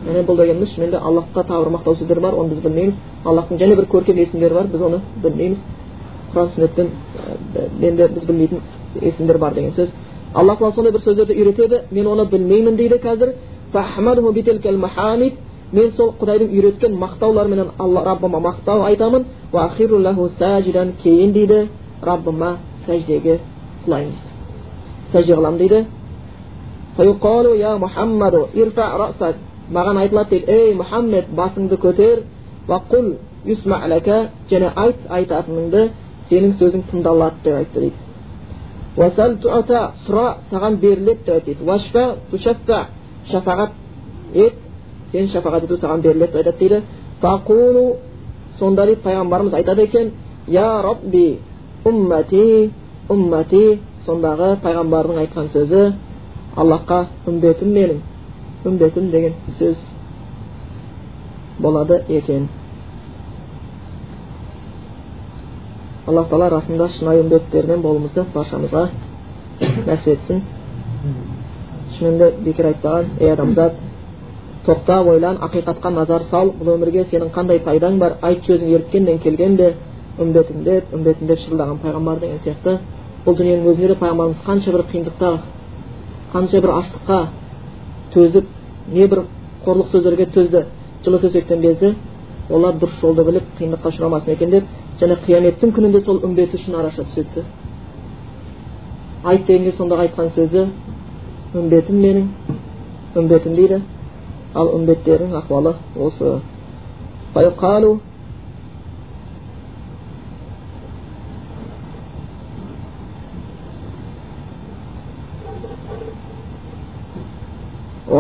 дейді 0.05 0.25
бұл 0.27 0.37
дегеніміз 0.37 0.69
шынымен 0.73 0.91
де 0.91 0.97
аллахқа 0.97 1.43
тағы 1.49 1.69
мақтау 1.73 1.95
сөздер 1.97 2.19
бар 2.21 2.33
оны 2.33 2.49
біз 2.49 2.59
білмейміз. 2.61 2.95
Аллахтың 3.25 3.57
және 3.57 3.75
бір 3.75 3.85
көркем 3.89 4.19
есімдері 4.21 4.53
бар 4.53 4.67
біз 4.67 4.81
оны 4.81 4.99
білмейміз. 5.23 5.57
Құран 6.33 6.49
сүннеттен 6.53 6.87
енді 7.81 8.07
біз 8.13 8.23
білмейтін 8.23 8.61
есімдер 9.01 9.37
бар 9.37 9.53
деген 9.53 9.71
сөз. 9.73 9.89
Алла 10.33 10.53
тағала 10.55 10.73
сондай 10.75 10.91
бір 10.91 11.01
сөздерді 11.01 11.33
үйретеді 11.33 11.81
мен 11.91 12.05
оны 12.05 12.25
білмеймін 12.29 12.75
дейді 12.75 12.95
қазір. 13.01 13.33
Мен 15.73 15.91
сол 15.91 16.13
құдайдың 16.21 16.51
үйреткен 16.53 16.93
мақтауларыменен 16.93 17.71
алла 17.79 18.03
раббыма 18.05 18.39
мақтау 18.39 18.83
айтамын. 18.85 19.25
Кейін 21.03 21.31
дейді 21.33 21.67
раббыма 22.03 22.57
сәждеге 22.85 23.39
құлаймын 23.87 24.11
дейді 24.11 25.11
сәжде 25.11 25.33
қыламын 25.35 25.57
дейді. 25.57 25.85
Маған 29.73 29.97
айтылады 29.97 30.29
дейді 30.29 30.51
ей 30.51 30.73
мұхаммед 30.77 31.31
басыңды 31.35 31.77
көтер 31.81 32.23
және 34.49 34.69
айт 34.75 34.97
айтатыныңды 35.09 35.89
сенің 36.29 36.51
сөзің 36.59 36.83
тыңдалады 36.91 37.35
деп 37.43 37.55
айтты 37.55 37.79
дейді 37.79 37.97
сұра 40.05 40.25
саған 40.51 40.77
беріледі 40.83 41.19
деп 41.25 41.33
айтты 41.35 41.45
дейді 41.45 42.85
шафағат 43.31 43.71
ет 44.33 44.53
сен 45.11 45.27
шапағат 45.33 45.63
ету 45.63 45.75
саған 45.81 46.01
беріледі 46.01 46.31
деп 46.31 46.35
айтады 46.35 46.57
дейді 46.59 46.81
фақулу 47.21 47.85
сонда 48.59 48.85
дейді 48.85 49.01
пайғамбарымыз 49.01 49.53
айтады 49.53 49.81
екен 49.83 50.11
я 50.47 50.81
робби 50.81 51.39
уммати 51.85 52.71
уммати 53.09 53.79
сондағы 54.05 54.55
пайғамбардың 54.63 55.17
айтқан 55.25 55.47
сөзі 55.53 55.93
аллахқа 56.55 56.99
үмбетім 57.27 57.73
менің 57.77 58.01
үмбетім 58.65 59.09
деген 59.11 59.33
сөз 59.59 59.79
болады 61.59 62.01
екен 62.07 62.47
аллах 66.07 66.29
тағала 66.29 66.49
расында 66.53 66.87
шынайы 66.97 67.23
үмбеттерінен 67.23 67.81
болуымызды 67.81 68.25
баршамызға 68.33 68.85
нәсіп 69.87 70.07
етсін 70.13 70.41
шынында 71.97 72.31
бекер 72.45 72.69
айтпаған 72.71 73.11
ей 73.19 73.33
адамзат 73.33 73.79
тоқта 74.65 75.01
ойлан 75.09 75.37
ақиқатқа 75.47 75.91
назар 75.93 76.23
сал 76.29 76.53
бұл 76.59 76.75
өмірге 76.75 77.03
сенің 77.09 77.31
қандай 77.35 77.59
пайдаң 77.65 77.99
бар 77.99 78.17
айт 78.21 78.45
сөзің 78.47 78.71
ерткеннен 78.77 79.19
келген 79.19 79.55
бе 79.55 79.73
үмбетім 80.19 80.63
деп 80.63 80.93
үмбетім 80.93 81.27
деп 81.27 81.39
шырылдаған 81.39 81.81
пайғамбар 81.83 82.19
деген 82.19 82.39
сияқты 82.43 82.77
бұл 83.25 83.37
дүниенің 83.37 83.69
өзінде 83.71 83.87
де 83.87 83.99
пайғамбарымыз 83.99 84.41
қанша 84.45 84.71
бір 84.71 84.85
қиындықта 84.93 85.31
қанша 86.35 86.59
бір 86.61 86.71
аштыққа 86.75 87.19
төзіп 88.13 88.45
не 88.93 89.07
бір 89.07 89.21
қорлық 89.65 89.91
сөздерге 89.93 90.25
төзді 90.35 90.65
жылы 91.05 91.19
төсектен 91.23 91.61
безді 91.63 91.93
олар 92.49 92.75
дұрыс 92.81 92.99
жолды 93.01 93.23
біліп 93.23 93.45
қиындыққа 93.59 93.91
ұшырамасын 93.93 94.33
екен 94.33 94.51
деп 94.51 94.63
және 94.99 95.15
қияметтің 95.25 95.71
күнінде 95.77 96.01
сол 96.05 96.19
үмбеті 96.27 96.59
үшін 96.59 96.75
араша 96.79 97.03
түседі. 97.07 97.43
Айт 99.23 99.45
дегенде 99.47 99.71
сондағы 99.77 100.07
айтқан 100.09 100.29
сөзі 100.35 100.67
үмбетім 101.55 101.95
менің 102.03 102.27
үмбетім 103.15 103.55
дейді 103.55 103.81
ал 104.53 104.67
үмбеттердің 104.75 105.35
ахуалы 105.39 105.75
осы. 105.95 106.39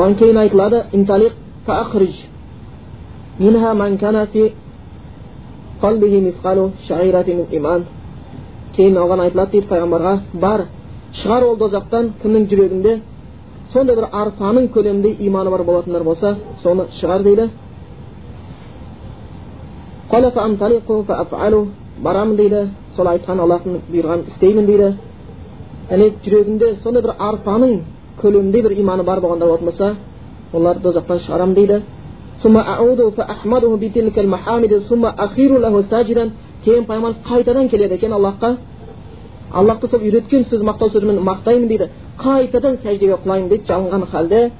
Оған 0.05 0.17
кейін 0.19 0.37
айтылады 0.37 0.79
кейін 8.75 8.97
оған 8.99 9.19
айтылады 9.25 9.51
дейді 9.51 9.67
пайғамбарға 9.69 10.13
бар 10.33 10.65
шығар 11.21 11.43
ол 11.47 11.57
дозақтан 11.57 12.09
кімнің 12.21 12.47
жүрегінде 12.51 12.93
сондай 13.73 13.95
бір 13.95 14.07
арпаның 14.11 14.67
көлеміндей 14.75 15.15
иманы 15.27 15.49
бар 15.49 15.63
болатындар 15.63 16.03
болса 16.03 16.35
соны 16.63 16.87
шығар 16.99 17.23
дейді 17.23 17.49
барамын 22.03 22.35
дейді 22.35 22.67
сол 22.95 23.07
айтқан 23.07 23.39
аллахтың 23.39 23.81
бұйырғанын 23.91 24.27
істеймін 24.27 24.65
дейді 24.65 24.89
яғни 25.89 26.09
жүрегінде 26.25 26.75
сондай 26.83 27.03
бір 27.03 27.13
арпаның 27.19 27.79
көлеміндей 28.21 28.61
бір 28.61 28.71
иманы 28.79 29.03
бар 29.03 29.19
болғандар 29.19 29.47
болатын 29.47 29.65
болса 29.65 29.95
олар 30.53 30.77
дозақтан 30.77 31.19
шығарамын 31.25 31.55
дейді 31.55 31.81
кейін 36.65 36.85
пайғамбарымыз 36.89 37.19
қайтадан 37.29 37.69
келеді 37.69 37.93
екен 37.93 38.11
аллахқа 38.13 38.57
аллахты 39.53 39.87
сол 39.87 39.99
үйреткен 39.99 40.45
сөз 40.49 40.61
мақтау 40.69 40.89
сөзімен 40.93 41.19
мақтаймын 41.29 41.67
дейді 41.67 41.89
қайтадан 42.17 42.79
сәждеге 42.83 43.17
құлаймын 43.23 43.49
дейді 43.49 43.65
жалынған 43.69 44.05
халде 44.11 44.51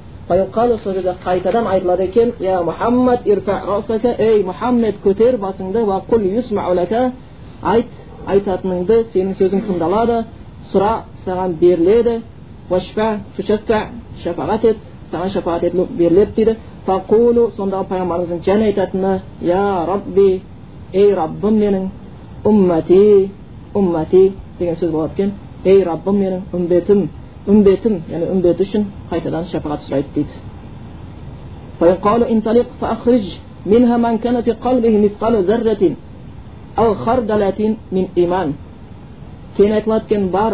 сол 0.83 0.93
жерде 0.93 1.15
қайтадан 1.25 1.65
айтылады 1.67 2.03
екен 2.03 2.33
я 2.39 2.61
мұхаммад 2.61 3.19
ей 3.25 4.43
мұхаммед 4.43 4.95
көтер 5.03 5.37
басыңды 5.37 5.79
айт 7.61 7.87
айтатыныңды 8.27 9.05
сенің 9.13 9.35
сөзің 9.39 9.61
тыңдалады 9.67 10.23
сұра 10.71 10.91
саған 11.25 11.57
беріледі 11.61 12.21
واشفع 12.71 13.09
تشفع 13.37 13.81
shafaat 14.23 14.63
et 14.69 14.77
sana 15.11 15.27
shafaat 15.35 15.63
etmek 15.67 15.87
beriletdir. 15.99 16.47
Fakulu 16.87 17.43
sonda 17.57 17.79
peygamberimizin 17.89 18.39
يا 18.47 18.65
aytatını 18.67 19.13
يا 19.41 19.85
رب، 19.91 20.17
ey 20.93 21.15
Rabbim 21.21 21.55
mening 21.63 21.87
ummati 22.49 23.29
ummati 23.79 24.23
degan 24.59 24.75
so'z 24.79 24.89
bo'lar 24.95 25.09
ekan. 25.15 25.29
Ey 25.71 25.79
Rabbim 25.89 26.15
mening 26.23 26.43
ummetim 26.57 26.99
ummetim 27.51 27.93
ya'ni 28.11 28.25
ummet 28.33 28.59
uchun 28.65 28.83
qaytadan 29.09 29.43
shafaat 29.51 29.79
so'raydi 29.85 30.09
deydi. 30.15 30.35
فيقال 31.79 32.21
انطلق 32.33 32.67
فأخرج 32.81 33.25
منها 33.65 33.95
من 34.05 34.15
كان 34.23 34.35
في 34.45 34.51
قلبه 34.65 34.93
مثقال 35.05 35.33
ذرة 35.49 35.83
أو 36.79 36.87
خردلة 37.03 37.59
من 37.95 38.05
إيمان. 38.17 38.49
Keyin 39.55 39.71
aytilayotgan 39.77 40.23
bar 40.35 40.53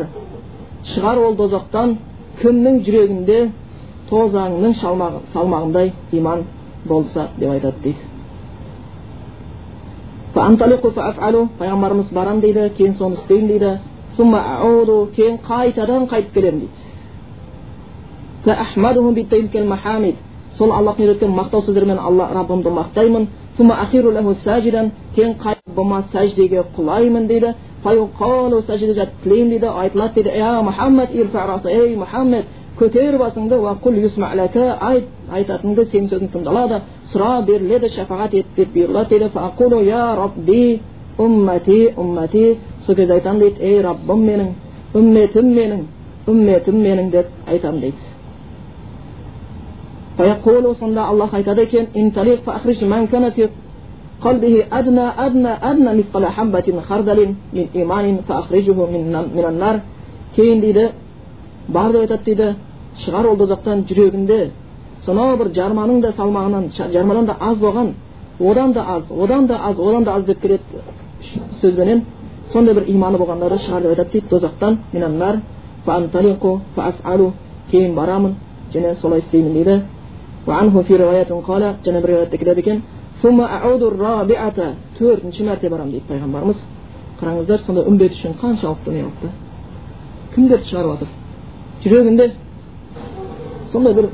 шығар 0.89 1.17
ол 1.21 1.35
дозақтан 1.37 1.97
кімнің 2.41 2.81
жүрегінде 2.85 3.39
тозаңның 4.09 4.73
салмағындай 5.33 5.91
иман 6.11 6.43
болса 6.85 7.27
деп 7.37 7.49
айтады 7.51 7.75
дейді. 7.83 7.99
Пайғамбарымыз 10.33 12.13
барам 12.13 12.39
дейді 12.41 12.69
кейін 12.77 12.93
соны 12.95 13.15
істеймін 13.19 13.47
дейді. 13.47 13.71
Кейін 15.15 15.37
қайтадан 15.47 16.07
қайтып 16.09 16.33
келемін 16.33 16.59
дейді. 20.03 20.17
Сол 20.57 20.71
аллахтың 20.71 21.05
үйреткен 21.05 21.31
мақтау 21.31 21.61
сөздермен 21.63 21.99
алла 21.99 22.29
раббымды 22.33 22.69
мақтаймын. 22.69 23.27
Кейін 25.15 25.35
раббыма 25.43 26.03
сәждеге 26.13 26.63
құлаймын 26.77 27.27
дейді 27.27 27.53
сәждеде 27.83 28.93
жатып 28.93 29.23
тілеймін 29.23 29.49
дейді 29.49 29.67
айтылады 29.83 30.13
дейді 30.15 30.37
я 30.37 30.51
мұхаммад 30.63 31.15
ей 31.71 31.95
мұхаммед 31.95 32.45
көтер 32.79 33.17
басыңды 33.19 33.57
айт 34.79 35.05
айтатынды 35.31 35.85
сенің 35.91 36.09
сөзің 36.11 36.31
тыңдалады 36.33 36.81
сұра 37.11 37.41
беріледі 37.45 37.89
шапағат 37.95 38.33
ет 38.33 38.45
деп 38.55 38.73
бұйырылады 38.75 39.09
дейді 39.09 39.29
я 39.85 40.15
рабби 40.15 40.81
уммати 41.17 41.93
уммати 41.97 42.57
сол 42.85 42.95
кезде 42.95 43.13
айтамын 43.13 43.39
дейді 43.39 43.65
ей 43.65 43.81
раббым 43.81 44.25
менің 44.29 44.53
үмметім 44.93 45.53
менің 45.57 45.83
үмметім 46.27 46.81
менің 46.85 47.11
деп 47.11 47.27
айтамын 47.47 47.81
дейді 47.81 48.10
فيقول 50.20 50.76
сонда 50.76 51.08
аллах 51.10 51.34
айтады 51.34 51.62
екен 51.62 51.86
انطلق 51.96 52.40
فأخرج 52.46 52.84
من 52.84 53.06
كان 53.06 53.30
في 53.30 53.48
قلبه 54.24 54.64
أدنى 54.72 55.06
أدنى 55.26 55.52
أدنى 55.70 55.90
مثقال 55.98 56.26
حبة 56.26 56.66
خردل 56.88 57.18
من 57.52 57.66
إيمان 57.74 58.16
فأخرجه 58.28 58.78
من 58.94 59.44
النار 59.52 59.80
кейін 60.36 60.60
дейді 60.60 60.90
бар 61.68 61.92
деп 61.92 62.00
айтады 62.00 62.24
дейді 62.24 62.54
шығар 63.04 63.26
ол 63.30 63.36
дозақтан 63.36 63.84
жүрегінде 63.88 64.50
сонау 65.04 65.36
бір 65.40 65.48
жарманың 65.58 66.00
да 66.00 66.10
салмағынан 66.18 66.64
жармадан 66.92 67.26
да 67.26 67.36
аз 67.40 67.56
болған 67.58 67.92
одан 68.40 68.72
да 68.72 68.80
аз 68.80 69.04
одан 69.10 69.46
да 69.46 69.54
аз 69.64 69.78
одан 69.78 70.04
да 70.04 70.10
аз 70.12 70.24
деп 70.24 70.40
келеді 70.40 70.62
сөзбенен 71.60 72.04
сондай 72.52 72.74
бір 72.74 72.84
иманы 72.86 73.18
болғандарды 73.18 73.58
шығар 73.66 73.82
деп 73.82 73.90
айтады 73.90 74.10
дейді 74.12 74.28
дозақтан 74.30 74.76
минаннар 74.92 75.40
кейін 77.70 77.94
барамын 77.94 78.34
және 78.72 78.94
солай 78.94 79.18
істеймін 79.18 79.52
дейді 79.52 79.82
وعنه 80.46 80.82
في 80.82 80.96
رواية 80.96 81.30
قال 81.48 81.62
және 81.84 82.00
бір 82.02 82.08
риwayatта 82.10 82.36
келеді 82.38 82.60
екен 82.60 82.82
төртінші 84.98 85.42
мәрте 85.48 85.68
барамын 85.70 85.92
дейді 85.92 86.06
пайғамбарымыз 86.10 86.58
қараңыздар 87.20 87.58
сонда 87.66 87.82
үмбет 87.90 88.12
үшін 88.12 88.32
қаншалықты 88.42 88.90
неғылыпты 88.96 89.28
кімдерді 90.34 90.68
шығарып 90.70 90.90
жатыр 90.92 91.08
жүрегінде 91.84 92.26
сондай 93.72 93.94
бір 93.94 94.10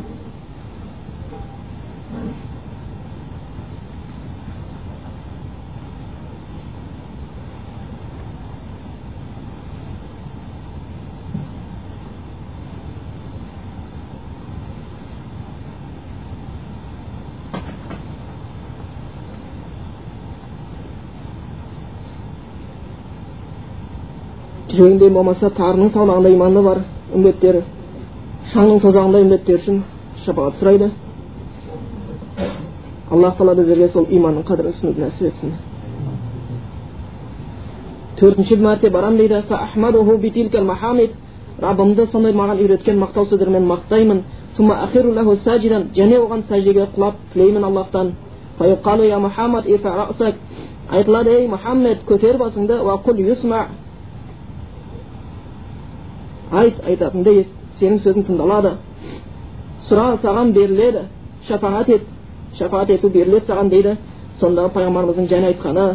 жүрегінде 24.78 25.10
болмаса 25.10 25.50
тарының 25.50 25.90
салмағында 25.94 26.30
иманы 26.36 26.62
бар 26.64 26.84
үмбеттер 27.16 27.62
шаңның 28.54 28.80
тозағында 28.84 29.22
үмбеттер 29.26 29.60
үшін 29.62 29.84
шапағат 30.26 30.60
сұрайды. 30.60 30.90
Аллах 33.12 33.38
тағала 33.38 33.56
біздерге 33.56 33.88
сол 33.92 34.06
иманның 34.10 34.44
қадірін 34.48 34.74
түсінуді 34.76 35.04
нәсіп 35.04 35.28
етсін. 35.30 35.54
Төртінші 38.20 38.58
мәрте 38.60 38.90
барамын 38.90 39.18
дейді. 39.18 41.12
Раббымды 41.58 42.06
сондай 42.12 42.34
маған 42.38 42.60
үйреткен 42.62 43.00
мақтау 43.02 43.26
сөздермен 43.26 43.66
мақтаймын. 43.66 44.20
Және 45.98 46.18
оған 46.22 46.42
сәждеге 46.50 46.88
құлап 46.96 47.16
тілеймін 47.34 47.64
аллахтан. 47.64 48.14
Айтылады 50.90 51.30
ей 51.30 51.48
мұхаммед 51.48 52.06
көтер 52.08 52.38
басыңды 52.38 52.78
айт 56.52 56.76
айтатынды 56.86 57.46
сенің 57.80 58.00
сөзің 58.04 58.24
тыңдалады 58.28 58.72
сұра 59.90 60.18
саған 60.22 60.52
беріледі 60.56 61.02
шапағат 61.48 61.90
ет 61.96 62.04
шапағат 62.60 62.90
ету 62.96 63.10
беріледі 63.10 63.46
саған 63.48 63.70
дейді 63.70 63.96
сонда 64.40 64.62
пайғамбарымыздың 64.76 65.28
және 65.32 65.46
айтқаны 65.54 65.88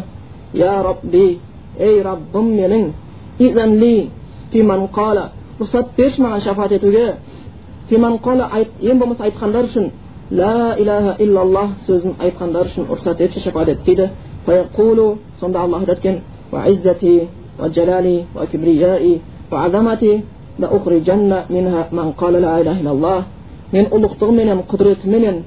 я 0.53 0.83
рабби 0.83 1.39
ей 1.79 2.01
раббым 2.03 2.47
менің 2.59 2.91
рұқсат 5.59 5.85
берші 5.97 6.21
маған 6.21 6.39
шафаат 6.41 6.71
етуге 6.71 7.15
ең 7.91 8.99
болмаса 8.99 9.23
айтқандар 9.23 9.63
үшін 9.69 9.91
ла 10.31 10.75
илаха 10.79 11.15
иллаллах 11.19 11.69
сөзін 11.87 12.13
айтқандар 12.19 12.65
үшін 12.69 12.85
рұқсат 12.89 13.21
етші 13.21 13.39
шафаат 13.39 13.69
ет 13.69 13.83
дейді 13.85 14.09
сонда 15.39 15.61
аллах 15.61 15.81
айтады 15.81 15.99
екен 15.99 16.21
لأخرجن 20.58 21.32
منها 21.50 21.82
من 21.92 22.12
قال 22.20 22.34
لا 22.42 22.60
إله 22.60 22.76
إلا 22.82 22.92
الله 22.96 23.18
мен 23.72 23.84
ұлықтығыменен 23.92 24.62
құдіретіменен 24.64 25.42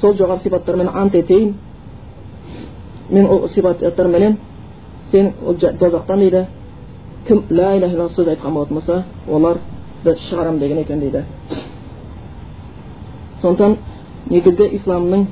сол 0.00 0.16
жоғары 0.18 0.42
сипаттармен 0.42 0.88
ант 0.88 1.14
етейін 1.14 1.54
мен 3.10 3.26
ол 3.26 3.48
сипаттарменен 3.48 4.36
сен 5.10 5.32
тозақтан 5.78 6.18
дейді 6.18 6.46
кім 7.26 7.42
ла 7.50 7.76
иляха 7.76 7.94
илlallah 7.94 8.16
сөз 8.16 8.28
айтқан 8.28 8.52
болатын 8.52 8.74
болса 8.74 9.04
оларды 9.28 10.16
шығарамын 10.28 10.58
деген 10.58 10.78
екен 10.78 11.00
дейді 11.00 11.22
сондықтан 13.42 13.76
негізгі 14.30 14.66
исламның 14.76 15.26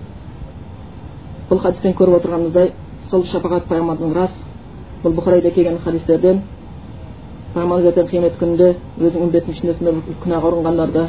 бұл 1.51 1.59
хадистен 1.59 1.95
көріп 1.99 2.21
отырғанымыздай 2.21 2.73
сол 3.11 3.25
шапағат 3.27 3.67
пайғамбардың 3.71 4.15
рас 4.15 4.31
бұл 5.03 5.15
бұхарайда 5.19 5.51
келген 5.51 5.79
хадистерден 5.85 6.43
пайғамбарымыз 7.54 7.88
ертең 7.90 8.08
қиямет 8.08 8.38
күнінде 8.40 9.42
ішінде 9.52 9.74
сондай 9.76 9.94
бір 9.98 10.20
күнәға 10.24 10.52
ұрынғандарды 10.52 11.02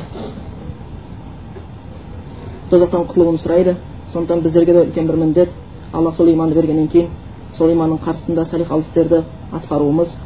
тозақтан 2.72 3.06
құтылуын 3.10 3.38
сұрайды. 3.38 3.76
Сондықтан 4.12 4.42
біздерге 4.42 4.72
де 4.72 4.84
үлкен 4.86 5.06
бір 5.06 5.16
міндет 5.16 5.48
алла 5.92 6.12
сол 6.12 6.28
иманды 6.32 6.54
бергеннен 6.54 6.88
кейін 6.88 7.08
сол 7.56 7.70
иманның 7.70 8.00
қарсысында 8.02 8.48
салихалы 8.50 8.82
істерді 8.82 9.22
атқаруымыз. 9.52 10.16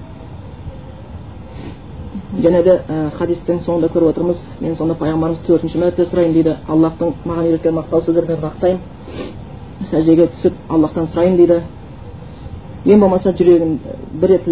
Және 2.40 2.62
де 2.62 2.80
ә, 2.88 3.10
хадистің 3.18 3.60
соңында 3.66 3.88
көріп 3.92 4.10
отырмыз. 4.14 4.40
Мен 4.60 4.76
сонда 4.76 4.94
пайғамбарымыз 4.94 5.44
төртінші 5.46 5.78
мәрте 5.78 6.06
сұрайын 6.06 6.32
дейді. 6.32 6.56
Аллахтың 6.68 7.14
маған 7.24 7.50
үйреткен 7.50 7.74
мақтау 7.76 8.04
сөздерімен 8.06 8.40
мақтаймын 8.44 9.86
сәждеге 9.90 10.28
түсіп 10.34 10.54
аллахтан 10.68 11.08
сұрайын 11.12 11.36
дейді. 11.36 11.62
Ең 12.86 13.00
болмаса 13.02 13.32
жүрегін 13.34 13.78
бір 14.20 14.30
рет 14.30 14.44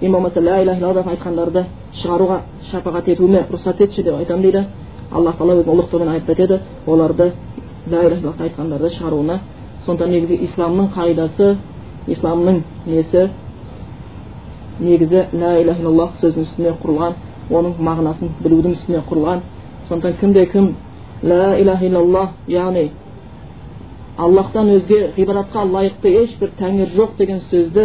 ең 0.00 0.12
болмаса 0.12 0.40
ля 0.40 0.62
иляха 0.62 0.92
деп 0.94 1.08
айтқандарды 1.12 1.64
шығаруға 2.00 2.38
шапағат 2.70 3.08
етуіме 3.12 3.42
рұқсат 3.52 3.82
етші 3.84 4.02
деп 4.02 4.16
айтамын 4.16 4.42
дейді. 4.42 4.62
Аллах 5.12 5.36
тағала 5.36 5.60
өзінің 5.60 5.74
ұлықтығымен 5.74 6.14
еді 6.32 6.60
оларды 6.86 7.32
ля 7.90 8.00
иляха 8.06 8.20
илlallah 8.20 8.40
айтқандарды 8.46 8.90
шығаруына. 8.96 9.38
Сондықтан 9.84 10.10
негізі 10.10 10.38
исламның 10.46 10.88
қағидасы 10.96 11.56
исламның 12.08 12.62
несі 12.86 13.28
негізі 14.80 15.26
ля 15.34 15.52
иляха 15.60 15.80
илlallah 15.82 16.16
сөзінің 16.22 16.48
үстіне 16.48 16.74
құрылған 16.82 17.12
оның 17.50 17.76
мағынасын 17.78 18.32
білудің 18.40 18.72
үстіне 18.78 19.02
құрылған. 19.10 19.40
Сондықтан 19.88 20.18
кімде 20.20 20.46
кім 20.46 20.74
ля 21.22 21.58
иляха 21.60 21.84
илlallah 21.84 22.28
яғни 22.48 22.90
аллахтан 24.18 24.68
өзге 24.76 24.98
ғибадатқа 25.16 25.64
лайықты 25.72 26.08
ешбір 26.22 26.50
тәңір 26.58 26.90
жоқ 26.96 27.16
деген 27.18 27.40
сөзді 27.50 27.84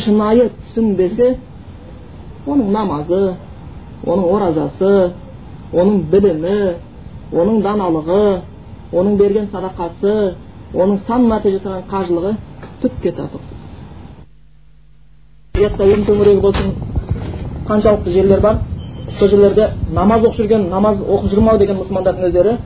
шынайы 0.00 0.48
түсінбесе 0.62 1.36
оның 2.46 2.72
намазы 2.74 3.20
оның 4.04 4.24
оразасы 4.36 4.92
оның 5.72 6.00
білімі 6.10 6.56
оның 7.32 7.62
даналығы 7.62 8.24
оның 8.92 9.16
берген 9.20 9.46
садақасы 9.52 10.14
оның 10.74 10.98
сан 11.06 11.28
мәрте 11.30 11.54
жасаған 11.56 11.86
қажылығы 11.90 12.34
түкке 12.82 13.12
татықсыз 13.14 13.62
ең 15.94 16.04
төңірегі 16.08 16.40
болсын 16.40 16.72
қаншалықты 17.68 18.10
жерлер 18.10 18.40
бар 18.40 18.58
сол 19.18 19.28
жерлерде 19.28 19.70
намаз 19.92 20.24
оқып 20.24 20.40
жүрген 20.40 20.68
намаз 20.70 20.98
оқып 20.98 21.30
жүрмін 21.30 21.50
ау 21.52 21.58
деген 21.58 21.78
мұсылмандардың 21.78 22.26
өздері 22.28 22.56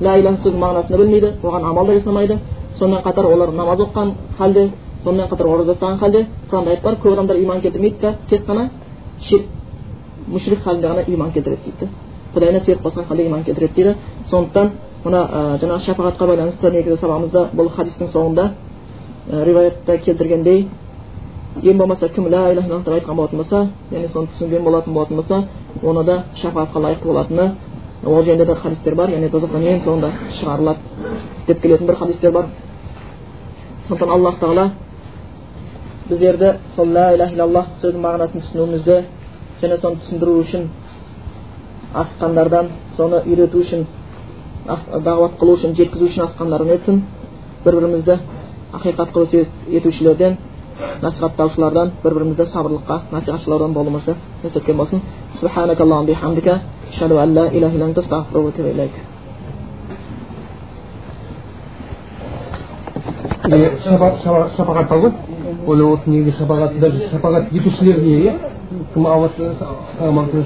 лә 0.00 0.18
иляха 0.20 0.42
сөзінің 0.42 0.60
мағынасын 0.60 0.96
білмейді 0.96 1.32
оған 1.42 1.68
амал 1.70 1.86
да 1.86 1.94
жасамайды 1.98 2.38
сонымен 2.78 3.02
қатар 3.02 3.26
олар 3.26 3.52
намаз 3.52 3.80
оқыған 3.80 4.12
халде 4.38 4.70
сонымен 5.04 5.28
қатар 5.28 5.46
ораза 5.46 5.72
ұстаған 5.72 5.98
халде 5.98 6.26
құранда 6.50 6.70
аят 6.70 6.82
бар 6.82 6.94
көп 7.02 7.12
адамдар 7.12 7.36
иман 7.36 7.60
келтірмейді 7.60 8.00
да 8.00 8.14
тек 8.28 8.46
қана 8.46 8.68
ширк 9.20 9.46
мүшрик 10.28 10.62
халінде 10.64 10.88
ғана 10.88 11.04
иман 11.06 11.32
келтіреді 11.32 11.62
дейді 11.64 11.92
құдайына 12.34 12.64
серік 12.64 12.82
қосқан 12.82 13.06
халде 13.08 13.26
иман 13.26 13.44
келтіреді 13.44 13.74
дейді 13.74 13.94
сондықтан 14.30 14.70
мына 15.04 15.18
ә, 15.30 15.58
жаңағы 15.60 15.84
шапағатқа 15.86 16.26
байланысты 16.26 16.70
негізгі 16.70 17.00
сабағымызда 17.00 17.48
бұл 17.54 17.68
хадистің 17.76 18.08
соңында 18.08 18.50
ә, 19.30 19.98
келтіргендей 20.04 20.68
ең 21.62 21.78
болмаса 21.78 22.08
кім 22.08 22.26
ля 22.28 22.52
иляха 22.52 22.68
деп 22.68 22.88
айтқан 22.88 23.16
болатын 23.16 23.38
болса 23.38 23.68
яғни 23.90 24.08
соны 24.08 24.26
түсінген 24.32 24.64
болатын 24.64 24.94
болатын 24.94 25.16
болса 25.16 25.44
оны 25.82 26.04
да 26.04 26.24
шапағатқа 26.34 26.80
лайықты 26.80 27.06
болатыны 27.06 27.54
ол 28.06 28.24
жайында 28.24 28.44
да 28.44 28.54
хадистер 28.54 28.94
бар 28.94 29.10
яғни 29.10 29.30
тозақтан 29.32 29.62
ең 29.62 29.82
соңында 29.84 30.10
шығарылады 30.38 30.78
деп 31.46 31.60
келетін 31.62 31.86
бір 31.86 31.96
хадистер 31.96 32.32
бар 32.32 32.46
сондықтан 33.88 34.10
аллах 34.10 34.38
тағала 34.40 34.70
біздерді 36.08 36.52
сол 36.76 36.86
ля 36.86 37.14
иляха 37.14 37.34
илlallah 37.34 37.66
сөзінің 37.80 38.02
мағынасын 38.06 38.40
түсінуімізді 38.44 38.96
және 39.62 39.76
соны 39.80 40.00
түсіндіру 40.00 40.38
үшін 40.42 40.68
асыққандардан 41.94 42.68
соны 42.96 43.22
үйрету 43.26 43.60
үшін 43.64 43.86
дағуат 44.66 45.38
қылу 45.40 45.56
үшін 45.58 45.76
жеткізу 45.76 46.10
үшін 46.10 46.24
асыққандардан 46.26 46.74
етсін 46.76 47.02
бір 47.64 47.76
бірімізді 47.80 48.18
ақиқатқа 48.72 49.24
өсиет 49.24 49.48
етушілерден 49.70 50.36
насихаттаушылардан 51.02 51.92
бір 52.04 52.14
бірімізді 52.14 52.44
сабырлыққа 52.54 53.00
насихатшылардан 53.12 53.72
болуымызды 53.72 54.14
нәсіп 54.42 54.74
болсын 54.76 55.00
шапағат 64.56 64.88
бар 64.88 64.98
ғой 64.98 65.12
оны 65.66 65.84
осы 65.92 66.10
негізі 66.10 66.38
шапағат 66.38 66.78
даже 66.80 67.08
шапағат 67.10 67.52
етушілерге 67.52 68.12
иә 68.24 68.32
кім 68.94 69.04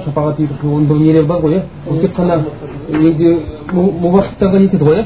шапағат 0.04 0.40
етуші 0.40 0.66
оның 0.66 0.88
бір 0.88 0.96
нелері 0.98 1.26
бар 1.26 1.40
ғой 1.42 1.52
иә 1.54 1.62
ол 1.90 2.00
тек 2.00 2.16
қана 2.16 2.40
негізі 2.88 3.36
мубахтарға 3.72 4.58
нетеді 4.58 4.84
ғой 4.84 4.96
иә 4.96 5.04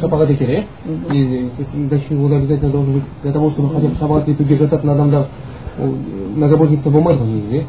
шапағат 0.00 0.30
етеді 0.30 0.64
иә 1.10 2.24
ол 2.24 2.32
обязательно 2.32 2.70
должен 2.70 2.94
быть 2.94 3.02
для 3.22 3.32
того 3.32 3.50
чтобы 3.50 3.74
хотя 3.74 3.88
бы 3.88 3.94
шапағат 3.94 4.28
етуге 4.28 4.56
жататын 4.56 4.90
адамдар 4.90 5.26
ол 5.80 5.94
многобожниктер 6.36 6.92
болмайды 6.92 7.22
ғой 7.22 7.28
негізі 7.28 7.56
иә 7.56 7.64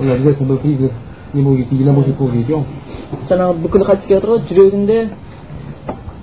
ол 0.00 0.12
обязательно 0.12 0.48
бір 0.48 0.58
признак 0.58 0.92
не 1.34 1.42
болу 1.42 1.56
керек 1.56 1.72
единобожник 1.72 2.16
болу 2.16 2.32
керек 2.32 2.48
иә 2.48 2.54
ол 2.54 2.64
жаңағы 3.30 3.58
бүкіл 3.62 3.84
хадиске 3.84 4.14
жатыр 4.14 4.30
ғой 4.30 4.42
жүрегінде 4.48 5.08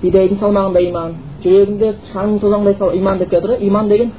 бидайдың 0.02 0.39
салмағында 0.39 0.84
иман 0.89 1.16
жүрегінде 1.44 1.94
шаңның 2.14 2.39
тозаңдай 2.42 2.98
иман 3.00 3.18
деп 3.20 3.30
келе 3.30 3.42
жатыр 3.42 3.58
ғой 3.58 3.68
иман 3.68 3.89
деген 3.89 4.12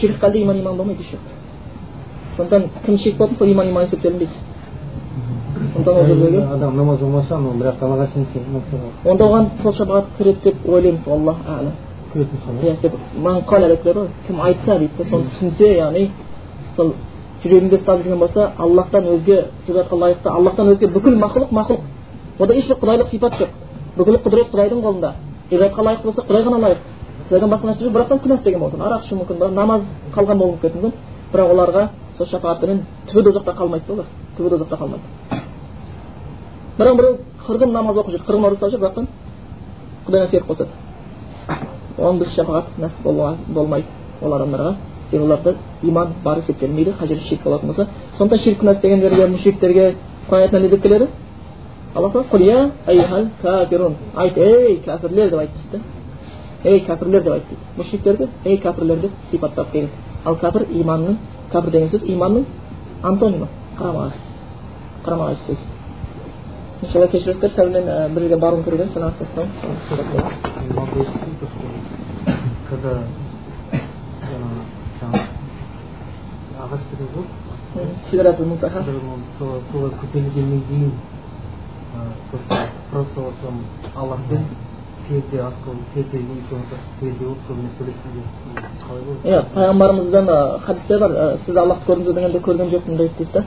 ширк 0.00 0.20
халде 0.20 0.42
иман 0.42 0.60
иман 0.60 0.76
болмайды 0.76 1.02
еш 1.02 1.16
сондықтан 2.36 2.70
кім 2.86 2.98
ширк 2.98 3.16
болсын 3.16 3.36
сол 3.36 3.48
иман 3.48 3.68
иман 3.68 3.84
есептелінбейді 3.84 4.32
адам 5.74 6.76
намаз 6.76 7.00
оқымаса 7.00 7.38
но 7.38 7.50
бірақ 7.52 7.80
аллаға 7.80 8.06
сенсе 8.12 8.40
онда 9.04 9.24
оған 9.24 9.46
сол 9.62 9.72
шапағат 9.72 10.04
кіреді 10.18 10.38
деп 10.44 10.68
ойлаймыз 10.68 11.06
аллах 11.08 11.36
әлі 11.48 11.70
иә 12.14 12.76
деп 12.82 12.92
келеді 13.82 13.98
ғой. 13.98 14.08
Кім 14.26 14.40
айтса 14.40 14.78
дейді 14.78 14.92
да 14.98 15.04
соны 15.04 15.24
түсінсе 15.30 15.76
яғни 15.78 16.10
сол 16.76 16.92
жүрегінде 17.42 17.76
ұстап 17.76 18.02
жүрген 18.02 18.18
болса 18.18 18.52
аллахтан 18.58 19.04
өзге 19.04 19.44
ғибадатқа 19.66 19.96
лайықты 19.96 20.28
аллахтан 20.28 20.68
өзге 20.68 20.88
бүкіл 20.88 21.16
мақұлық 21.18 21.50
мақұлық 21.52 21.80
онда 22.38 22.54
ешбір 22.54 22.76
құдайлық 22.76 23.08
сипат 23.08 23.32
жоқ. 23.40 23.48
Бүкіл 23.96 24.16
құдірет 24.24 24.52
құдайдың 24.52 24.82
қолында. 24.82 25.12
Ғибадатқа 25.50 25.82
лайықты 25.82 26.04
болса 26.04 26.22
құдай 26.22 26.44
ғана 26.44 26.58
лайық. 26.64 26.78
Құдайдан 27.28 27.50
басқа 27.50 27.66
нәрсе 27.70 27.84
жоқ 27.84 27.92
бірақтан 27.96 28.22
күнә 28.24 28.34
істеген 28.38 28.60
болуы 28.60 28.72
мүмкін 28.72 28.86
арақ 28.86 29.04
ішу 29.06 29.16
мүмкін 29.16 29.54
намаз 29.54 29.82
қалған 30.14 30.38
болуы 30.38 30.56
мүмкін. 30.62 30.92
Бірақ 31.32 31.52
оларға 31.54 31.88
сол 32.16 32.26
шапағатпенен 32.26 32.82
түбі 33.08 33.22
дозақта 33.28 33.56
қалмайды 33.56 33.86
да 33.86 33.92
олар. 33.92 34.06
Түбі 34.36 34.48
дозақта 34.50 34.76
қалмайды. 34.76 35.51
Бірақ 36.78 36.96
біреу 36.96 37.18
қырғын 37.46 37.72
намаз 37.72 37.96
оқып 37.96 38.14
жүр 38.14 38.22
қырғын 38.26 38.46
ораза 38.46 38.56
ұстап 38.56 38.70
жүр 38.72 38.80
бірақтан 38.82 39.06
құдайға 40.06 40.28
серік 40.30 40.46
қосады 40.48 40.70
оған 41.98 42.18
біз 42.22 42.32
шапағат 42.36 42.66
нәсіп 42.80 43.02
болмайды 43.54 43.86
ол 44.22 44.32
адамдарға 44.32 44.74
себебі 45.10 45.24
оларда 45.26 45.54
иман 45.82 46.14
бар 46.24 46.38
есептелмейді 46.38 46.94
қай 46.98 47.08
жерде 47.08 47.24
ширк 47.28 47.42
болатын 47.44 47.66
болса 47.66 47.86
сондықтан 48.16 48.38
ширк 48.44 48.60
күнә 48.60 48.72
істегендерге 48.76 49.26
мүшриктерге 49.28 49.94
құран 50.28 50.40
аятында 50.40 50.60
не 50.60 50.68
деп 50.68 50.82
келеді 50.82 51.08
алла 51.94 52.10
тағала 53.42 53.92
айт 54.16 54.36
ей 54.36 54.80
кәпірлер 54.86 55.30
деп 55.30 55.38
айт 55.40 55.50
дейді 55.72 55.84
ей 56.64 56.80
кәпірлер 56.86 57.22
деп 57.22 57.32
айт 57.32 57.44
дейді 57.50 57.62
мүшриктерді 57.76 58.28
ей 58.44 58.56
кәпірлер 58.56 59.00
деп 59.02 59.10
сипаттап 59.30 59.72
келді 59.72 59.90
ал 60.24 60.36
кәпір 60.36 60.66
иманның 60.70 61.16
кәпір 61.52 61.70
деген 61.70 61.90
сөз 61.90 62.08
иманның 62.08 62.46
антонимі 63.02 63.46
қарама 63.78 64.08
қарсы 64.08 65.04
қарама 65.04 65.28
қарсы 65.30 65.46
сөз 65.46 65.81
иншалла 66.82 67.06
кешіріңіздер 67.12 67.50
сәл 67.54 67.70
мен 67.70 67.84
бір 68.14 68.22
жерге 68.22 68.36
баруым 68.42 68.64
керек 68.64 68.80
еді 68.80 68.92
соны 68.92 69.12
когда 72.68 72.92
ағаш 76.62 76.80
деген 76.90 77.08
ғой 77.14 77.26
сидратул 78.10 78.46
мунтаха 78.46 78.82
солай 79.38 79.90
көтерілгеннен 80.00 80.62
кейін 80.68 80.92
просто 82.90 83.32
аллахпен 83.94 84.44
перде 85.08 85.38
арқылы 85.38 85.82
перде 85.94 86.18
перде 87.00 87.24
болып 87.24 87.38
сонымен 87.46 87.70
қалай 88.88 89.02
иә 89.24 89.42
пайғамбарымыздан 89.54 90.26
хадисте 90.66 90.98
бар 90.98 91.38
сіз 91.44 91.56
аллахты 91.56 91.92
көрдіңіз 91.92 92.12
бе 92.12 92.20
дегенде 92.20 92.38
көрген 92.38 92.70
жоқпын 92.70 92.96
дейді 92.96 93.14
дейді 93.18 93.32
да 93.32 93.44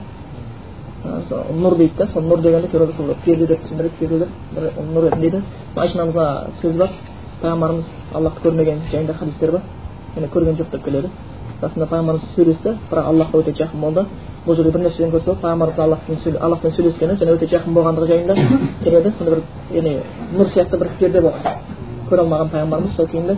нұр 1.06 1.76
дейді 1.76 1.96
да 1.98 2.06
сол 2.06 2.22
нұр 2.22 2.40
дегенде 2.42 2.68
кейбіреулер 2.68 2.96
сол 2.96 3.14
перде 3.24 3.46
деп 3.46 3.62
түсіндіреді 3.62 3.98
кейбіреулер 3.98 4.28
бір 4.54 4.62
нұр 4.94 5.20
дейді 5.20 5.42
айша 5.76 5.98
анамызға 5.98 6.26
сөз 6.62 6.76
бар 6.76 6.90
пайғамбарымыз 7.42 7.86
аллахты 8.14 8.40
көрмеген 8.48 8.78
жайында 8.90 9.14
хадистер 9.14 9.50
бар 9.52 9.62
яғни 10.16 10.28
көрген 10.32 10.56
жоқ 10.60 10.70
деп 10.72 10.84
келеді 10.84 11.10
расында 11.62 11.86
пайғамбарымыз 11.90 12.24
сөйлесті 12.34 12.70
бірақ 12.90 13.06
аллахқа 13.10 13.38
өте 13.40 13.52
жақын 13.56 13.80
болды 13.80 14.02
бұл 14.46 14.56
жерде 14.56 14.72
бір 14.72 14.80
нәрседен 14.86 15.12
көрсетіп 15.14 15.40
пайғамбарымыз 15.42 15.78
аллахпен 15.84 16.36
аллахпен 16.40 16.70
сөйлескені 16.76 17.16
және 17.20 17.30
өте 17.36 17.46
жақын 17.52 17.72
болғандығы 17.76 18.06
жайында 18.10 18.34
келеді 18.84 19.12
сонда 19.18 19.30
бір 19.36 19.40
яғни 19.76 19.92
нұр 20.36 20.46
сияқты 20.52 20.76
бір 20.80 20.88
перде 21.00 21.20
болған 21.20 21.42
көре 22.10 22.20
алмаған 22.24 22.48
пайғамбарымыз 22.52 22.92
сол 22.96 23.06
күйінде 23.12 23.34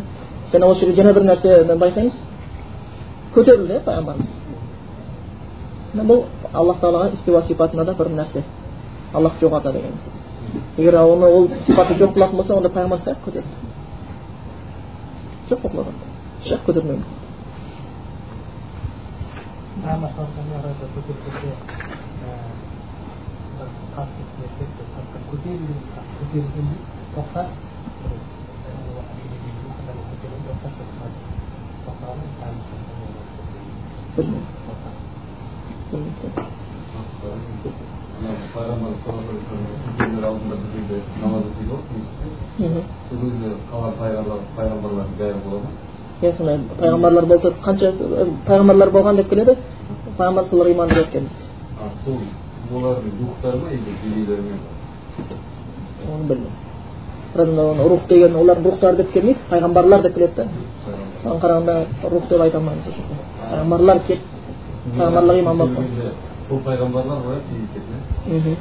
және 0.53 0.65
осы 0.67 0.81
жерде 0.81 1.03
жаңа 1.03 1.13
бір 1.15 1.25
нәрсені 1.31 1.79
байқаймыз 1.85 2.15
көтерілді 3.35 3.73
иә 3.79 3.83
пайғамбарымыз 3.87 4.29
бұл 5.95 6.21
аллах 6.53 6.81
тағалаға 6.81 7.13
истиуа 7.13 7.43
сипатына 7.43 7.85
да 7.85 7.95
бір 7.95 8.09
нәрсе 8.09 8.43
аллах 9.13 9.35
жоғарыда 9.41 9.73
деген 9.73 9.93
егер 10.77 10.95
оны 11.03 11.27
ол 11.27 11.49
сипаты 11.67 11.95
жоқ 11.95 12.15
қылатын 12.15 12.37
болса 12.37 12.55
онда 12.55 12.69
пайғамбар 12.69 13.01
қаяққа 13.05 13.25
көтерді 13.25 13.53
жоқ 15.51 15.61
көтерілген 15.63 17.03
тоқса 27.15 27.43
пайғамбар 31.85 32.29
саллаллаху 32.69 33.33
алдында 34.69 35.18
ма 45.65 45.71
иә 46.23 46.33
сондай 46.33 46.59
пайғамбарлар 46.81 47.27
болды 47.27 47.53
қанша 47.65 47.93
пайғамбарлар 48.47 48.91
болған 48.91 49.17
деп 49.17 49.29
келеді 49.31 49.57
пайғамбар 50.19 50.45
соларға 50.45 50.73
иман 50.75 50.89
еткен 50.91 51.29
сол 52.05 52.19
олардың 52.75 53.13
рухтары 53.21 53.59
ма 53.59 53.69
или 53.71 53.93
денелері 54.03 54.43
ме 54.43 54.55
оны 56.15 56.25
білмеймін 56.31 57.61
оны 57.71 57.89
рух 57.89 58.09
деген 58.09 58.35
олардың 58.37 58.71
рухтары 58.71 58.97
деп 58.97 59.13
келмейді 59.13 59.41
пайғамбарлар 59.51 60.03
деп 60.03 60.15
келеді 60.15 60.35
да 60.37 60.49
соған 61.23 61.41
қарағанда 61.41 61.85
рух 62.11 62.29
деп 62.29 62.41
айта 62.41 62.59
алмаймыз 62.59 62.85
пайғамбарлар 63.51 64.03
келді 64.09 64.38
пайғамбарларға 64.97 65.41
иман 65.43 65.57
болып 65.59 65.75
бұл 66.49 66.61
пайғамбарлар 66.65 67.19
ғой 67.27 67.39
кездесетін 67.49 68.57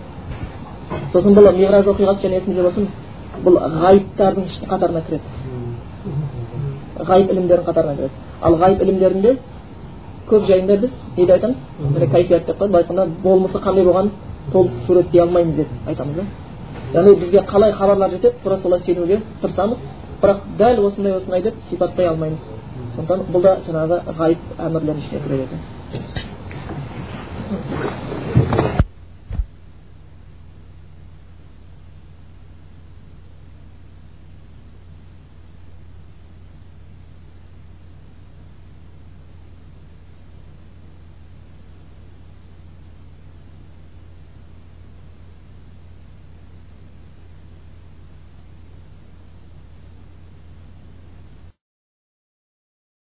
сосын 1.13 1.31
бұл 1.37 1.45
миғраж 1.57 1.85
оқиғасы 1.93 2.21
және 2.27 2.35
есіңізде 2.41 2.63
болсын 2.67 2.85
бұл 3.45 3.55
ғайыптардың 3.83 4.45
қатарына 4.71 5.01
кіреді 5.07 5.27
ғайып 7.09 7.31
ілімдердің 7.31 7.67
қатарына 7.69 7.95
кіреді 7.99 8.15
ал 8.41 8.53
ғайып 8.63 8.79
ілімдерінде 8.85 9.31
көп 10.29 10.47
жайында 10.47 10.77
біз 10.81 10.91
неде 11.17 11.33
айтамыз 11.33 11.57
міне 11.79 12.07
кайфият 12.11 12.45
деп 12.45 12.57
қояды 12.57 12.71
былай 12.71 12.83
айтқанда 12.83 13.05
болмысы 13.23 13.57
қандай 13.57 13.85
болғанын 13.85 14.11
толық 14.51 14.71
суреттей 14.87 15.21
алмаймыз 15.21 15.55
деп 15.55 15.67
айтамыз 15.87 16.15
да 16.15 16.23
яғни 16.93 17.15
бізге 17.21 17.45
қалай 17.47 17.71
хабарлар 17.71 18.09
жетеді 18.11 18.35
тура 18.43 18.57
солай 18.57 18.79
сенуге 18.79 19.21
тырысамыз 19.41 19.77
бірақ 20.21 20.37
дәл 20.57 20.85
осындай 20.87 21.13
осындай 21.13 21.41
деп 21.41 21.55
сипаттай 21.69 22.07
алмаймыз 22.07 22.39
сондықтан 22.95 23.25
бұл 23.33 23.41
да 23.41 23.57
жаңағы 23.67 24.01
ғайып 24.19 24.39
әмірлердің 24.59 25.03
ішіне 25.03 25.21
кіреді 25.27 25.59
Thank 25.91 26.15
you. 28.11 28.16